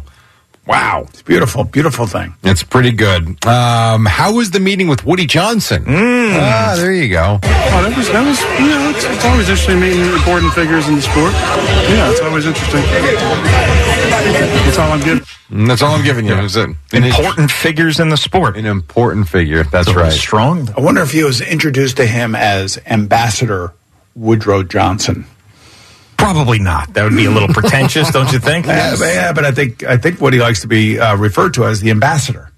Wow, 0.68 1.06
It's 1.08 1.22
beautiful, 1.22 1.64
beautiful 1.64 2.06
thing. 2.06 2.34
it's 2.44 2.62
pretty 2.62 2.92
good. 2.92 3.42
Um, 3.46 4.04
how 4.04 4.34
was 4.34 4.50
the 4.50 4.60
meeting 4.60 4.86
with 4.86 5.02
Woody 5.06 5.24
Johnson? 5.24 5.82
Ah, 5.88 6.74
there 6.76 6.92
you 6.92 7.08
go. 7.08 7.40
Oh, 7.42 7.82
that 7.82 7.96
was 7.96 8.06
that 8.12 8.22
was 8.26 8.38
you 8.60 8.68
know 8.68 8.90
it's, 8.90 9.04
it's 9.04 9.24
always 9.24 9.48
interesting 9.48 9.80
meeting 9.80 10.00
important 10.12 10.52
figures 10.52 10.86
in 10.86 10.96
the 10.96 11.00
sport. 11.02 11.32
Yeah, 11.88 12.10
it's 12.10 12.20
always 12.20 12.44
interesting. 12.44 12.82
That's 12.82 14.78
all 14.78 14.92
I'm 14.92 15.00
giving. 15.00 15.66
That's 15.66 15.80
all 15.82 15.94
I'm 15.94 16.04
giving 16.04 16.26
you. 16.26 16.34
Is 16.34 16.56
it 16.56 16.68
an 16.92 17.04
Important 17.04 17.50
figures 17.50 17.98
in 17.98 18.10
the 18.10 18.16
sport. 18.18 18.56
an 18.58 18.66
important 18.66 19.28
figure? 19.28 19.64
That's 19.64 19.94
right. 19.94 20.12
Strong. 20.12 20.68
I 20.76 20.80
wonder 20.82 21.00
if 21.00 21.12
he 21.12 21.24
was 21.24 21.40
introduced 21.40 21.96
to 21.96 22.06
him 22.06 22.34
as 22.34 22.78
Ambassador 22.86 23.72
Woodrow 24.14 24.62
Johnson. 24.64 25.24
Probably 26.18 26.58
not. 26.58 26.92
That 26.94 27.04
would 27.04 27.16
be 27.16 27.24
a 27.26 27.30
little 27.30 27.48
pretentious, 27.48 28.10
don't 28.10 28.30
you 28.32 28.38
think? 28.38 28.66
Yeah, 28.68 28.96
but, 28.98 29.06
yeah, 29.06 29.32
but 29.32 29.44
I 29.46 29.52
think 29.52 29.82
I 29.84 29.96
think 29.96 30.20
what 30.20 30.32
he 30.34 30.40
likes 30.40 30.60
to 30.62 30.66
be 30.66 30.98
uh, 30.98 31.16
referred 31.16 31.54
to 31.54 31.64
as 31.64 31.80
the 31.80 31.90
ambassador. 31.90 32.50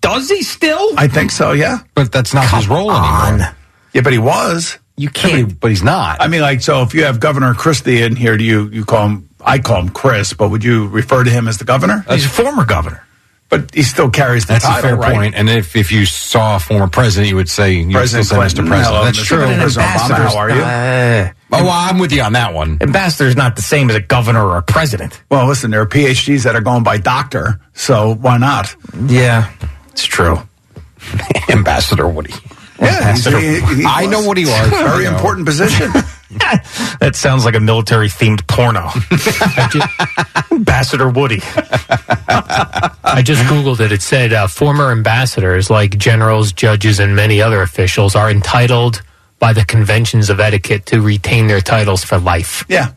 Does 0.00 0.28
he 0.28 0.42
still? 0.42 0.90
I 0.96 1.06
think 1.08 1.30
so. 1.30 1.52
Yeah, 1.52 1.78
But 1.94 2.10
that's 2.12 2.32
not 2.34 2.48
his 2.50 2.68
role 2.68 2.90
anymore. 2.90 3.54
yeah, 3.92 4.00
but 4.02 4.12
he 4.12 4.18
was. 4.18 4.78
You 4.96 5.08
can't, 5.08 5.58
but 5.58 5.70
he's 5.70 5.82
not. 5.82 6.20
I 6.20 6.28
mean, 6.28 6.40
like, 6.42 6.60
so 6.60 6.82
if 6.82 6.94
you 6.94 7.04
have 7.04 7.18
Governor 7.18 7.54
Christie 7.54 8.02
in 8.02 8.14
here, 8.14 8.36
do 8.36 8.44
you 8.44 8.68
you 8.68 8.84
call 8.84 9.06
him? 9.08 9.28
I 9.40 9.58
call 9.58 9.80
him 9.80 9.88
Chris, 9.88 10.32
but 10.34 10.50
would 10.50 10.62
you 10.64 10.86
refer 10.88 11.24
to 11.24 11.30
him 11.30 11.48
as 11.48 11.58
the 11.58 11.64
governor? 11.64 12.04
He's 12.08 12.26
a 12.26 12.28
former 12.28 12.64
governor. 12.64 13.04
But 13.52 13.74
he 13.74 13.82
still 13.82 14.08
carries 14.08 14.46
the 14.46 14.54
That's 14.54 14.64
title, 14.64 14.78
a 14.78 14.82
fair 14.82 14.96
right? 14.96 15.14
point. 15.14 15.34
And 15.34 15.50
if, 15.50 15.76
if 15.76 15.92
you 15.92 16.06
saw 16.06 16.56
a 16.56 16.58
former 16.58 16.88
president, 16.88 17.28
you 17.28 17.36
would 17.36 17.50
say, 17.50 17.72
you 17.74 17.86
would 17.88 17.92
President 17.92 18.24
still 18.24 18.40
say 18.40 18.46
Mr. 18.46 18.66
President. 18.66 18.86
Hello, 18.86 19.04
That's 19.04 19.18
Mr. 19.18 19.24
true. 19.24 19.38
President 19.44 19.70
Obama, 19.72 20.14
how 20.30 20.36
are 20.38 20.50
you? 20.50 20.62
Uh, 20.62 21.32
Oh, 21.54 21.62
well, 21.64 21.68
I'm 21.70 21.98
with 21.98 22.12
you 22.12 22.22
on 22.22 22.32
that 22.32 22.54
one. 22.54 22.78
ambassador 22.80 23.28
is 23.28 23.36
not 23.36 23.56
the 23.56 23.60
same 23.62 23.90
as 23.90 23.96
a 23.96 24.00
governor 24.00 24.42
or 24.42 24.56
a 24.56 24.62
president. 24.62 25.22
Well, 25.30 25.46
listen, 25.46 25.70
there 25.70 25.82
are 25.82 25.86
PhDs 25.86 26.44
that 26.44 26.56
are 26.56 26.62
going 26.62 26.82
by 26.82 26.96
doctor, 26.96 27.60
so 27.74 28.14
why 28.14 28.38
not? 28.38 28.74
Yeah, 29.06 29.52
it's 29.90 30.06
true. 30.06 30.38
Ambassador 31.50 32.08
Woody. 32.08 32.32
Yeah, 32.80 33.12
he's- 33.14 33.26
he- 33.26 33.74
he 33.76 33.84
I 33.84 34.02
was. 34.06 34.10
know 34.10 34.26
what 34.26 34.38
he 34.38 34.46
was. 34.46 34.68
Very 34.70 35.04
important 35.04 35.44
position. 35.46 35.90
That 37.00 37.16
sounds 37.16 37.44
like 37.44 37.54
a 37.56 37.60
military 37.60 38.08
themed 38.08 38.46
porno. 38.46 38.88
Ambassador 40.50 41.08
Woody. 41.08 41.40
I 41.44 43.22
just 43.24 43.42
Googled 43.44 43.80
it. 43.80 43.92
It 43.92 44.02
said 44.02 44.32
uh, 44.32 44.46
former 44.46 44.90
ambassadors, 44.92 45.68
like 45.70 45.98
generals, 45.98 46.52
judges, 46.52 47.00
and 47.00 47.16
many 47.16 47.42
other 47.42 47.60
officials, 47.62 48.14
are 48.14 48.30
entitled 48.30 49.02
by 49.38 49.52
the 49.52 49.64
conventions 49.64 50.30
of 50.30 50.38
etiquette 50.40 50.86
to 50.86 51.00
retain 51.00 51.48
their 51.48 51.60
titles 51.60 52.04
for 52.04 52.18
life. 52.18 52.64
yeah. 52.68 52.92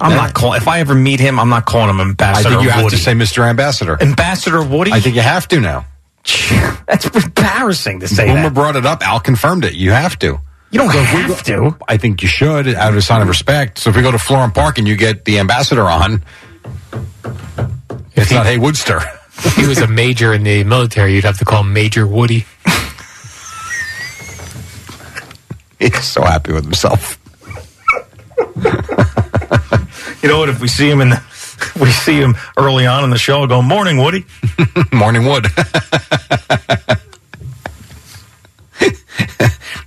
I'm 0.00 0.14
not 0.16 0.34
calling. 0.34 0.60
If 0.60 0.68
I 0.68 0.80
ever 0.80 0.94
meet 0.94 1.18
him, 1.20 1.38
I'm 1.40 1.48
not 1.48 1.64
calling 1.64 1.88
him 1.88 2.00
Ambassador. 2.00 2.48
I 2.48 2.52
think 2.52 2.62
you 2.64 2.70
have 2.70 2.84
Woody. 2.84 2.96
to 2.96 3.02
say 3.02 3.12
Mr. 3.12 3.48
Ambassador. 3.48 3.96
Ambassador 4.02 4.62
Woody. 4.62 4.92
I 4.92 5.00
think 5.00 5.14
you 5.16 5.22
have 5.22 5.48
to 5.48 5.60
now. 5.60 5.86
that's 6.86 7.06
embarrassing 7.06 8.00
to 8.00 8.08
say 8.08 8.26
Boomer 8.26 8.42
that. 8.44 8.54
brought 8.54 8.76
it 8.76 8.84
up. 8.84 9.06
Al 9.06 9.18
confirmed 9.20 9.64
it. 9.64 9.74
You 9.74 9.92
have 9.92 10.18
to. 10.20 10.40
You 10.72 10.78
don't 10.80 10.90
So 10.90 10.98
if 10.98 11.14
we 11.14 11.20
have 11.20 11.44
go- 11.44 11.70
to. 11.70 11.76
I 11.86 11.96
think 11.98 12.22
you 12.22 12.28
should, 12.28 12.66
out 12.68 12.90
of 12.92 12.96
a 12.96 13.02
sign 13.02 13.20
of 13.22 13.28
respect. 13.28 13.78
So 13.78 13.90
if 13.90 13.96
we 13.96 14.02
go 14.02 14.10
to 14.10 14.16
Florham 14.18 14.52
Park 14.54 14.78
and 14.78 14.88
you 14.88 14.96
get 14.96 15.24
the 15.26 15.38
ambassador 15.38 15.88
on, 15.88 16.24
it's 18.16 18.32
not 18.32 18.46
Hey 18.46 18.56
Woodster. 18.58 19.04
If 19.44 19.56
he 19.56 19.66
was 19.66 19.78
a 19.78 19.88
major 19.88 20.32
in 20.34 20.44
the 20.44 20.62
military, 20.62 21.14
you'd 21.14 21.24
have 21.24 21.38
to 21.38 21.44
call 21.44 21.62
him 21.62 21.72
Major 21.72 22.06
Woody. 22.06 22.44
He's 25.80 26.04
so 26.04 26.22
happy 26.22 26.52
with 26.52 26.62
himself. 26.64 27.18
You 30.22 30.28
know 30.28 30.38
what? 30.38 30.48
If 30.48 30.60
we 30.60 30.68
see 30.68 30.88
him 30.88 31.00
in, 31.00 31.08
the, 31.10 31.20
we 31.80 31.90
see 31.90 32.20
him 32.20 32.36
early 32.56 32.86
on 32.86 33.02
in 33.02 33.10
the 33.10 33.18
show. 33.18 33.44
Go 33.48 33.62
morning, 33.62 33.96
Woody. 33.98 34.24
Morning 34.92 35.24
Wood. 35.24 35.46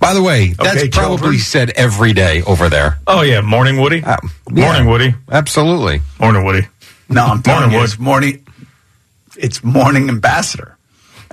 By 0.06 0.14
the 0.14 0.22
way, 0.22 0.52
that's 0.52 0.76
Okay, 0.82 0.88
probably 0.88 1.16
children. 1.16 1.38
said 1.40 1.70
every 1.70 2.12
day 2.12 2.40
over 2.42 2.68
there. 2.68 3.00
Oh 3.08 3.22
yeah, 3.22 3.40
morning, 3.40 3.80
Woody. 3.80 4.04
Uh, 4.04 4.16
Morning, 4.48 4.84
yeah, 4.84 4.88
Woody. 4.88 5.14
Absolutely. 5.28 6.00
Morning, 6.20 6.44
Woody. 6.44 6.68
No, 7.08 7.24
I'm 7.24 7.42
telling 7.42 7.62
Morning, 7.70 7.78
you, 7.78 7.84
it's 7.84 7.98
morning. 7.98 8.46
It's 9.36 9.64
morning 9.64 10.08
ambassador. 10.08 10.76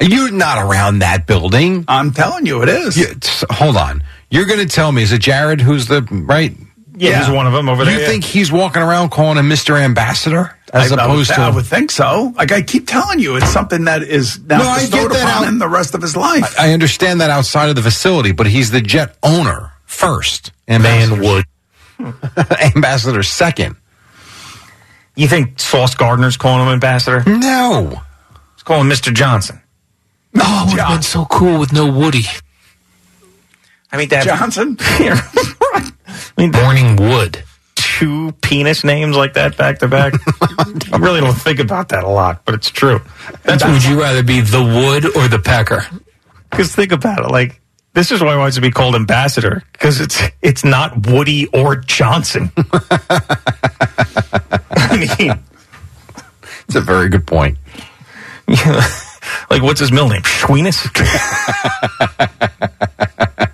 You're 0.02 0.32
not 0.32 0.58
around 0.58 1.00
that 1.00 1.28
building. 1.28 1.86
I'm 1.88 2.14
telling 2.14 2.48
you, 2.48 2.64
it 2.64 2.70
is. 2.70 2.98
You, 2.98 3.06
hold 3.52 3.78
on. 3.78 4.02
You're 4.32 4.46
going 4.48 4.60
to 4.60 4.66
tell 4.66 4.92
me, 4.92 5.04
is 5.04 5.12
it 5.12 5.22
Jared 5.22 5.62
who's 5.62 5.86
the, 5.86 6.02
right? 6.10 6.58
Yeah, 6.95 7.10
Yeah. 7.10 7.19
he's 7.25 7.29
one 7.36 7.47
of 7.47 7.53
them 7.53 7.69
over 7.69 7.84
there. 7.86 7.93
Do 7.93 7.99
you 7.99 8.06
yeah. 8.06 8.12
think 8.12 8.23
he's 8.23 8.51
walking 8.51 8.82
around 8.82 9.10
calling 9.10 9.38
him 9.38 9.49
Mr. 9.49 9.79
Ambassador? 9.79 10.56
As 10.71 10.91
I, 10.91 10.95
I 10.95 11.08
would, 11.08 11.12
opposed 11.13 11.32
I 11.32 11.49
would 11.49 11.65
think 11.65 11.91
so. 11.91 12.34
Like 12.36 12.51
I 12.51 12.62
keep 12.62 12.88
telling 12.88 13.19
you, 13.19 13.36
it's 13.36 13.49
something 13.49 13.86
that 13.86 14.03
is 14.03 14.39
now 14.41 14.60
No, 14.60 14.67
I 14.67 14.79
bestowed 14.79 15.12
get 15.12 15.17
that 15.17 15.23
upon 15.29 15.43
out- 15.43 15.47
him 15.47 15.60
the 15.60 15.67
rest 15.69 15.93
of 15.95 16.01
his 16.01 16.15
life. 16.15 16.56
I 16.60 16.73
understand 16.73 17.21
that 17.21 17.29
outside 17.29 17.69
of 17.69 17.75
the 17.75 17.82
facility, 17.84 18.32
but 18.32 18.47
he's 18.47 18.71
the 18.71 18.82
jet 18.82 19.15
owner 19.23 19.71
first. 19.86 20.51
Man 20.67 20.82
Ambassador, 20.82 21.21
Wood. 21.21 21.45
ambassador 22.75 23.23
second. 23.23 23.75
You 25.15 25.27
think 25.27 25.60
Sauce 25.60 25.93
Gardner's 25.95 26.38
calling 26.38 26.65
him 26.67 26.73
ambassador? 26.73 27.23
No. 27.29 28.01
He's 28.56 28.63
calling 28.63 28.88
him 28.88 28.91
Mr. 28.91 29.13
Johnson. 29.13 29.62
Oh, 30.36 30.65
it 30.67 30.71
would 30.71 30.79
have 30.79 30.89
been 30.95 31.03
so 31.03 31.25
cool 31.25 31.60
with 31.60 31.71
no 31.71 31.91
Woody. 31.91 32.23
I 33.91 33.97
mean, 33.97 34.10
that. 34.10 34.23
Johnson. 34.25 34.77
I 36.38 36.41
mean, 36.41 36.52
Morning 36.52 36.96
Wood. 36.96 37.43
two 37.76 38.32
penis 38.41 38.84
names 38.84 39.15
like 39.15 39.34
that 39.34 39.56
back 39.58 39.80
to 39.80 39.88
back. 39.88 40.13
I 40.91 40.98
really 40.98 41.22
don't 41.22 41.34
think 41.34 41.60
about 41.60 41.89
that 41.89 42.04
a 42.04 42.10
lot, 42.10 42.43
but 42.46 42.56
it's 42.56 42.69
true. 42.69 43.02
That's 43.43 43.63
Would 43.65 43.84
you 43.84 44.00
rather 44.02 44.24
be 44.24 44.41
the 44.41 44.63
Wood 44.63 45.06
or 45.15 45.28
the 45.28 45.39
Pecker? 45.39 45.86
because 46.50 46.74
think 46.76 46.91
about 46.91 47.19
it. 47.26 47.30
Like 47.32 47.60
this 47.93 48.12
is 48.12 48.22
why 48.22 48.34
I 48.34 48.38
wants 48.38 48.56
to 48.56 48.62
be 48.62 48.72
called 48.72 48.96
ambassador 48.96 49.63
because 49.74 50.02
it's 50.02 50.22
it's 50.41 50.63
not 50.63 51.06
Woody 51.08 51.48
or 51.48 51.76
Johnson. 51.76 52.52
I 54.76 55.08
mean, 55.19 55.39
It's 56.67 56.76
a 56.76 56.82
very 56.82 57.10
good 57.10 57.26
point. 57.28 57.58
like 58.48 59.62
what's 59.62 59.80
his 59.80 59.91
middle 59.91 60.10
name? 60.10 60.22
Schweenus. 60.24 60.89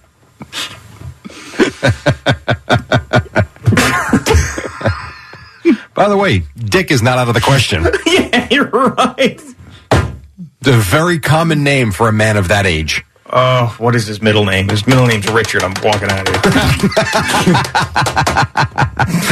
By 5.93 6.07
the 6.07 6.17
way, 6.17 6.43
Dick 6.57 6.91
is 6.91 7.01
not 7.01 7.17
out 7.17 7.27
of 7.27 7.33
the 7.33 7.41
question. 7.41 7.85
yeah, 8.05 8.47
you're 8.49 8.69
right. 8.69 9.41
the 10.61 10.77
very 10.77 11.19
common 11.19 11.63
name 11.63 11.91
for 11.91 12.07
a 12.07 12.13
man 12.13 12.37
of 12.37 12.47
that 12.49 12.65
age. 12.65 13.03
Oh, 13.31 13.75
what 13.77 13.95
is 13.95 14.07
his 14.07 14.21
middle 14.21 14.45
name? 14.45 14.69
His 14.69 14.87
middle 14.87 15.05
name's 15.05 15.29
Richard. 15.29 15.61
I'm 15.63 15.73
walking 15.83 16.09
out 16.09 16.27
of 16.27 16.35
here. 16.35 16.43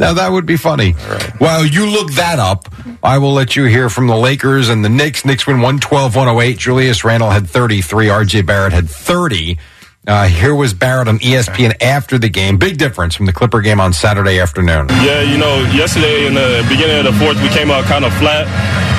Now 0.00 0.14
that 0.14 0.28
would 0.30 0.46
be 0.46 0.56
funny. 0.56 0.92
While 1.38 1.64
you 1.64 1.86
look 1.86 2.12
that 2.12 2.38
up, 2.38 2.68
I 3.02 3.18
will 3.18 3.32
let 3.32 3.54
you 3.54 3.64
hear 3.64 3.88
from 3.88 4.06
the 4.06 4.16
Lakers 4.16 4.68
and 4.68 4.84
the 4.84 4.88
Knicks. 4.88 5.24
Knicks 5.24 5.46
win 5.46 5.56
112 5.56 6.16
108. 6.16 6.58
Julius 6.58 7.04
Randle 7.04 7.30
had 7.30 7.48
33. 7.48 8.06
RJ 8.06 8.46
Barrett 8.46 8.72
had 8.72 8.88
30. 8.88 9.58
Uh, 10.06 10.28
here 10.28 10.54
was 10.54 10.74
Barrett 10.74 11.08
on 11.08 11.18
ESPN 11.18 11.82
after 11.82 12.18
the 12.18 12.28
game. 12.28 12.58
Big 12.58 12.76
difference 12.76 13.14
from 13.14 13.24
the 13.26 13.32
Clipper 13.32 13.62
game 13.62 13.80
on 13.80 13.92
Saturday 13.92 14.38
afternoon. 14.38 14.88
Yeah, 15.00 15.22
you 15.22 15.38
know, 15.38 15.60
yesterday 15.72 16.26
in 16.26 16.34
the 16.34 16.64
beginning 16.68 16.98
of 16.98 17.04
the 17.04 17.18
fourth, 17.18 17.40
we 17.40 17.48
came 17.48 17.70
out 17.70 17.84
kind 17.84 18.04
of 18.04 18.12
flat. 18.14 18.44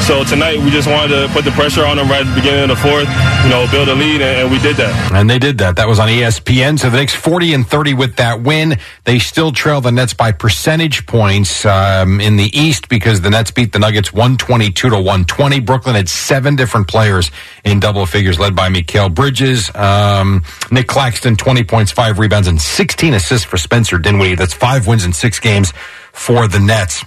So 0.01 0.23
tonight, 0.23 0.59
we 0.59 0.69
just 0.69 0.87
wanted 0.87 1.15
to 1.15 1.33
put 1.33 1.45
the 1.45 1.51
pressure 1.51 1.83
on 1.85 1.97
them 1.97 2.09
right 2.09 2.21
at 2.21 2.29
the 2.29 2.39
beginning 2.39 2.63
of 2.63 2.69
the 2.69 2.75
fourth, 2.75 3.07
you 3.43 3.49
know, 3.49 3.65
build 3.71 3.89
a 3.89 3.95
lead, 3.95 4.21
and, 4.21 4.41
and 4.41 4.51
we 4.51 4.59
did 4.59 4.75
that. 4.75 5.11
And 5.13 5.27
they 5.27 5.39
did 5.39 5.57
that. 5.59 5.77
That 5.77 5.87
was 5.87 5.99
on 5.99 6.09
ESPN. 6.09 6.77
So 6.77 6.89
the 6.89 6.97
Knicks 6.97 7.15
40 7.15 7.53
and 7.53 7.67
30 7.67 7.93
with 7.95 8.15
that 8.17 8.41
win. 8.41 8.77
They 9.05 9.17
still 9.17 9.51
trail 9.51 9.81
the 9.81 9.91
Nets 9.91 10.13
by 10.13 10.31
percentage 10.31 11.07
points 11.07 11.65
um, 11.65 12.19
in 12.21 12.35
the 12.35 12.55
East 12.57 12.87
because 12.89 13.21
the 13.21 13.31
Nets 13.31 13.49
beat 13.49 13.71
the 13.73 13.79
Nuggets 13.79 14.11
122 14.13 14.89
to 14.89 14.95
120. 14.95 15.59
Brooklyn 15.61 15.95
had 15.95 16.09
seven 16.09 16.55
different 16.55 16.87
players 16.87 17.31
in 17.63 17.79
double 17.79 18.05
figures, 18.05 18.39
led 18.39 18.55
by 18.55 18.69
Mikal 18.69 19.11
Bridges, 19.13 19.73
um, 19.75 20.43
Nick 20.71 20.87
Claxton, 20.95 21.35
20 21.35 21.65
points, 21.65 21.91
five 21.91 22.19
rebounds, 22.19 22.47
and 22.47 22.61
16 22.61 23.15
assists 23.15 23.45
for 23.45 23.57
Spencer 23.57 23.97
Dinwiddie. 23.97 24.35
That's 24.35 24.53
five 24.53 24.87
wins 24.87 25.03
in 25.03 25.11
six 25.11 25.41
games 25.41 25.73
for 26.13 26.47
the 26.47 26.57
Nets. 26.57 27.03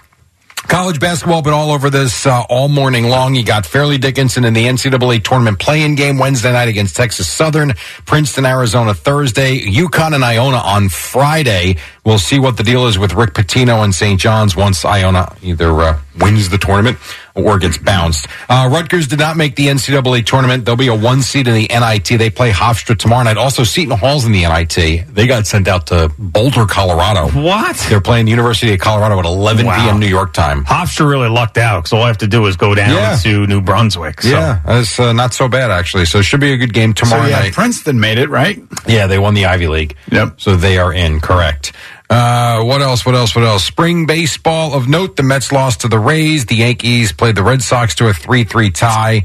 College 0.68 1.00
basketball 1.00 1.40
been 1.40 1.54
all 1.54 1.70
over 1.70 1.88
this 1.88 2.26
uh, 2.26 2.42
all 2.50 2.68
morning 2.68 3.08
long. 3.08 3.34
You 3.34 3.42
got 3.42 3.64
Fairleigh 3.64 3.96
Dickinson 3.96 4.44
in 4.44 4.52
the 4.52 4.66
NCAA 4.66 5.24
tournament 5.24 5.58
playing 5.58 5.94
game 5.94 6.18
Wednesday 6.18 6.52
night 6.52 6.68
against 6.68 6.96
Texas 6.96 7.26
Southern, 7.26 7.72
Princeton, 8.04 8.44
Arizona 8.44 8.92
Thursday, 8.92 9.58
UConn 9.58 10.14
and 10.14 10.22
Iona 10.22 10.58
on 10.58 10.90
Friday. 10.90 11.78
We'll 12.04 12.18
see 12.18 12.38
what 12.38 12.58
the 12.58 12.64
deal 12.64 12.86
is 12.86 12.98
with 12.98 13.14
Rick 13.14 13.32
Pitino 13.32 13.82
and 13.82 13.94
St. 13.94 14.20
John's 14.20 14.54
once 14.54 14.84
Iona 14.84 15.34
either 15.42 15.72
uh, 15.72 15.98
wins 16.20 16.50
the 16.50 16.58
tournament 16.58 16.98
or 17.38 17.58
gets 17.58 17.78
bounced. 17.78 18.26
Uh, 18.48 18.68
Rutgers 18.72 19.06
did 19.06 19.18
not 19.18 19.36
make 19.36 19.56
the 19.56 19.66
NCAA 19.68 20.24
tournament. 20.26 20.64
There'll 20.64 20.76
be 20.76 20.88
a 20.88 20.94
one 20.94 21.22
seed 21.22 21.46
in 21.48 21.54
the 21.54 21.68
NIT. 21.68 22.18
They 22.18 22.30
play 22.30 22.50
Hofstra 22.50 22.96
tomorrow 22.98 23.24
night. 23.24 23.36
Also, 23.36 23.64
Seton 23.64 23.96
Hall's 23.96 24.24
in 24.24 24.32
the 24.32 24.42
NIT. 24.42 25.06
They 25.14 25.26
got 25.26 25.46
sent 25.46 25.68
out 25.68 25.86
to 25.88 26.10
Boulder, 26.18 26.66
Colorado. 26.66 27.28
What? 27.40 27.76
They're 27.88 28.00
playing 28.00 28.24
the 28.26 28.30
University 28.30 28.72
of 28.72 28.80
Colorado 28.80 29.18
at 29.18 29.24
11 29.24 29.66
Wow. 29.66 29.76
p.m. 29.84 30.00
New 30.00 30.06
York 30.08 30.32
time. 30.32 30.64
Hofstra 30.64 31.08
really 31.08 31.28
lucked 31.28 31.58
out 31.58 31.80
because 31.84 31.92
all 31.92 32.02
I 32.02 32.08
have 32.08 32.18
to 32.18 32.26
do 32.26 32.46
is 32.46 32.56
go 32.56 32.74
down 32.74 32.90
Yeah. 32.90 33.16
to 33.22 33.46
New 33.46 33.60
Brunswick. 33.60 34.22
So. 34.22 34.28
Yeah, 34.30 34.60
that's 34.66 34.98
uh, 34.98 35.12
not 35.12 35.34
so 35.34 35.48
bad 35.48 35.70
actually. 35.70 36.04
So 36.06 36.18
it 36.18 36.24
should 36.24 36.40
be 36.40 36.52
a 36.52 36.56
good 36.56 36.72
game 36.74 36.94
So 36.96 37.04
tomorrow 37.04 37.26
yeah, 37.28 37.40
night. 37.40 37.52
Princeton 37.52 38.00
made 38.00 38.18
it 38.18 38.28
right. 38.30 38.60
Yeah, 38.86 39.06
they 39.06 39.18
won 39.18 39.34
the 39.34 39.46
Ivy 39.46 39.68
League. 39.68 39.96
Yep. 40.10 40.40
So 40.40 40.56
they 40.56 40.78
are 40.78 40.92
in, 40.92 41.20
correct. 41.20 41.72
Uh, 42.10 42.62
what 42.64 42.80
else? 42.80 43.04
What 43.04 43.14
else? 43.14 43.34
What 43.34 43.44
else? 43.44 43.64
Spring 43.64 44.06
baseball 44.06 44.74
of 44.74 44.88
note: 44.88 45.16
the 45.16 45.22
Mets 45.22 45.52
lost 45.52 45.82
to 45.82 45.88
the 45.88 45.98
Rays. 45.98 46.46
The 46.46 46.56
Yankees 46.56 47.12
played 47.12 47.36
the 47.36 47.42
Red 47.42 47.62
Sox 47.62 47.94
to 47.96 48.08
a 48.08 48.14
three-three 48.14 48.70
tie. 48.70 49.24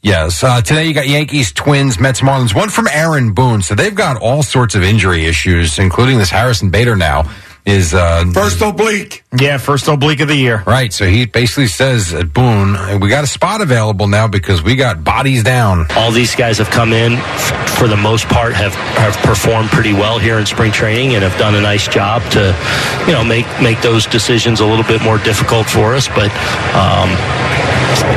Yes. 0.00 0.42
Uh, 0.42 0.62
today 0.62 0.86
you 0.86 0.94
got 0.94 1.08
Yankees, 1.08 1.52
Twins, 1.52 1.98
Mets, 1.98 2.20
Marlins. 2.20 2.54
One 2.54 2.70
from 2.70 2.86
Aaron 2.88 3.34
Boone. 3.34 3.62
So 3.62 3.74
they've 3.74 3.94
got 3.94 4.16
all 4.16 4.42
sorts 4.42 4.74
of 4.74 4.82
injury 4.82 5.26
issues, 5.26 5.78
including 5.78 6.18
this 6.18 6.30
Harrison 6.30 6.70
Bader 6.70 6.96
now 6.96 7.28
is 7.68 7.92
uh, 7.92 8.24
first 8.32 8.62
oblique. 8.62 9.24
Yeah, 9.38 9.58
first 9.58 9.88
oblique 9.88 10.20
of 10.20 10.28
the 10.28 10.34
year. 10.34 10.62
Right. 10.66 10.90
So 10.92 11.06
he 11.06 11.26
basically 11.26 11.66
says 11.66 12.14
at 12.14 12.32
Boone, 12.32 12.98
we 12.98 13.08
got 13.10 13.24
a 13.24 13.26
spot 13.26 13.60
available 13.60 14.08
now 14.08 14.26
because 14.26 14.62
we 14.62 14.74
got 14.74 15.04
bodies 15.04 15.42
down. 15.42 15.86
All 15.94 16.10
these 16.10 16.34
guys 16.34 16.56
have 16.58 16.70
come 16.70 16.92
in, 16.94 17.12
f- 17.12 17.78
for 17.78 17.86
the 17.86 17.96
most 17.96 18.26
part, 18.28 18.54
have 18.54 18.74
have 18.74 19.16
performed 19.18 19.68
pretty 19.68 19.92
well 19.92 20.18
here 20.18 20.38
in 20.38 20.46
spring 20.46 20.72
training 20.72 21.14
and 21.14 21.22
have 21.22 21.38
done 21.38 21.54
a 21.54 21.60
nice 21.60 21.86
job 21.86 22.22
to, 22.32 22.56
you 23.06 23.12
know, 23.12 23.22
make 23.22 23.46
make 23.60 23.80
those 23.82 24.06
decisions 24.06 24.60
a 24.60 24.66
little 24.66 24.84
bit 24.84 25.02
more 25.02 25.18
difficult 25.18 25.66
for 25.66 25.94
us. 25.94 26.08
But, 26.08 26.32
um, 26.74 27.10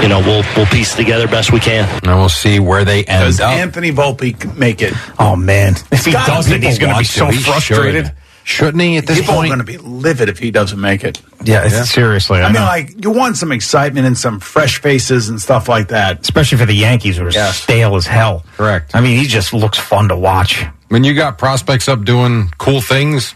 you 0.01 0.07
know, 0.07 0.19
we'll 0.19 0.43
we'll 0.55 0.65
piece 0.67 0.95
together 0.95 1.27
best 1.27 1.51
we 1.51 1.59
can. 1.59 1.89
And 2.03 2.17
we'll 2.17 2.29
see 2.29 2.59
where 2.59 2.85
they 2.85 3.03
end 3.03 3.25
Does 3.25 3.39
up. 3.41 3.51
Anthony 3.51 3.91
Volpe 3.91 4.55
make 4.57 4.81
it? 4.81 4.93
Oh 5.19 5.35
man, 5.35 5.75
if 5.91 6.05
he 6.05 6.13
doesn't, 6.13 6.61
he's 6.61 6.79
going 6.79 6.93
to 6.93 6.99
be 6.99 7.03
so 7.03 7.29
frustrated. 7.31 8.05
should. 8.07 8.15
Shouldn't 8.51 8.81
he 8.83 8.97
at 8.97 9.07
this 9.07 9.19
People 9.19 9.35
point? 9.35 9.51
are 9.51 9.55
going 9.55 9.65
to 9.65 9.71
be 9.71 9.77
livid 9.77 10.29
if 10.29 10.37
he 10.39 10.51
doesn't 10.51 10.79
make 10.79 11.03
it. 11.03 11.21
Yeah, 11.43 11.67
seriously. 11.85 12.39
I, 12.39 12.49
I, 12.49 12.51
mean, 12.51 12.61
like 12.61 13.03
you 13.03 13.09
want 13.11 13.37
some 13.37 13.51
excitement 13.51 14.05
and 14.05 14.17
some 14.17 14.39
fresh 14.39 14.81
faces 14.81 15.29
and 15.29 15.41
stuff 15.41 15.67
like 15.69 15.87
that. 15.87 16.19
especially 16.21 16.57
for 16.57 16.65
the 16.65 16.73
Yankees, 16.75 17.17
who 17.17 17.25
are 17.25 17.31
stale 17.31 17.95
as 17.95 18.05
hell. 18.05 18.45
Correct. 18.57 18.95
I 18.95 19.01
mean, 19.01 19.17
he 19.17 19.25
just 19.25 19.53
looks 19.53 19.77
fun 19.79 20.09
to 20.09 20.17
watch. 20.17 20.65
When 20.89 21.03
you 21.03 21.13
got 21.15 21.37
prospects 21.37 21.87
up 21.87 22.03
doing 22.03 22.51
cool 22.57 22.81
things, 22.81 23.33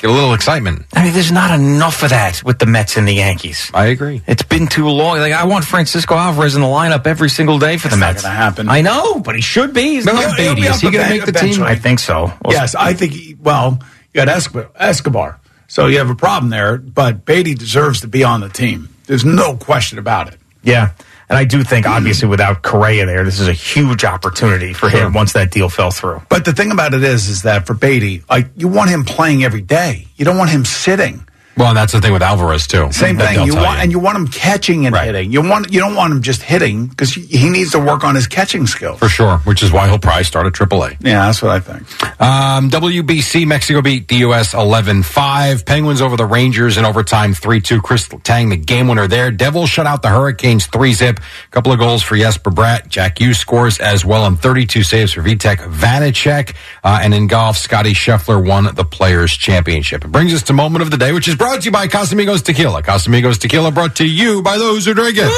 get 0.00 0.10
a 0.10 0.12
little 0.12 0.34
excitement. 0.34 0.84
I 0.92 1.04
mean, 1.04 1.12
there's 1.12 1.30
not 1.30 1.58
enough 1.58 2.02
of 2.02 2.10
that 2.10 2.42
with 2.44 2.58
the 2.58 2.66
Mets 2.66 2.96
and 2.96 3.06
the 3.06 3.12
Yankees. 3.14 3.70
I 3.72 3.86
agree. 3.86 4.20
It's 4.26 4.42
been 4.42 4.66
too 4.66 4.88
long. 4.88 5.18
Like 5.18 5.32
I 5.32 5.46
want 5.46 5.64
Francisco 5.64 6.16
Alvarez 6.16 6.56
in 6.56 6.60
the 6.60 6.66
lineup 6.66 7.06
every 7.06 7.30
single 7.30 7.58
day 7.60 7.76
for 7.78 7.86
the 7.88 7.96
not 7.96 8.14
Mets. 8.14 8.22
gonna 8.22 8.34
happen. 8.34 8.68
I 8.68 8.80
know, 8.80 9.20
but 9.20 9.36
he 9.36 9.40
should 9.40 9.72
be. 9.72 9.82
He's 9.94 10.04
No, 10.06 10.12
not 10.14 10.36
he'll 10.36 10.54
be 10.56 10.62
Baty. 10.62 10.68
up 10.68 10.74
Is 10.74 10.80
he 10.80 10.90
going 10.90 11.04
to 11.06 11.10
make 11.18 11.24
the 11.24 11.32
team? 11.32 11.62
I 11.62 11.76
think 11.76 12.00
so. 12.00 12.24
Well, 12.44 12.52
yes, 12.52 12.74
I 12.74 12.94
think. 12.94 13.12
He, 13.12 13.36
well, 13.40 13.78
you 14.12 14.24
got 14.24 14.28
Escobar, 14.76 15.40
so 15.68 15.86
you 15.86 15.98
have 15.98 16.10
a 16.10 16.14
problem 16.14 16.50
there. 16.50 16.78
But 16.78 17.24
Baty 17.24 17.54
deserves 17.54 18.02
to 18.02 18.08
be 18.08 18.24
on 18.24 18.40
the 18.40 18.48
team. 18.48 18.88
There's 19.06 19.24
no 19.24 19.56
question 19.56 19.98
about 19.98 20.32
it. 20.32 20.38
Yeah. 20.62 20.90
And 21.28 21.38
I 21.38 21.44
do 21.44 21.64
think, 21.64 21.86
obviously, 21.86 22.28
without 22.28 22.62
Correa 22.62 23.06
there, 23.06 23.24
this 23.24 23.40
is 23.40 23.48
a 23.48 23.54
huge 23.54 24.04
opportunity 24.04 24.74
for 24.74 24.90
him 24.90 25.14
once 25.14 25.32
that 25.32 25.50
deal 25.50 25.70
fell 25.70 25.90
through. 25.90 26.20
But 26.28 26.44
the 26.44 26.52
thing 26.52 26.70
about 26.72 26.92
it 26.92 27.02
is, 27.02 27.28
is 27.28 27.42
that 27.42 27.66
for 27.66 27.72
Baty, 27.72 28.22
like 28.28 28.50
you 28.54 28.68
want 28.68 28.90
him 28.90 29.04
playing 29.04 29.42
every 29.42 29.62
day. 29.62 30.08
You 30.16 30.26
don't 30.26 30.36
want 30.36 30.50
him 30.50 30.66
sitting. 30.66 31.26
Well, 31.56 31.74
that's 31.74 31.92
the 31.92 32.00
thing 32.00 32.12
with 32.12 32.22
Alvarez 32.22 32.66
too. 32.66 32.90
Same 32.92 33.18
thing. 33.18 33.46
You 33.46 33.54
want 33.54 33.80
and 33.80 33.92
you 33.92 33.98
want 33.98 34.16
him 34.16 34.28
catching 34.28 34.86
and 34.86 34.96
hitting. 34.96 35.32
You 35.32 35.42
want 35.42 35.72
you 35.72 35.80
don't 35.80 35.94
want 35.94 36.12
him 36.12 36.22
just 36.22 36.42
hitting 36.42 36.86
because 36.86 37.12
he 37.12 37.50
needs 37.50 37.72
to 37.72 37.78
work 37.78 38.04
on 38.04 38.14
his 38.14 38.26
catching 38.26 38.66
skills. 38.66 38.98
for 38.98 39.08
sure, 39.08 39.38
which 39.38 39.62
is 39.62 39.70
why 39.72 39.88
he'll 39.88 39.98
probably 39.98 40.24
start 40.24 40.46
at 40.46 40.52
AAA. 40.52 40.96
Yeah, 41.00 41.26
that's 41.26 41.42
what 41.42 41.50
I 41.50 41.60
think. 41.60 41.82
Um, 42.20 42.70
WBC, 42.70 43.46
Mexico 43.46 43.82
beat 43.82 44.08
the 44.08 44.16
U.S. 44.16 44.54
11-5. 44.54 45.66
Penguins 45.66 46.00
over 46.00 46.16
the 46.16 46.24
Rangers 46.24 46.76
in 46.76 46.84
overtime 46.84 47.34
3-2. 47.34 47.82
Chris 47.82 48.08
Tang, 48.22 48.48
the 48.48 48.56
game 48.56 48.88
winner 48.88 49.06
there. 49.08 49.30
Devils 49.30 49.70
shut 49.70 49.86
out 49.86 50.02
the 50.02 50.08
Hurricanes 50.08 50.68
3-zip. 50.68 51.20
Couple 51.50 51.72
of 51.72 51.78
goals 51.78 52.02
for 52.02 52.16
Jesper 52.16 52.50
Bratt. 52.50 52.88
Jack 52.88 53.18
Hughes 53.18 53.38
scores 53.38 53.78
as 53.78 54.04
well 54.04 54.24
on 54.24 54.36
32 54.36 54.82
saves 54.82 55.12
for 55.12 55.22
Vitek 55.22 55.56
Vanacek. 55.72 56.54
Uh, 56.84 57.00
and 57.02 57.12
in 57.12 57.26
golf, 57.26 57.56
Scottie 57.58 57.92
Scheffler 57.92 58.44
won 58.46 58.72
the 58.74 58.84
Players' 58.84 59.32
Championship. 59.36 60.04
It 60.04 60.08
brings 60.12 60.32
us 60.32 60.42
to 60.44 60.52
moment 60.52 60.82
of 60.82 60.90
the 60.90 60.96
day, 60.96 61.12
which 61.12 61.28
is 61.28 61.34
brought 61.42 61.60
to 61.60 61.64
you 61.64 61.72
by 61.72 61.88
Casamigos 61.88 62.44
Tequila. 62.44 62.84
Casamigos 62.84 63.36
Tequila 63.36 63.72
brought 63.72 63.96
to 63.96 64.06
you 64.06 64.42
by 64.42 64.58
those 64.58 64.86
who 64.86 64.94
drink 64.94 65.16
it. 65.18 65.28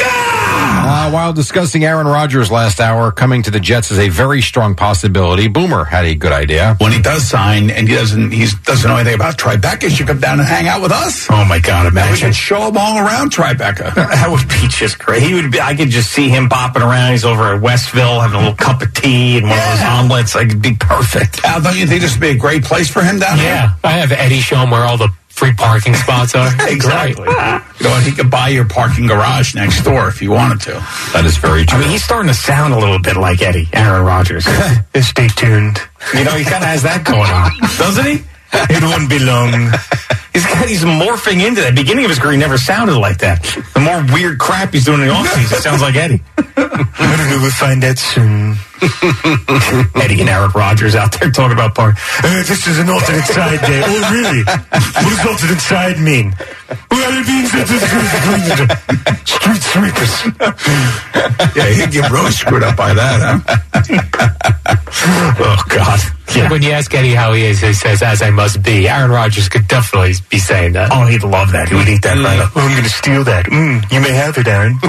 Uh, 0.87 1.11
while 1.11 1.33
discussing 1.33 1.83
Aaron 1.83 2.07
Rodgers 2.07 2.51
last 2.51 2.79
hour, 2.79 3.11
coming 3.11 3.43
to 3.43 3.51
the 3.51 3.59
Jets 3.59 3.91
is 3.91 3.99
a 3.99 4.11
very 4.11 4.43
strong 4.43 4.75
possibility. 4.75 5.49
Boomer 5.49 5.85
had 5.85 6.05
a 6.05 6.15
good 6.15 6.33
idea. 6.33 6.77
When 6.79 6.93
he 6.93 7.01
does 7.01 7.27
sign 7.27 7.71
and 7.71 7.89
he 7.89 7.95
doesn't 7.95 8.33
he 8.33 8.47
doesn't 8.65 8.89
know 8.89 8.97
anything 8.97 9.15
about 9.15 9.39
Tribeca, 9.39 9.85
he 9.85 9.89
should 9.89 10.07
come 10.07 10.21
down 10.21 10.41
and 10.41 10.47
hang 10.47 10.69
out 10.69 10.83
with 10.83 10.93
us. 10.93 11.27
Oh 11.31 11.45
my 11.47 11.59
God! 11.59 11.87
And 11.87 11.95
we 11.95 12.03
Imagine 12.03 12.33
show 12.33 12.69
him 12.69 12.77
all 12.77 12.99
around 12.99 13.33
Tribeca. 13.33 13.95
that 13.95 14.29
would 14.31 14.47
be 14.47 14.69
just 14.69 14.99
great. 14.99 15.23
He 15.23 15.33
would 15.33 15.51
be. 15.51 15.59
I 15.59 15.75
could 15.75 15.89
just 15.89 16.13
see 16.13 16.29
him 16.29 16.51
bopping 16.51 16.83
around. 16.83 17.13
He's 17.13 17.25
over 17.25 17.55
at 17.55 17.63
Westville 17.63 18.21
having 18.21 18.37
a 18.37 18.41
little 18.41 18.57
cup 18.57 18.83
of 18.83 18.93
tea 18.93 19.39
and 19.39 19.49
one 19.49 19.59
of 19.59 19.65
those 19.65 19.83
omelets. 19.83 20.35
Like, 20.35 20.49
it'd 20.49 20.61
be 20.61 20.77
perfect. 20.79 21.43
Al, 21.45 21.63
don't 21.63 21.79
you 21.79 21.87
think 21.87 22.03
this 22.03 22.13
would 22.13 22.21
be 22.21 22.31
a 22.31 22.37
great 22.37 22.63
place 22.63 22.91
for 22.91 23.03
him 23.03 23.19
down 23.19 23.39
Yeah, 23.39 23.75
I 23.83 23.93
have 23.93 24.13
Eddie 24.13 24.41
show 24.41 24.59
him 24.59 24.71
where 24.71 24.85
all 24.85 24.99
the 24.99 25.09
free 25.35 25.53
parking 25.53 25.95
spots 25.95 26.35
are. 26.35 26.51
here? 26.51 26.69
Exactly. 26.75 27.25
you 27.29 27.87
know, 27.89 27.95
and 27.95 28.05
he 28.05 28.13
could 28.13 28.31
buy 28.31 28.49
your 28.49 28.65
parking 28.65 29.07
garage 29.07 29.55
next 29.55 29.83
door 29.83 30.09
if 30.09 30.19
he 30.19 30.29
wanted 30.29 30.61
to. 30.63 30.73
That 31.13 31.25
is 31.25 31.37
very 31.37 31.65
true. 31.65 31.79
I 31.79 31.83
mean, 31.83 31.91
he's 31.91 32.05
starting 32.05 32.29
to 32.29 32.35
sound 32.35 32.73
a 32.75 32.79
little 32.79 32.99
bit 32.99 33.17
like 33.17 33.43
Eddie, 33.43 33.69
Aaron 33.73 34.05
Rodgers. 34.05 34.45
Stay 35.01 35.29
tuned. 35.29 35.79
You 36.15 36.25
know, 36.25 36.33
he 36.33 36.45
kind 36.45 36.63
of 36.63 36.69
has 36.71 36.83
that 36.83 37.05
going 37.05 37.31
on, 37.31 37.51
doesn't 37.79 38.05
he? 38.07 38.23
It 38.75 38.83
won't 38.83 39.09
be 39.11 39.19
long. 39.19 39.73
He's 40.35 40.45
got, 40.45 40.69
he's 40.69 40.83
morphing 40.85 41.47
into 41.47 41.61
that. 41.63 41.75
Beginning 41.77 42.05
of 42.05 42.11
his 42.11 42.19
career, 42.19 42.33
he 42.33 42.39
never 42.39 42.59
sounded 42.59 42.99
like 42.99 43.19
that. 43.19 43.43
The 43.73 43.81
more 43.81 44.03
weird 44.13 44.39
crap 44.41 44.73
he's 44.75 44.85
doing 44.85 45.01
in 45.01 45.07
the 45.07 45.15
offseason, 45.15 45.59
it 45.59 45.63
sounds 45.63 45.81
like 45.81 45.95
Eddie. 45.95 46.23
I 46.37 47.15
don't 47.17 47.31
know. 47.31 47.39
We'll 47.41 47.51
find 47.55 47.85
out 47.85 47.99
soon. 47.99 48.57
Eddie 49.95 50.21
and 50.21 50.29
Eric 50.29 50.55
Rodgers 50.55 50.95
out 50.95 51.13
there 51.13 51.31
talking 51.31 51.55
about 51.55 51.75
part. 51.75 51.95
Uh, 52.19 52.43
this 52.43 52.67
is 52.67 52.79
an 52.81 52.91
alternate 52.91 53.25
side 53.25 53.61
day. 53.61 53.81
Oh, 53.87 54.11
really? 54.13 54.43
What 54.43 55.09
does 55.09 55.27
alternate 55.27 55.61
side 55.61 55.99
mean? 56.01 56.35
Well, 56.91 57.13
it 57.15 57.27
means 57.27 57.53
that 57.55 57.71
this 57.71 57.83
is 57.87 58.11
street 59.23 59.63
sweepers. 59.63 60.15
Yeah, 61.55 61.71
he'd 61.71 61.93
get 61.93 62.11
really 62.11 62.33
screwed 62.33 62.63
up 62.65 62.77
by 62.77 62.93
that, 62.93 63.23
huh? 63.23 64.41
Oh, 65.07 65.63
God. 65.69 66.01
Yeah. 66.35 66.51
When 66.51 66.63
you 66.63 66.71
ask 66.71 66.93
Eddie 66.95 67.15
how 67.15 67.33
he 67.33 67.45
is, 67.45 67.61
he 67.61 67.73
says, 67.73 68.03
as 68.03 68.23
I 68.23 68.31
must 68.31 68.63
be. 68.63 68.89
Aaron 68.89 69.11
Rodgers 69.11 69.49
could 69.49 69.69
definitely 69.69 70.15
be 70.31 70.39
saying 70.39 70.73
that. 70.73 70.91
Oh, 70.93 71.07
he'd 71.07 71.23
love 71.25 71.53
that. 71.53 71.69
He 71.69 71.75
would 71.75 71.89
eat 71.89 72.03
that 72.03 72.17
right 72.19 72.39
up. 72.41 72.53
Oh, 72.57 72.61
I'm 72.61 72.71
going 72.73 72.83
to 72.85 72.89
steal 72.89 73.25
that. 73.25 73.47
Mm, 73.47 73.91
you 73.93 74.01
may 74.01 74.13
have 74.13 74.37
it, 74.39 74.47
Aaron. 74.47 74.79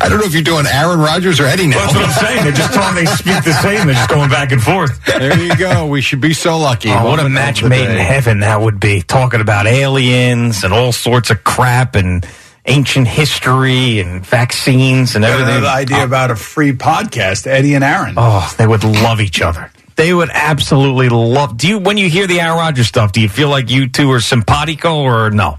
I 0.00 0.06
don't 0.08 0.18
know 0.18 0.24
if 0.26 0.32
you're 0.34 0.42
doing 0.42 0.66
Aaron 0.66 0.98
Rodgers 1.00 1.38
or 1.40 1.44
Eddie 1.46 1.66
now. 1.66 1.78
That's 1.78 1.94
what 1.94 2.04
I'm 2.04 2.12
saying. 2.12 2.42
They're 2.44 2.52
just 2.52 2.74
talking, 2.74 3.04
they 3.04 3.10
speak 3.10 3.44
the 3.44 3.52
same. 3.52 3.86
They're 3.86 3.94
just 3.94 4.08
going 4.08 4.30
back 4.30 4.52
and 4.52 4.62
forth. 4.62 5.04
there 5.06 5.38
you 5.38 5.54
go. 5.56 5.86
We 5.86 6.00
should 6.00 6.20
be 6.20 6.32
so 6.34 6.58
lucky. 6.58 6.90
Oh, 6.90 7.04
what 7.04 7.20
a 7.20 7.28
match 7.28 7.58
of 7.58 7.64
the 7.64 7.70
made 7.70 7.88
in 7.88 7.96
day. 7.96 8.02
heaven 8.02 8.40
that 8.40 8.60
would 8.60 8.80
be. 8.80 9.02
Talking 9.02 9.40
about 9.40 9.66
aliens 9.66 10.64
and 10.64 10.72
all 10.72 10.92
sorts 10.92 11.30
of 11.30 11.44
crap 11.44 11.94
and 11.94 12.26
ancient 12.64 13.08
history 13.08 14.00
and 14.00 14.24
vaccines 14.24 15.14
and 15.16 15.24
Got 15.24 15.40
everything. 15.40 15.62
The 15.62 15.68
idea 15.68 16.04
about 16.04 16.30
a 16.30 16.36
free 16.36 16.72
podcast, 16.72 17.46
Eddie 17.46 17.74
and 17.74 17.84
Aaron. 17.84 18.14
Oh, 18.16 18.52
they 18.58 18.66
would 18.66 18.84
love 18.84 19.20
each 19.20 19.42
other. 19.42 19.70
They 19.96 20.12
would 20.12 20.30
absolutely 20.32 21.08
love. 21.08 21.56
Do 21.56 21.68
you, 21.68 21.78
when 21.78 21.98
you 21.98 22.08
hear 22.08 22.26
the 22.26 22.40
Aaron 22.40 22.58
Rodgers 22.58 22.88
stuff, 22.88 23.12
do 23.12 23.20
you 23.20 23.28
feel 23.28 23.48
like 23.48 23.70
you 23.70 23.88
two 23.88 24.10
are 24.12 24.20
simpatico 24.20 25.02
or 25.02 25.30
no? 25.30 25.58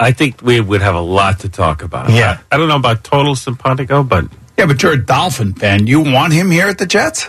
I 0.00 0.12
think 0.12 0.42
we 0.42 0.60
would 0.60 0.80
have 0.80 0.94
a 0.94 1.00
lot 1.00 1.40
to 1.40 1.48
talk 1.48 1.82
about. 1.82 2.10
Yeah. 2.10 2.38
I, 2.50 2.54
I 2.54 2.58
don't 2.58 2.68
know 2.68 2.76
about 2.76 3.04
total 3.04 3.36
simpatico, 3.36 4.02
but 4.02 4.26
Yeah, 4.56 4.66
but 4.66 4.82
you're 4.82 4.92
a 4.92 5.04
Dolphin 5.04 5.54
fan. 5.54 5.86
You 5.86 6.00
want 6.00 6.32
him 6.32 6.50
here 6.50 6.68
at 6.68 6.78
the 6.78 6.86
Jets? 6.86 7.28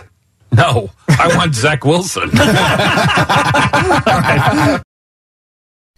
no. 0.52 0.90
I 1.08 1.36
want 1.36 1.54
Zach 1.54 1.84
Wilson. 1.84 2.30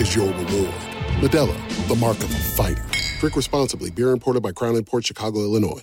is 0.00 0.14
your 0.14 0.26
reward. 0.26 0.74
Modelo, 1.20 1.56
the 1.88 1.96
mark 1.96 2.18
of 2.18 2.30
a 2.30 2.38
fighter. 2.38 2.84
Drink 3.20 3.36
responsibly. 3.36 3.90
Beer 3.90 4.10
imported 4.10 4.42
by 4.42 4.52
Crown 4.52 4.82
Port 4.84 5.06
Chicago, 5.06 5.40
Illinois. 5.40 5.82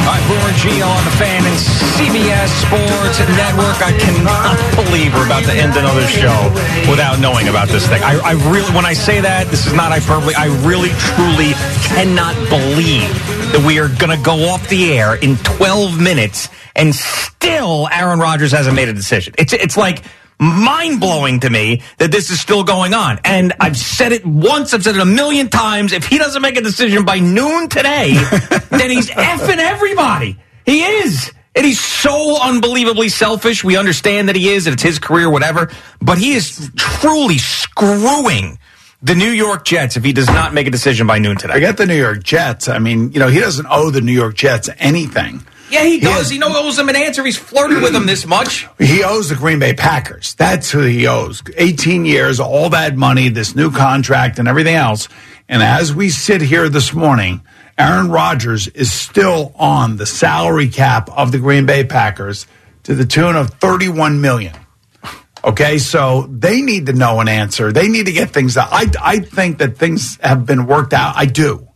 All 0.00 0.16
right, 0.16 0.26
Boomer 0.26 0.54
Gio 0.58 0.88
on 0.88 1.04
the 1.04 1.14
fan 1.14 1.44
and 1.44 1.56
CBS 1.56 2.50
Sports 2.66 3.20
Network. 3.38 3.78
I 3.80 3.92
cannot 3.96 4.58
believe 4.74 5.14
we're 5.14 5.26
about 5.26 5.44
to 5.44 5.52
end 5.52 5.76
another 5.76 6.06
show 6.08 6.50
without 6.90 7.20
knowing 7.20 7.48
about 7.48 7.68
this 7.68 7.86
thing. 7.86 8.02
I, 8.02 8.18
I 8.18 8.32
really, 8.50 8.74
when 8.74 8.84
I 8.84 8.94
say 8.94 9.20
that, 9.20 9.46
this 9.46 9.66
is 9.66 9.72
not 9.72 9.92
hyperbole. 9.92 10.34
I 10.34 10.46
really, 10.66 10.90
truly 10.98 11.52
cannot 11.94 12.34
believe 12.48 13.39
that 13.52 13.64
we 13.66 13.78
are 13.78 13.88
going 13.88 14.16
to 14.16 14.22
go 14.24 14.48
off 14.48 14.68
the 14.68 14.92
air 14.92 15.14
in 15.16 15.36
12 15.36 16.00
minutes 16.00 16.48
and 16.76 16.94
still 16.94 17.88
Aaron 17.90 18.20
Rodgers 18.20 18.52
hasn't 18.52 18.76
made 18.76 18.88
a 18.88 18.92
decision. 18.92 19.34
It's 19.38 19.52
it's 19.52 19.76
like 19.76 20.04
mind 20.38 21.00
blowing 21.00 21.40
to 21.40 21.50
me 21.50 21.82
that 21.98 22.10
this 22.12 22.30
is 22.30 22.40
still 22.40 22.64
going 22.64 22.94
on. 22.94 23.18
And 23.24 23.52
I've 23.60 23.76
said 23.76 24.12
it 24.12 24.24
once, 24.24 24.72
I've 24.72 24.82
said 24.82 24.96
it 24.96 25.00
a 25.00 25.06
million 25.06 25.48
times. 25.48 25.92
If 25.92 26.06
he 26.06 26.18
doesn't 26.18 26.40
make 26.40 26.56
a 26.56 26.62
decision 26.62 27.04
by 27.04 27.18
noon 27.18 27.68
today, 27.68 28.14
then 28.70 28.90
he's 28.90 29.10
effing 29.10 29.58
everybody. 29.58 30.38
He 30.64 30.82
is. 30.82 31.32
And 31.54 31.66
he's 31.66 31.80
so 31.80 32.40
unbelievably 32.40 33.08
selfish. 33.08 33.64
We 33.64 33.76
understand 33.76 34.28
that 34.28 34.36
he 34.36 34.50
is, 34.50 34.68
and 34.68 34.74
it's 34.74 34.84
his 34.84 35.00
career, 35.00 35.28
whatever. 35.28 35.70
But 36.00 36.18
he 36.18 36.32
is 36.32 36.70
truly 36.76 37.38
screwing 37.38 38.58
the 39.02 39.14
New 39.14 39.30
York 39.30 39.64
Jets 39.64 39.96
if 39.96 40.04
he 40.04 40.12
does 40.12 40.28
not 40.28 40.52
make 40.54 40.66
a 40.66 40.70
decision 40.70 41.06
by 41.06 41.18
noon 41.18 41.36
today. 41.36 41.54
I 41.54 41.60
get 41.60 41.76
the 41.76 41.86
New 41.86 41.96
York 41.96 42.22
Jets. 42.22 42.68
I 42.68 42.78
mean, 42.78 43.12
you 43.12 43.18
know, 43.18 43.28
he 43.28 43.40
doesn't 43.40 43.66
owe 43.70 43.90
the 43.90 44.00
New 44.00 44.12
York 44.12 44.34
Jets 44.34 44.68
anything. 44.78 45.44
Yeah, 45.70 45.84
he 45.84 46.00
does. 46.00 46.12
has- 46.14 46.30
He 46.30 46.38
knows 46.38 46.56
owes 46.56 46.76
them 46.76 46.88
an 46.88 46.96
answer. 46.96 47.24
He's 47.24 47.36
flirted 47.36 47.80
with 47.80 47.92
them 47.92 48.06
this 48.06 48.26
much. 48.26 48.66
He 48.78 49.04
owes 49.04 49.28
the 49.28 49.36
Green 49.36 49.58
Bay 49.60 49.72
Packers. 49.72 50.34
That's 50.34 50.70
who 50.70 50.80
he 50.80 51.06
owes. 51.06 51.42
18 51.56 52.04
years, 52.04 52.40
all 52.40 52.70
that 52.70 52.96
money, 52.96 53.28
this 53.28 53.54
new 53.54 53.70
contract, 53.70 54.38
and 54.40 54.48
everything 54.48 54.74
else. 54.74 55.08
And 55.48 55.62
as 55.62 55.94
we 55.94 56.10
sit 56.10 56.40
here 56.42 56.68
this 56.68 56.92
morning, 56.92 57.42
Aaron 57.78 58.10
Rodgers 58.10 58.66
is 58.68 58.92
still 58.92 59.52
on 59.56 59.96
the 59.96 60.06
salary 60.06 60.68
cap 60.68 61.08
of 61.10 61.30
the 61.32 61.38
Green 61.38 61.66
Bay 61.66 61.84
Packers 61.84 62.46
to 62.82 62.94
the 62.94 63.06
tune 63.06 63.36
of 63.36 63.50
31 63.54 64.20
million. 64.20 64.54
Okay, 65.42 65.78
so 65.78 66.26
they 66.30 66.60
need 66.60 66.86
to 66.86 66.92
know 66.92 67.20
an 67.20 67.28
answer. 67.28 67.72
They 67.72 67.88
need 67.88 68.06
to 68.06 68.12
get 68.12 68.30
things 68.30 68.56
out. 68.56 68.68
I, 68.70 68.90
I 69.00 69.18
think 69.20 69.58
that 69.58 69.78
things 69.78 70.18
have 70.22 70.44
been 70.44 70.66
worked 70.66 70.92
out. 70.92 71.16
I 71.16 71.24
do. 71.26 71.66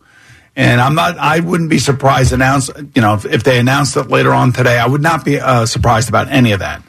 And 0.55 0.79
I'm 0.79 0.95
not, 0.95 1.17
I 1.17 1.39
wouldn't 1.39 1.69
be 1.69 1.79
surprised 1.79 2.31
announce, 2.31 2.69
you 2.93 3.01
know, 3.01 3.15
if, 3.15 3.25
if 3.25 3.43
they 3.43 3.59
announced 3.59 3.97
it 3.97 4.07
later 4.07 4.31
on 4.31 4.53
today, 4.53 4.77
I 4.77 4.87
would 4.87 5.01
not 5.01 5.25
be 5.25 5.39
uh, 5.39 5.65
surprised 5.65 6.09
about 6.09 6.31
any 6.31 6.51
of 6.53 6.59
that. 6.59 6.81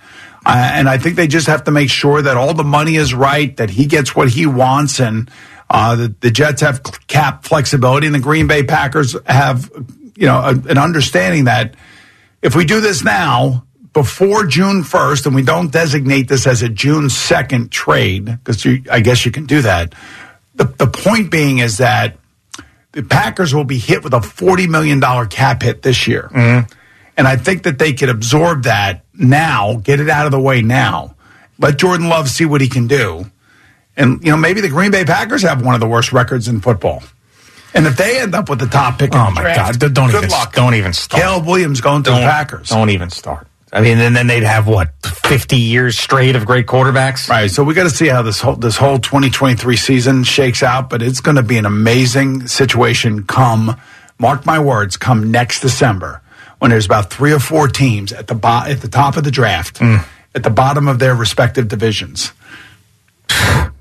Uh, 0.44 0.70
and 0.74 0.88
I 0.88 0.98
think 0.98 1.16
they 1.16 1.26
just 1.26 1.48
have 1.48 1.64
to 1.64 1.72
make 1.72 1.90
sure 1.90 2.22
that 2.22 2.36
all 2.36 2.54
the 2.54 2.62
money 2.62 2.94
is 2.94 3.12
right, 3.12 3.56
that 3.56 3.70
he 3.70 3.86
gets 3.86 4.14
what 4.14 4.28
he 4.28 4.46
wants, 4.46 5.00
and 5.00 5.28
uh, 5.68 5.96
the, 5.96 6.14
the 6.20 6.30
Jets 6.30 6.60
have 6.60 6.80
cap 7.08 7.44
flexibility, 7.44 8.06
and 8.06 8.14
the 8.14 8.20
Green 8.20 8.46
Bay 8.46 8.62
Packers 8.62 9.16
have, 9.26 9.68
you 10.14 10.26
know, 10.26 10.38
a, 10.38 10.50
an 10.50 10.78
understanding 10.78 11.46
that 11.46 11.74
if 12.42 12.54
we 12.54 12.64
do 12.64 12.80
this 12.80 13.02
now, 13.02 13.65
before 13.96 14.44
June 14.44 14.82
1st, 14.82 15.24
and 15.24 15.34
we 15.34 15.40
don't 15.40 15.72
designate 15.72 16.28
this 16.28 16.46
as 16.46 16.60
a 16.60 16.68
June 16.68 17.04
2nd 17.04 17.70
trade, 17.70 18.26
because 18.26 18.66
I 18.90 19.00
guess 19.00 19.24
you 19.24 19.32
can 19.32 19.46
do 19.46 19.62
that. 19.62 19.94
The, 20.54 20.64
the 20.64 20.86
point 20.86 21.30
being 21.30 21.60
is 21.60 21.78
that 21.78 22.18
the 22.92 23.02
Packers 23.02 23.54
will 23.54 23.64
be 23.64 23.78
hit 23.78 24.04
with 24.04 24.12
a 24.12 24.18
$40 24.18 24.68
million 24.68 25.00
cap 25.28 25.62
hit 25.62 25.80
this 25.80 26.06
year. 26.06 26.28
Mm-hmm. 26.30 26.70
And 27.16 27.26
I 27.26 27.36
think 27.36 27.62
that 27.62 27.78
they 27.78 27.94
could 27.94 28.10
absorb 28.10 28.64
that 28.64 29.02
now, 29.14 29.76
get 29.76 29.98
it 29.98 30.10
out 30.10 30.26
of 30.26 30.32
the 30.32 30.40
way 30.40 30.60
now. 30.60 31.14
Let 31.58 31.78
Jordan 31.78 32.10
Love 32.10 32.28
see 32.28 32.44
what 32.44 32.60
he 32.60 32.68
can 32.68 32.88
do. 32.88 33.30
And, 33.96 34.22
you 34.22 34.30
know, 34.30 34.36
maybe 34.36 34.60
the 34.60 34.68
Green 34.68 34.90
Bay 34.90 35.06
Packers 35.06 35.40
have 35.40 35.64
one 35.64 35.72
of 35.72 35.80
the 35.80 35.88
worst 35.88 36.12
records 36.12 36.48
in 36.48 36.60
football. 36.60 37.02
And 37.72 37.86
if 37.86 37.96
they 37.96 38.20
end 38.20 38.34
up 38.34 38.50
with 38.50 38.58
the 38.58 38.66
top 38.66 38.98
pick, 38.98 39.14
Oh 39.14 39.30
my 39.30 39.40
draft, 39.40 39.80
God! 39.80 39.94
Don't 39.94 40.10
even 40.14 40.28
luck. 40.28 40.52
don't 40.52 40.74
even 40.74 40.92
start. 40.92 41.22
Caleb 41.22 41.46
Williams 41.46 41.80
going 41.80 42.02
to 42.02 42.10
don't, 42.10 42.20
the 42.20 42.26
Packers. 42.26 42.68
Don't 42.68 42.90
even 42.90 43.08
start. 43.08 43.46
I 43.72 43.80
mean, 43.80 43.98
and 43.98 44.14
then 44.14 44.26
they'd 44.28 44.44
have 44.44 44.66
what 44.68 44.90
fifty 45.04 45.56
years 45.56 45.98
straight 45.98 46.36
of 46.36 46.46
great 46.46 46.66
quarterbacks. 46.66 47.28
Right. 47.28 47.50
So 47.50 47.64
we 47.64 47.74
got 47.74 47.82
to 47.84 47.90
see 47.90 48.06
how 48.06 48.22
this 48.22 48.40
whole 48.40 48.54
this 48.54 48.76
whole 48.76 48.98
2023 48.98 49.76
season 49.76 50.24
shakes 50.24 50.62
out, 50.62 50.88
but 50.88 51.02
it's 51.02 51.20
going 51.20 51.36
to 51.36 51.42
be 51.42 51.58
an 51.58 51.66
amazing 51.66 52.46
situation. 52.46 53.24
Come, 53.24 53.76
mark 54.18 54.46
my 54.46 54.58
words, 54.60 54.96
come 54.96 55.30
next 55.30 55.60
December 55.60 56.22
when 56.58 56.70
there's 56.70 56.86
about 56.86 57.10
three 57.10 57.32
or 57.32 57.40
four 57.40 57.68
teams 57.68 58.12
at 58.12 58.28
the 58.28 58.34
bo- 58.34 58.64
at 58.66 58.80
the 58.80 58.88
top 58.88 59.16
of 59.16 59.24
the 59.24 59.30
draft, 59.32 59.80
Mm. 59.80 60.04
at 60.34 60.42
the 60.42 60.50
bottom 60.50 60.86
of 60.88 60.98
their 61.00 61.14
respective 61.14 61.66
divisions. 61.68 62.32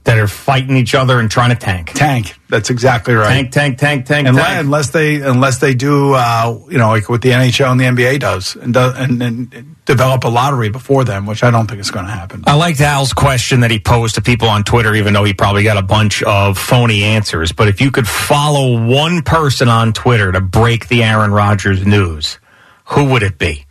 That 0.05 0.19
are 0.19 0.27
fighting 0.27 0.77
each 0.77 0.93
other 0.95 1.19
and 1.19 1.29
trying 1.29 1.49
to 1.49 1.55
tank. 1.55 1.91
Tank. 1.93 2.35
That's 2.47 2.69
exactly 2.69 3.15
right. 3.15 3.27
Tank, 3.27 3.51
tank, 3.51 3.77
tank, 3.79 4.05
tank, 4.05 4.27
Unless, 4.27 4.45
tank. 4.47 4.63
unless 4.63 4.89
they 4.91 5.15
unless 5.21 5.57
they 5.57 5.73
do, 5.73 6.13
uh, 6.13 6.59
you 6.69 6.77
know, 6.77 6.89
like 6.89 7.09
what 7.09 7.23
the 7.23 7.31
NHL 7.31 7.71
and 7.71 7.79
the 7.79 7.85
NBA 7.85 8.19
does, 8.19 8.55
and, 8.55 8.73
do, 8.73 8.79
and, 8.79 9.21
and 9.21 9.75
develop 9.85 10.23
a 10.23 10.27
lottery 10.27 10.69
before 10.69 11.03
them, 11.05 11.25
which 11.25 11.43
I 11.43 11.49
don't 11.49 11.65
think 11.67 11.79
is 11.81 11.89
going 11.89 12.05
to 12.05 12.11
happen. 12.11 12.43
I 12.45 12.53
liked 12.55 12.81
Al's 12.81 13.13
question 13.13 13.61
that 13.61 13.71
he 13.71 13.79
posed 13.79 14.13
to 14.15 14.21
people 14.21 14.47
on 14.47 14.63
Twitter, 14.63 14.93
even 14.93 15.13
though 15.13 15.23
he 15.23 15.33
probably 15.33 15.63
got 15.63 15.77
a 15.77 15.81
bunch 15.81 16.21
of 16.21 16.57
phony 16.57 17.03
answers. 17.03 17.51
But 17.51 17.67
if 17.67 17.81
you 17.81 17.89
could 17.89 18.07
follow 18.07 18.85
one 18.85 19.23
person 19.23 19.69
on 19.69 19.91
Twitter 19.91 20.31
to 20.31 20.39
break 20.39 20.87
the 20.87 21.01
Aaron 21.01 21.31
Rodgers 21.31 21.83
news, 21.83 22.37
who 22.85 23.05
would 23.05 23.23
it 23.23 23.39
be? 23.39 23.65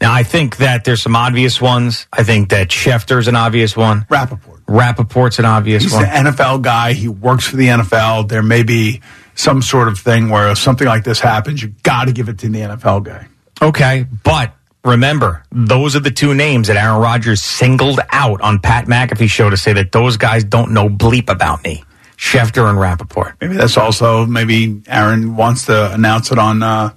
Now, 0.00 0.12
I 0.12 0.22
think 0.22 0.58
that 0.58 0.84
there's 0.84 1.02
some 1.02 1.14
obvious 1.16 1.60
ones. 1.60 2.06
I 2.12 2.22
think 2.22 2.50
that 2.50 2.68
Schefter's 2.68 3.28
an 3.28 3.36
obvious 3.36 3.76
one. 3.76 4.06
Rappaport. 4.08 4.59
Rappaport's 4.70 5.40
an 5.40 5.44
obvious 5.44 5.82
He's 5.82 5.92
one. 5.92 6.04
an 6.04 6.26
NFL 6.26 6.62
guy. 6.62 6.92
He 6.92 7.08
works 7.08 7.46
for 7.46 7.56
the 7.56 7.66
NFL. 7.66 8.28
There 8.28 8.42
may 8.42 8.62
be 8.62 9.00
some 9.34 9.62
sort 9.62 9.88
of 9.88 9.98
thing 9.98 10.30
where 10.30 10.50
if 10.50 10.58
something 10.58 10.86
like 10.86 11.02
this 11.02 11.18
happens, 11.18 11.60
you 11.60 11.74
got 11.82 12.04
to 12.04 12.12
give 12.12 12.28
it 12.28 12.38
to 12.38 12.48
the 12.48 12.60
NFL 12.60 13.02
guy. 13.02 13.26
Okay, 13.60 14.06
but 14.22 14.54
remember, 14.84 15.42
those 15.50 15.96
are 15.96 16.00
the 16.00 16.12
two 16.12 16.34
names 16.34 16.68
that 16.68 16.76
Aaron 16.76 17.00
Rodgers 17.00 17.42
singled 17.42 17.98
out 18.10 18.40
on 18.42 18.60
Pat 18.60 18.86
McAfee's 18.86 19.30
show 19.32 19.50
to 19.50 19.56
say 19.56 19.72
that 19.72 19.90
those 19.90 20.16
guys 20.16 20.44
don't 20.44 20.72
know 20.72 20.88
bleep 20.88 21.28
about 21.28 21.64
me. 21.64 21.82
Schefter 22.16 22.68
and 22.68 22.78
Rappaport. 22.78 23.34
Maybe 23.40 23.56
that's 23.56 23.76
also 23.76 24.24
maybe 24.26 24.82
Aaron 24.86 25.36
wants 25.36 25.66
to 25.66 25.92
announce 25.92 26.30
it 26.30 26.38
on 26.38 26.62
uh, 26.62 26.90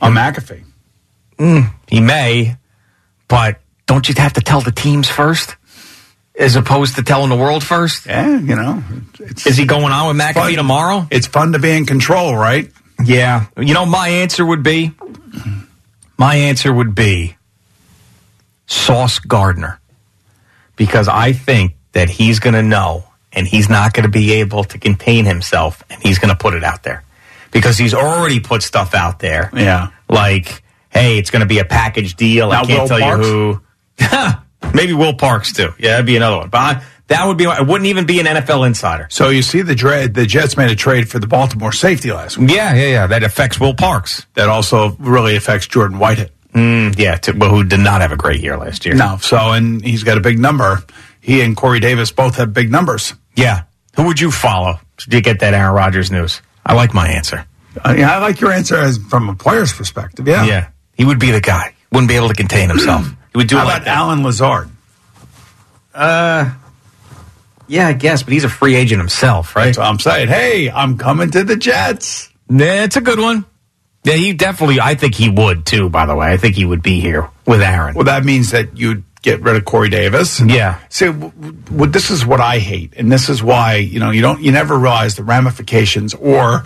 on 0.00 0.14
McAfee. 0.14 0.64
Mm, 1.38 1.74
he 1.88 2.00
may, 2.00 2.56
but 3.28 3.60
don't 3.86 4.08
you 4.08 4.14
have 4.16 4.32
to 4.34 4.40
tell 4.40 4.60
the 4.60 4.70
teams 4.72 5.08
first? 5.08 5.56
As 6.36 6.56
opposed 6.56 6.96
to 6.96 7.02
telling 7.02 7.30
the 7.30 7.36
world 7.36 7.62
first? 7.62 8.06
Yeah, 8.06 8.38
you 8.40 8.56
know. 8.56 8.82
Is 9.46 9.56
he 9.56 9.66
going 9.66 9.92
on 9.92 10.08
with 10.08 10.16
McAfee 10.16 10.34
fun. 10.34 10.54
tomorrow? 10.54 11.06
It's 11.10 11.28
fun 11.28 11.52
to 11.52 11.60
be 11.60 11.70
in 11.70 11.86
control, 11.86 12.34
right? 12.36 12.70
Yeah. 13.04 13.46
You 13.56 13.72
know, 13.72 13.86
my 13.86 14.08
answer 14.08 14.44
would 14.44 14.62
be 14.62 14.92
my 16.18 16.34
answer 16.36 16.72
would 16.72 16.94
be 16.94 17.36
Sauce 18.66 19.18
Gardner. 19.18 19.80
Because 20.76 21.06
I 21.06 21.32
think 21.32 21.76
that 21.92 22.08
he's 22.10 22.40
going 22.40 22.54
to 22.54 22.62
know 22.62 23.04
and 23.32 23.46
he's 23.46 23.68
not 23.68 23.92
going 23.92 24.02
to 24.04 24.08
be 24.10 24.32
able 24.34 24.64
to 24.64 24.78
contain 24.78 25.24
himself 25.24 25.84
and 25.88 26.02
he's 26.02 26.18
going 26.18 26.30
to 26.30 26.36
put 26.36 26.54
it 26.54 26.64
out 26.64 26.82
there. 26.82 27.04
Because 27.52 27.78
he's 27.78 27.94
already 27.94 28.40
put 28.40 28.62
stuff 28.62 28.94
out 28.94 29.20
there. 29.20 29.50
Yeah. 29.54 29.90
Like, 30.08 30.64
hey, 30.90 31.18
it's 31.18 31.30
going 31.30 31.40
to 31.40 31.46
be 31.46 31.60
a 31.60 31.64
package 31.64 32.16
deal. 32.16 32.50
I 32.50 32.64
can't 32.64 32.80
Will 32.80 32.88
tell 32.88 32.98
Parks? 32.98 33.26
you 33.26 33.60
who. 34.00 34.34
Maybe 34.72 34.92
Will 34.92 35.14
Parks 35.14 35.52
too. 35.52 35.72
Yeah, 35.78 35.92
that'd 35.92 36.06
be 36.06 36.16
another 36.16 36.38
one. 36.38 36.48
But 36.48 36.58
I, 36.58 36.84
that 37.08 37.26
would 37.26 37.36
be. 37.36 37.44
It 37.44 37.66
wouldn't 37.66 37.86
even 37.86 38.06
be 38.06 38.20
an 38.20 38.26
NFL 38.26 38.66
insider. 38.66 39.06
So 39.10 39.28
you 39.28 39.42
see, 39.42 39.62
the 39.62 39.74
Dre- 39.74 40.06
the 40.08 40.26
Jets 40.26 40.56
made 40.56 40.70
a 40.70 40.76
trade 40.76 41.08
for 41.08 41.18
the 41.18 41.26
Baltimore 41.26 41.72
safety 41.72 42.12
last 42.12 42.38
week. 42.38 42.50
Yeah, 42.50 42.74
yeah, 42.74 42.86
yeah. 42.86 43.06
That 43.06 43.22
affects 43.22 43.60
Will 43.60 43.74
Parks. 43.74 44.26
That 44.34 44.48
also 44.48 44.96
really 44.98 45.36
affects 45.36 45.66
Jordan 45.66 45.98
Whitehead. 45.98 46.30
Mm, 46.54 46.96
yeah, 46.98 47.16
to, 47.16 47.32
well, 47.32 47.50
who 47.50 47.64
did 47.64 47.80
not 47.80 48.00
have 48.00 48.12
a 48.12 48.16
great 48.16 48.40
year 48.40 48.56
last 48.56 48.86
year. 48.86 48.94
No, 48.94 49.18
so 49.20 49.36
and 49.52 49.84
he's 49.84 50.04
got 50.04 50.16
a 50.16 50.20
big 50.20 50.38
number. 50.38 50.82
He 51.20 51.40
and 51.40 51.56
Corey 51.56 51.80
Davis 51.80 52.12
both 52.12 52.36
have 52.36 52.52
big 52.54 52.70
numbers. 52.70 53.12
Yeah. 53.34 53.62
Who 53.96 54.04
would 54.04 54.20
you 54.20 54.30
follow 54.30 54.78
to 54.98 55.20
get 55.20 55.40
that 55.40 55.52
Aaron 55.54 55.74
Rodgers 55.74 56.10
news? 56.12 56.40
I 56.64 56.74
like 56.74 56.94
my 56.94 57.08
answer. 57.08 57.44
Uh, 57.84 57.94
yeah, 57.98 58.14
I 58.16 58.18
like 58.18 58.40
your 58.40 58.52
answer 58.52 58.76
as 58.76 58.98
from 58.98 59.28
a 59.28 59.34
player's 59.34 59.72
perspective. 59.72 60.28
Yeah, 60.28 60.44
Yeah. 60.46 60.68
He 60.96 61.04
would 61.04 61.18
be 61.18 61.32
the 61.32 61.40
guy. 61.40 61.74
Wouldn't 61.90 62.08
be 62.08 62.14
able 62.14 62.28
to 62.28 62.34
contain 62.34 62.68
himself. 62.68 63.06
He 63.34 63.38
would 63.38 63.48
do 63.48 63.56
How 63.56 63.62
it 63.62 63.66
like 63.66 63.76
about 63.82 63.84
that. 63.86 63.96
Allen 63.96 64.22
Lazard? 64.22 64.70
Uh, 65.94 66.52
Yeah, 67.66 67.88
I 67.88 67.92
guess, 67.94 68.22
but 68.22 68.32
he's 68.32 68.44
a 68.44 68.48
free 68.48 68.74
agent 68.76 69.00
himself, 69.00 69.56
right? 69.56 69.74
So 69.74 69.82
I'm 69.82 69.98
saying, 69.98 70.28
hey, 70.28 70.70
I'm 70.70 70.98
coming 70.98 71.30
to 71.32 71.44
the 71.44 71.56
Jets. 71.56 72.30
Yeah, 72.48 72.84
it's 72.84 72.96
a 72.96 73.00
good 73.00 73.18
one. 73.18 73.44
Yeah, 74.04 74.14
he 74.14 74.34
definitely. 74.34 74.80
I 74.80 74.94
think 74.96 75.14
he 75.14 75.30
would 75.30 75.64
too. 75.64 75.88
By 75.88 76.04
the 76.04 76.14
way, 76.14 76.26
I 76.30 76.36
think 76.36 76.56
he 76.56 76.64
would 76.66 76.82
be 76.82 77.00
here 77.00 77.30
with 77.46 77.62
Aaron. 77.62 77.94
Well, 77.94 78.04
that 78.04 78.22
means 78.24 78.50
that 78.50 78.76
you'd 78.76 79.02
get 79.22 79.40
rid 79.40 79.56
of 79.56 79.64
Corey 79.64 79.88
Davis. 79.88 80.40
Yeah. 80.40 80.78
See, 80.90 81.06
w- 81.06 81.30
w- 81.32 81.90
this 81.90 82.10
is 82.10 82.26
what 82.26 82.38
I 82.42 82.58
hate, 82.58 82.92
and 82.98 83.10
this 83.10 83.30
is 83.30 83.42
why 83.42 83.76
you 83.76 83.98
know 84.00 84.10
you 84.10 84.20
don't 84.20 84.42
you 84.42 84.52
never 84.52 84.76
realize 84.78 85.14
the 85.16 85.24
ramifications 85.24 86.12
or 86.12 86.64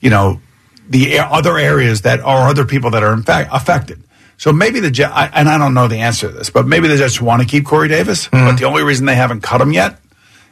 you 0.00 0.08
know 0.08 0.40
the 0.88 1.18
other 1.18 1.58
areas 1.58 2.00
that 2.02 2.20
are 2.20 2.48
other 2.48 2.64
people 2.64 2.92
that 2.92 3.02
are 3.02 3.12
in 3.12 3.22
fact 3.22 3.50
affected. 3.52 4.02
So 4.38 4.52
maybe 4.52 4.80
the 4.80 4.90
Jets, 4.90 5.12
and 5.34 5.48
I 5.48 5.58
don't 5.58 5.74
know 5.74 5.88
the 5.88 5.98
answer 5.98 6.28
to 6.28 6.32
this, 6.32 6.48
but 6.48 6.66
maybe 6.66 6.88
the 6.88 6.96
Jets 6.96 7.20
want 7.20 7.42
to 7.42 7.48
keep 7.48 7.66
Corey 7.66 7.88
Davis, 7.88 8.28
Mm-hmm. 8.28 8.46
but 8.46 8.56
the 8.58 8.64
only 8.64 8.82
reason 8.84 9.04
they 9.04 9.14
haven't 9.16 9.42
cut 9.42 9.60
him 9.60 9.72
yet 9.72 9.98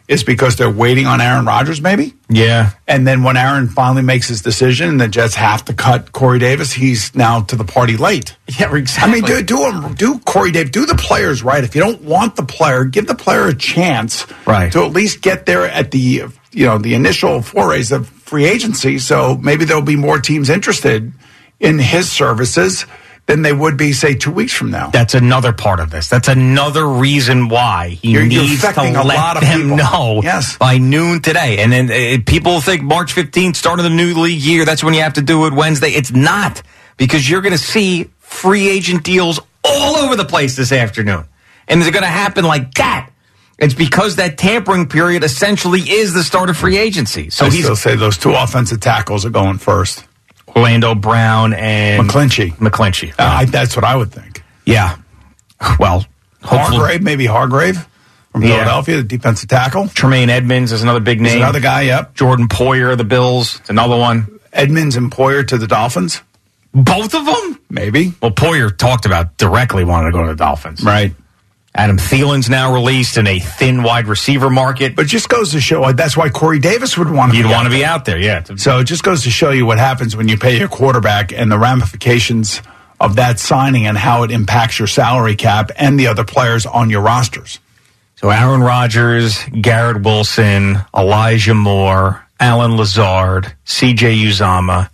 is 0.08 0.22
because 0.22 0.54
they're 0.54 0.70
waiting 0.70 1.04
on 1.06 1.20
Aaron 1.20 1.44
Rodgers, 1.46 1.80
maybe. 1.80 2.14
Yeah. 2.28 2.70
And 2.86 3.04
then 3.06 3.24
when 3.24 3.36
Aaron 3.36 3.66
finally 3.68 4.02
makes 4.02 4.28
his 4.28 4.40
decision 4.42 4.88
and 4.88 5.00
the 5.00 5.08
Jets 5.08 5.34
have 5.34 5.64
to 5.64 5.72
cut 5.74 6.12
Corey 6.12 6.38
Davis, 6.38 6.72
he's 6.72 7.12
now 7.16 7.40
to 7.42 7.56
the 7.56 7.64
party 7.64 7.96
late. 7.96 8.36
Yeah, 8.58 8.72
exactly. 8.76 9.10
I 9.10 9.14
mean, 9.14 9.24
do 9.24 9.42
do 9.42 9.64
him, 9.70 9.94
do 9.94 10.18
Corey 10.20 10.52
Davis, 10.52 10.70
do 10.70 10.86
the 10.86 10.94
players 10.94 11.42
right. 11.42 11.64
If 11.64 11.74
you 11.74 11.80
don't 11.80 12.02
want 12.02 12.36
the 12.36 12.44
player, 12.44 12.84
give 12.84 13.08
the 13.08 13.16
player 13.16 13.46
a 13.48 13.54
chance, 13.54 14.26
Right. 14.46 14.70
to 14.72 14.82
at 14.84 14.92
least 14.92 15.22
get 15.22 15.44
there 15.46 15.64
at 15.68 15.90
the 15.90 16.24
you 16.52 16.66
know 16.66 16.78
the 16.78 16.94
initial 16.94 17.42
forays 17.42 17.90
of 17.92 18.08
free 18.08 18.44
agency. 18.46 18.98
So 19.00 19.36
maybe 19.36 19.64
there'll 19.64 19.82
be 19.82 19.96
more 19.96 20.20
teams 20.20 20.50
interested 20.50 21.12
in 21.60 21.78
his 21.80 22.10
services 22.10 22.86
than 23.26 23.42
they 23.42 23.52
would 23.52 23.76
be, 23.76 23.92
say, 23.92 24.14
two 24.14 24.30
weeks 24.30 24.52
from 24.52 24.70
now. 24.70 24.88
That's 24.90 25.14
another 25.14 25.52
part 25.52 25.80
of 25.80 25.90
this. 25.90 26.08
That's 26.08 26.28
another 26.28 26.86
reason 26.86 27.48
why 27.48 27.98
he 28.00 28.10
You're- 28.12 28.28
you're 28.28 28.42
needs 28.44 28.60
to 28.62 28.80
a 28.80 29.02
let 29.02 29.16
lot 29.16 29.36
of 29.36 29.42
them 29.42 29.62
people. 29.62 29.76
know 29.76 30.20
Yes. 30.22 30.56
by 30.56 30.78
noon 30.78 31.20
today. 31.22 31.58
And 31.58 31.72
then 31.72 31.90
uh, 31.90 32.18
people 32.24 32.60
think 32.60 32.82
March 32.82 33.14
15th, 33.14 33.56
start 33.56 33.80
of 33.80 33.84
the 33.84 33.90
new 33.90 34.14
league 34.14 34.40
year, 34.40 34.64
that's 34.64 34.84
when 34.84 34.94
you 34.94 35.02
have 35.02 35.14
to 35.14 35.22
do 35.22 35.46
it 35.46 35.52
Wednesday. 35.54 35.88
It's 35.88 36.12
not 36.12 36.62
because 36.96 37.28
you're 37.28 37.40
going 37.42 37.52
to 37.52 37.58
see 37.58 38.10
free 38.20 38.68
agent 38.68 39.02
deals 39.02 39.40
all 39.64 39.96
over 39.96 40.14
the 40.14 40.24
place 40.24 40.54
this 40.54 40.70
afternoon. 40.70 41.24
And 41.66 41.82
they're 41.82 41.90
going 41.90 42.04
to 42.04 42.08
happen 42.08 42.44
like 42.44 42.74
that. 42.74 43.10
It's 43.58 43.74
because 43.74 44.16
that 44.16 44.38
tampering 44.38 44.86
period 44.86 45.24
essentially 45.24 45.80
is 45.80 46.12
the 46.14 46.22
start 46.22 46.48
of 46.50 46.56
free 46.56 46.76
agency. 46.78 47.30
So 47.30 47.46
I 47.46 47.50
he's 47.50 47.64
still 47.64 47.74
say 47.74 47.96
those 47.96 48.18
two 48.18 48.34
offensive 48.34 48.78
tackles 48.80 49.24
are 49.26 49.30
going 49.30 49.58
first. 49.58 50.04
Orlando 50.56 50.94
Brown 50.94 51.52
and 51.52 52.08
McGlinchey. 52.08 52.52
McGlinchey. 52.56 53.10
Uh, 53.12 53.14
I, 53.18 53.44
that's 53.44 53.76
what 53.76 53.84
I 53.84 53.94
would 53.96 54.10
think. 54.10 54.42
Yeah. 54.64 54.96
Well, 55.78 56.04
hopefully- 56.42 56.78
Hargrave, 56.78 57.02
maybe 57.02 57.26
Hargrave 57.26 57.86
from 58.32 58.42
Yeah. 58.42 58.48
Philadelphia, 58.56 58.96
the 58.98 59.02
defensive 59.04 59.48
tackle. 59.48 59.88
Tremaine 59.88 60.30
Edmonds 60.30 60.72
is 60.72 60.82
another 60.82 61.00
big 61.00 61.20
He's 61.20 61.32
name. 61.34 61.42
another 61.42 61.60
guy, 61.60 61.82
yep. 61.82 62.14
Jordan 62.14 62.48
Poyer, 62.48 62.92
of 62.92 62.98
the 62.98 63.04
Bills, 63.04 63.60
it's 63.60 63.70
another 63.70 63.96
one. 63.96 64.26
Edmonds 64.52 64.96
and 64.96 65.10
Poyer 65.12 65.46
to 65.48 65.58
the 65.58 65.66
Dolphins. 65.66 66.22
Both 66.72 67.14
of 67.14 67.24
them? 67.26 67.60
Maybe. 67.70 68.12
Well, 68.20 68.30
Poyer 68.30 68.74
talked 68.76 69.06
about 69.06 69.36
directly 69.38 69.84
wanting 69.84 70.12
to 70.12 70.18
go 70.18 70.22
to 70.24 70.28
the 70.32 70.36
Dolphins. 70.36 70.82
Right. 70.82 71.14
Adam 71.76 71.98
Thielen's 71.98 72.48
now 72.48 72.72
released 72.72 73.18
in 73.18 73.26
a 73.26 73.38
thin 73.38 73.82
wide 73.82 74.06
receiver 74.06 74.48
market. 74.48 74.96
But 74.96 75.04
it 75.04 75.08
just 75.08 75.28
goes 75.28 75.52
to 75.52 75.60
show 75.60 75.92
that's 75.92 76.16
why 76.16 76.30
Corey 76.30 76.58
Davis 76.58 76.96
would 76.96 77.10
want 77.10 77.32
to 77.32 77.36
You'd 77.38 77.44
be 77.44 77.48
want 77.50 77.58
out 77.60 77.64
to 77.64 77.70
be 77.70 77.78
there. 77.80 77.88
out 77.88 78.04
there, 78.06 78.18
yeah. 78.18 78.42
So 78.56 78.78
it 78.78 78.84
just 78.84 79.02
goes 79.02 79.24
to 79.24 79.30
show 79.30 79.50
you 79.50 79.66
what 79.66 79.78
happens 79.78 80.16
when 80.16 80.26
you 80.26 80.38
pay 80.38 80.58
your 80.58 80.68
quarterback 80.68 81.32
and 81.32 81.52
the 81.52 81.58
ramifications 81.58 82.62
of 82.98 83.16
that 83.16 83.38
signing 83.38 83.86
and 83.86 83.98
how 83.98 84.22
it 84.22 84.30
impacts 84.30 84.78
your 84.78 84.88
salary 84.88 85.36
cap 85.36 85.70
and 85.76 86.00
the 86.00 86.06
other 86.06 86.24
players 86.24 86.64
on 86.64 86.88
your 86.88 87.02
rosters. 87.02 87.60
So 88.16 88.30
Aaron 88.30 88.62
Rodgers, 88.62 89.38
Garrett 89.60 90.02
Wilson, 90.02 90.78
Elijah 90.96 91.52
Moore, 91.54 92.24
Allen 92.40 92.78
Lazard, 92.78 93.52
CJ 93.66 94.24
Uzomah, 94.24 94.88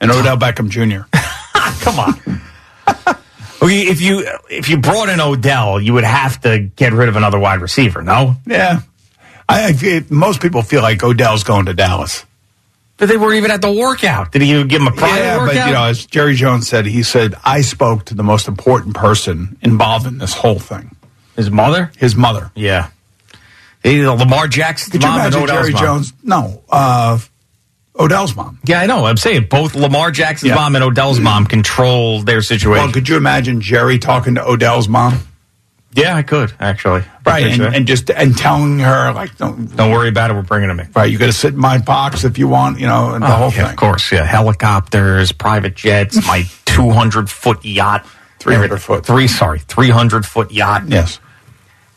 and 0.00 0.10
Odell 0.10 0.36
Beckham 0.36 0.68
Jr. 0.68 1.06
Come 1.84 2.00
on. 2.00 2.20
Okay, 3.64 3.82
if 3.82 4.00
you 4.00 4.26
if 4.50 4.68
you 4.68 4.76
brought 4.76 5.08
in 5.08 5.20
Odell, 5.20 5.80
you 5.80 5.94
would 5.94 6.04
have 6.04 6.40
to 6.42 6.58
get 6.58 6.92
rid 6.92 7.08
of 7.08 7.16
another 7.16 7.38
wide 7.38 7.60
receiver, 7.60 8.02
no? 8.02 8.36
Yeah. 8.46 8.80
I, 9.48 9.68
I 9.68 9.72
feel- 9.72 10.02
most 10.10 10.40
people 10.40 10.62
feel 10.62 10.82
like 10.82 11.02
Odell's 11.02 11.44
going 11.44 11.66
to 11.66 11.74
Dallas. 11.74 12.24
But 12.96 13.08
they 13.08 13.16
weren't 13.16 13.36
even 13.36 13.50
at 13.50 13.60
the 13.60 13.72
workout. 13.72 14.30
Did 14.32 14.42
he 14.42 14.64
give 14.64 14.80
him 14.80 14.86
a 14.86 14.92
private 14.92 15.18
yeah, 15.18 15.38
workout? 15.38 15.54
but 15.54 15.66
you 15.66 15.72
know, 15.72 15.84
as 15.84 16.06
Jerry 16.06 16.34
Jones 16.36 16.68
said, 16.68 16.86
he 16.86 17.02
said, 17.02 17.34
I 17.44 17.62
spoke 17.62 18.04
to 18.06 18.14
the 18.14 18.22
most 18.22 18.46
important 18.46 18.94
person 18.94 19.58
involved 19.62 20.06
in 20.06 20.18
this 20.18 20.32
whole 20.32 20.60
thing. 20.60 20.94
His 21.34 21.50
mother? 21.50 21.90
His 21.96 22.14
mother. 22.14 22.52
Yeah. 22.54 22.90
Lamar 23.84 24.46
Jackson's 24.46 24.92
Could 24.92 25.02
you 25.02 25.08
imagine 25.08 25.46
Jerry 25.46 25.72
mom. 25.72 25.82
Jones? 25.82 26.12
No, 26.22 26.62
uh, 26.70 27.18
Odell's 27.98 28.34
mom. 28.34 28.58
Yeah, 28.64 28.80
I 28.80 28.86
know. 28.86 29.04
I'm 29.04 29.16
saying 29.16 29.46
both 29.48 29.74
Lamar 29.74 30.10
Jackson's 30.10 30.50
Yeah. 30.50 30.56
mom 30.56 30.74
and 30.74 30.82
Odell's 30.84 31.16
mm-hmm. 31.16 31.24
mom 31.24 31.46
control 31.46 32.22
their 32.22 32.42
situation. 32.42 32.84
Well, 32.84 32.92
could 32.92 33.08
you 33.08 33.16
imagine 33.16 33.60
Jerry 33.60 33.98
talking 33.98 34.34
to 34.34 34.44
Odell's 34.44 34.88
mom? 34.88 35.18
yeah, 35.96 36.16
I 36.16 36.22
could 36.24 36.52
actually. 36.58 37.04
Right, 37.24 37.44
and, 37.44 37.62
and 37.62 37.86
just 37.86 38.10
and 38.10 38.36
telling 38.36 38.80
her 38.80 39.12
like, 39.12 39.36
don't, 39.36 39.74
don't 39.76 39.92
worry 39.92 40.08
about 40.08 40.30
it. 40.32 40.34
We're 40.34 40.42
bringing 40.42 40.68
him 40.68 40.80
in. 40.80 40.90
right, 40.96 41.08
you 41.10 41.18
got 41.18 41.26
to 41.26 41.32
sit 41.32 41.54
in 41.54 41.60
my 41.60 41.78
box 41.78 42.24
if 42.24 42.36
you 42.36 42.48
want, 42.48 42.80
you 42.80 42.88
know, 42.88 43.14
and 43.14 43.22
the 43.22 43.28
Oh, 43.28 43.36
whole 43.36 43.46
yeah, 43.52 43.62
thing. 43.62 43.70
Of 43.70 43.76
course, 43.76 44.10
yeah. 44.10 44.24
Helicopters, 44.24 45.30
private 45.30 45.76
jets, 45.76 46.16
my 46.26 46.42
200 46.64 47.30
foot 47.30 47.64
yacht. 47.64 48.04
300 48.40 48.78
foot. 48.78 49.06
Three, 49.06 49.28
sorry, 49.28 49.60
300 49.60 50.26
foot 50.26 50.50
yacht. 50.50 50.82
Yes. 50.88 51.20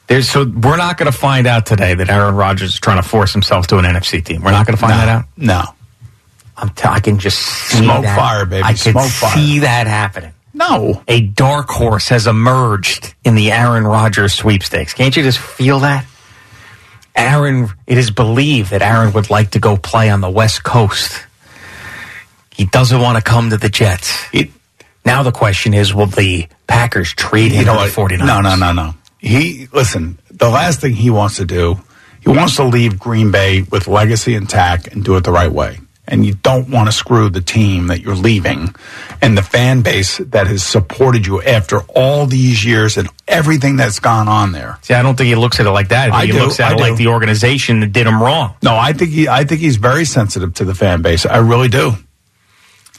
There's 0.05 0.29
so 0.29 0.45
we're 0.45 0.77
not 0.77 0.97
going 0.97 1.11
to 1.11 1.17
find 1.17 1.47
out 1.47 1.65
today 1.65 1.95
that 1.95 2.07
Aaron 2.09 2.35
Rodgers 2.35 2.75
is 2.75 2.79
trying 2.79 3.01
to 3.01 3.07
force 3.07 3.33
himself 3.33 3.65
to 3.67 3.77
an 3.79 3.85
NFC 3.85 4.23
team. 4.23 4.43
We're 4.43 4.51
not 4.51 4.65
going 4.67 4.77
to 4.77 4.79
find 4.79 4.91
No, 4.91 4.97
that 4.97 5.09
out. 5.09 5.25
No. 5.35 5.63
I'm 6.57 6.69
t- 6.69 6.87
I 6.87 6.99
can 6.99 7.19
just 7.19 7.37
see 7.39 7.83
Smoke 7.83 8.01
that. 8.03 8.17
fire, 8.17 8.45
baby. 8.45 8.63
I 8.63 8.73
can 8.73 8.91
Smoke 8.93 9.09
fire. 9.09 9.35
see 9.35 9.59
that 9.59 9.85
happening. 9.87 10.33
No. 10.53 11.03
A 11.07 11.21
dark 11.21 11.69
horse 11.69 12.09
has 12.09 12.25
emerged 12.25 13.13
in 13.23 13.35
the 13.35 13.51
Aaron 13.51 13.85
Rodgers 13.85 14.33
sweepstakes. 14.33 14.93
Can't 14.95 15.15
you 15.15 15.21
just 15.21 15.37
feel 15.37 15.81
that? 15.81 16.05
Aaron, 17.15 17.69
it 17.85 17.97
is 17.97 18.11
believed 18.11 18.71
that 18.71 18.81
Aaron 18.81 19.13
would 19.13 19.29
like 19.29 19.51
to 19.51 19.59
go 19.59 19.77
play 19.77 20.09
on 20.09 20.21
the 20.21 20.29
West 20.29 20.63
Coast. 20.63 21.23
He 22.55 22.65
doesn't 22.65 22.99
want 22.99 23.17
to 23.17 23.23
come 23.23 23.51
to 23.51 23.57
the 23.57 23.69
Jets. 23.69 24.15
now 25.05 25.21
the 25.23 25.31
question 25.31 25.73
is, 25.75 25.93
will 25.93 26.05
the 26.07 26.47
Packers 26.67 27.13
trade 27.13 27.51
him 27.51 27.59
You 27.61 27.65
know 27.65 27.83
to 27.85 27.89
the 27.91 28.01
49ers? 28.01 28.25
No, 28.25 28.41
no, 28.41 28.55
no, 28.55 28.71
no. 28.71 28.93
He 29.19 29.67
listen. 29.73 30.17
The 30.31 30.49
last 30.49 30.81
thing 30.81 30.93
he 30.93 31.09
wants 31.09 31.37
to 31.37 31.45
do, 31.45 31.79
he 32.21 32.29
wants 32.29 32.55
to 32.57 32.63
leave 32.63 32.99
Green 32.99 33.31
Bay 33.31 33.61
with 33.63 33.87
legacy 33.87 34.35
intact 34.35 34.87
and 34.87 35.03
do 35.03 35.15
it 35.17 35.23
the 35.23 35.31
right 35.31 35.51
way. 35.51 35.79
And 36.09 36.25
you 36.25 36.35
don't 36.35 36.69
want 36.69 36.87
to 36.87 36.93
screw 36.93 37.29
the 37.29 37.41
team 37.41 37.87
that 37.87 37.99
you're 37.99 38.15
leaving 38.15 38.73
and 39.21 39.37
the 39.37 39.41
fan 39.41 39.81
base 39.81 40.19
that 40.19 40.47
has 40.47 40.63
supported 40.63 41.25
you 41.27 41.41
after 41.41 41.81
all 41.93 42.25
these 42.25 42.63
years 42.63 42.95
and 42.95 43.09
everything 43.27 43.75
that's 43.75 43.99
gone 43.99 44.29
on 44.29 44.53
there. 44.53 44.79
See, 44.83 44.93
I 44.93 45.01
don't 45.01 45.17
think 45.17 45.27
he 45.27 45.35
looks 45.35 45.59
at 45.59 45.65
it 45.65 45.71
like 45.71 45.89
that. 45.89 46.13
I 46.13 46.19
I 46.19 46.25
he 46.25 46.31
do, 46.31 46.39
looks 46.39 46.61
at 46.61 46.71
I 46.71 46.75
it 46.75 46.79
like 46.79 46.91
do. 46.93 46.97
the 47.03 47.07
organization 47.07 47.81
that 47.81 47.91
did 47.91 48.07
him 48.07 48.23
wrong. 48.23 48.55
No, 48.63 48.75
I 48.77 48.93
think 48.93 49.11
he, 49.11 49.27
I 49.27 49.43
think 49.43 49.59
he's 49.59 49.75
very 49.75 50.05
sensitive 50.05 50.53
to 50.55 50.65
the 50.65 50.73
fan 50.73 51.01
base. 51.01 51.25
I 51.25 51.39
really 51.39 51.67
do. 51.67 51.91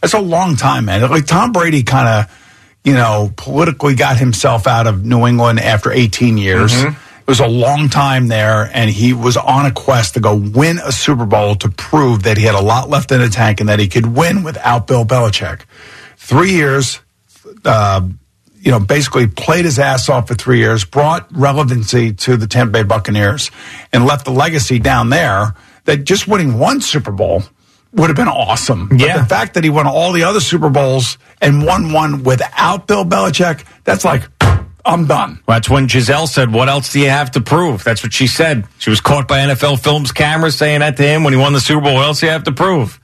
That's 0.02 0.14
a 0.14 0.20
long 0.20 0.56
time, 0.56 0.84
man. 0.84 1.08
Like 1.10 1.24
Tom 1.26 1.52
Brady 1.52 1.82
kind 1.84 2.08
of, 2.08 2.78
you 2.84 2.92
know, 2.92 3.32
politically 3.36 3.94
got 3.94 4.18
himself 4.18 4.66
out 4.66 4.86
of 4.86 5.04
New 5.04 5.26
England 5.26 5.60
after 5.60 5.90
18 5.90 6.36
years. 6.38 6.72
Mm-hmm. 6.72 7.07
It 7.28 7.32
was 7.32 7.40
a 7.40 7.46
long 7.46 7.90
time 7.90 8.28
there, 8.28 8.70
and 8.72 8.88
he 8.88 9.12
was 9.12 9.36
on 9.36 9.66
a 9.66 9.70
quest 9.70 10.14
to 10.14 10.20
go 10.20 10.34
win 10.34 10.78
a 10.82 10.90
Super 10.90 11.26
Bowl 11.26 11.56
to 11.56 11.68
prove 11.68 12.22
that 12.22 12.38
he 12.38 12.44
had 12.44 12.54
a 12.54 12.62
lot 12.62 12.88
left 12.88 13.12
in 13.12 13.20
the 13.20 13.28
tank 13.28 13.60
and 13.60 13.68
that 13.68 13.78
he 13.78 13.86
could 13.86 14.06
win 14.16 14.42
without 14.44 14.86
Bill 14.86 15.04
Belichick. 15.04 15.60
Three 16.16 16.52
years, 16.52 17.00
uh, 17.66 18.00
you 18.62 18.70
know, 18.70 18.80
basically 18.80 19.26
played 19.26 19.66
his 19.66 19.78
ass 19.78 20.08
off 20.08 20.28
for 20.28 20.34
three 20.34 20.56
years, 20.56 20.86
brought 20.86 21.28
relevancy 21.30 22.14
to 22.14 22.38
the 22.38 22.46
Tampa 22.46 22.72
Bay 22.72 22.82
Buccaneers, 22.82 23.50
and 23.92 24.06
left 24.06 24.26
a 24.26 24.30
legacy 24.30 24.78
down 24.78 25.10
there 25.10 25.54
that 25.84 26.04
just 26.04 26.28
winning 26.28 26.58
one 26.58 26.80
Super 26.80 27.12
Bowl 27.12 27.42
would 27.92 28.08
have 28.08 28.16
been 28.16 28.26
awesome. 28.28 28.88
But 28.88 29.00
Yeah. 29.00 29.18
the 29.18 29.26
fact 29.26 29.52
that 29.52 29.64
he 29.64 29.68
won 29.68 29.86
all 29.86 30.12
the 30.12 30.22
other 30.24 30.40
Super 30.40 30.70
Bowls 30.70 31.18
and 31.42 31.62
won 31.62 31.92
one 31.92 32.22
without 32.22 32.86
Bill 32.86 33.04
Belichick, 33.04 33.64
that's 33.84 34.02
like, 34.06 34.22
I'm 34.88 35.06
done. 35.06 35.40
Well, 35.46 35.56
that's 35.56 35.68
when 35.68 35.86
Gisele 35.86 36.26
said, 36.26 36.52
What 36.52 36.68
else 36.68 36.92
do 36.92 37.00
you 37.00 37.10
have 37.10 37.30
to 37.32 37.40
prove? 37.40 37.84
That's 37.84 38.02
what 38.02 38.12
she 38.12 38.26
said. 38.26 38.66
She 38.78 38.90
was 38.90 39.00
caught 39.00 39.28
by 39.28 39.38
NFL 39.40 39.80
Films 39.80 40.12
cameras 40.12 40.56
saying 40.56 40.80
that 40.80 40.96
to 40.96 41.02
him 41.02 41.24
when 41.24 41.32
he 41.34 41.38
won 41.38 41.52
the 41.52 41.60
Super 41.60 41.82
Bowl. 41.82 41.94
What 41.94 42.06
else 42.06 42.20
do 42.20 42.26
you 42.26 42.32
have 42.32 42.44
to 42.44 42.52
prove? 42.52 42.98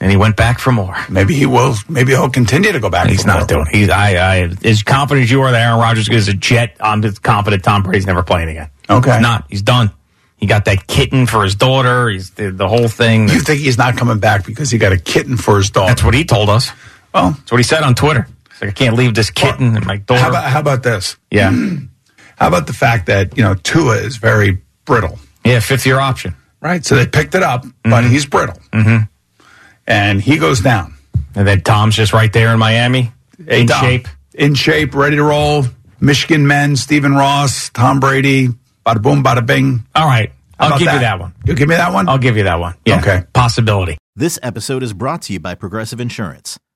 And 0.00 0.10
he 0.10 0.16
went 0.16 0.36
back 0.36 0.58
for 0.58 0.72
more. 0.72 0.94
Maybe 1.08 1.34
he 1.34 1.46
will. 1.46 1.74
Maybe 1.88 2.12
he'll 2.12 2.28
continue 2.28 2.72
to 2.72 2.80
go 2.80 2.90
back. 2.90 3.08
He's 3.08 3.22
for 3.22 3.28
not 3.28 3.38
more. 3.38 3.46
doing. 3.64 3.66
He's 3.70 3.88
I, 3.88 4.14
I 4.14 4.50
as 4.64 4.82
confident 4.82 5.24
as 5.24 5.30
you 5.30 5.40
are 5.42 5.50
that 5.50 5.62
Aaron 5.62 5.78
Rodgers 5.78 6.08
is 6.08 6.28
a 6.28 6.34
jet. 6.34 6.76
I'm 6.80 7.00
just 7.02 7.22
confident 7.22 7.62
Tom 7.64 7.82
Brady's 7.82 8.06
never 8.06 8.22
playing 8.22 8.48
again. 8.50 8.70
Okay. 8.88 9.12
he's 9.12 9.20
not. 9.22 9.46
He's 9.48 9.62
done. 9.62 9.90
He 10.36 10.46
got 10.46 10.66
that 10.66 10.86
kitten 10.86 11.26
for 11.26 11.44
his 11.44 11.54
daughter. 11.54 12.10
He's 12.10 12.30
the, 12.30 12.50
the 12.50 12.68
whole 12.68 12.88
thing. 12.88 13.28
You 13.28 13.40
think 13.40 13.60
he's 13.60 13.78
not 13.78 13.96
coming 13.96 14.18
back 14.18 14.44
because 14.44 14.70
he 14.70 14.76
got 14.76 14.92
a 14.92 14.98
kitten 14.98 15.38
for 15.38 15.56
his 15.56 15.70
dog? 15.70 15.88
That's 15.88 16.04
what 16.04 16.12
he 16.12 16.24
told 16.24 16.50
us. 16.50 16.70
Well, 17.14 17.30
That's 17.30 17.50
what 17.50 17.58
he 17.58 17.62
said 17.64 17.82
on 17.82 17.94
Twitter. 17.94 18.28
He's 18.56 18.62
like, 18.62 18.70
I 18.70 18.72
can't 18.72 18.96
leave 18.96 19.14
this 19.14 19.30
kitten 19.30 19.76
and 19.76 19.86
my 19.86 19.98
daughter. 19.98 20.20
how 20.22 20.28
about 20.30 20.44
how 20.50 20.60
about 20.60 20.82
this? 20.82 21.16
yeah, 21.30 21.50
How 22.38 22.48
about 22.48 22.66
the 22.66 22.72
fact 22.74 23.06
that 23.06 23.36
you 23.36 23.42
know 23.42 23.54
Tua 23.54 23.96
is 23.96 24.16
very 24.18 24.58
brittle? 24.84 25.18
Yeah, 25.44 25.60
fifth 25.60 25.86
year 25.86 25.98
option. 26.00 26.34
Right. 26.60 26.84
So 26.84 26.96
they 26.96 27.06
picked 27.06 27.34
it 27.34 27.42
up, 27.42 27.64
but 27.82 27.90
Mm-hmm. 28.04 28.10
he's 28.10 28.26
brittle. 28.26 28.58
Mm-hmm. 28.72 29.04
And 29.86 30.20
he 30.20 30.36
goes 30.38 30.60
down. 30.60 30.94
And 31.34 31.46
then 31.46 31.60
Tom's 31.60 31.94
just 31.96 32.12
right 32.12 32.32
there 32.32 32.52
in 32.52 32.58
Miami, 32.58 33.12
in 33.46 33.66
Dom, 33.66 33.80
shape. 33.80 34.08
In 34.34 34.54
shape, 34.54 34.94
ready 34.94 35.16
to 35.16 35.22
roll. 35.22 35.64
Michigan 36.00 36.46
men, 36.46 36.76
Stephen 36.76 37.14
Ross, 37.14 37.70
Tom 37.70 38.00
Brady, 38.00 38.48
bada 38.84 39.00
boom, 39.00 39.22
bada 39.22 39.44
bing. 39.46 39.84
All 39.94 40.06
right. 40.06 40.30
How 40.58 40.66
I'll 40.66 40.68
about 40.72 40.78
give 40.80 40.92
you 40.92 40.98
that 41.00 41.18
one. 41.20 41.34
You'll 41.44 41.56
give 41.56 41.68
me 41.68 41.74
that 41.76 41.92
one? 41.92 42.08
I'll 42.08 42.18
give 42.18 42.36
you 42.36 42.44
that 42.44 42.58
one. 42.58 42.74
Yeah. 42.84 42.98
Okay. 43.00 43.22
Possibility. 43.32 43.96
This 44.14 44.38
episode 44.42 44.82
is 44.82 44.92
brought 44.94 45.22
to 45.22 45.32
you 45.34 45.40
by 45.40 45.54
Progressive 45.54 46.00
Insurance. 46.00 46.58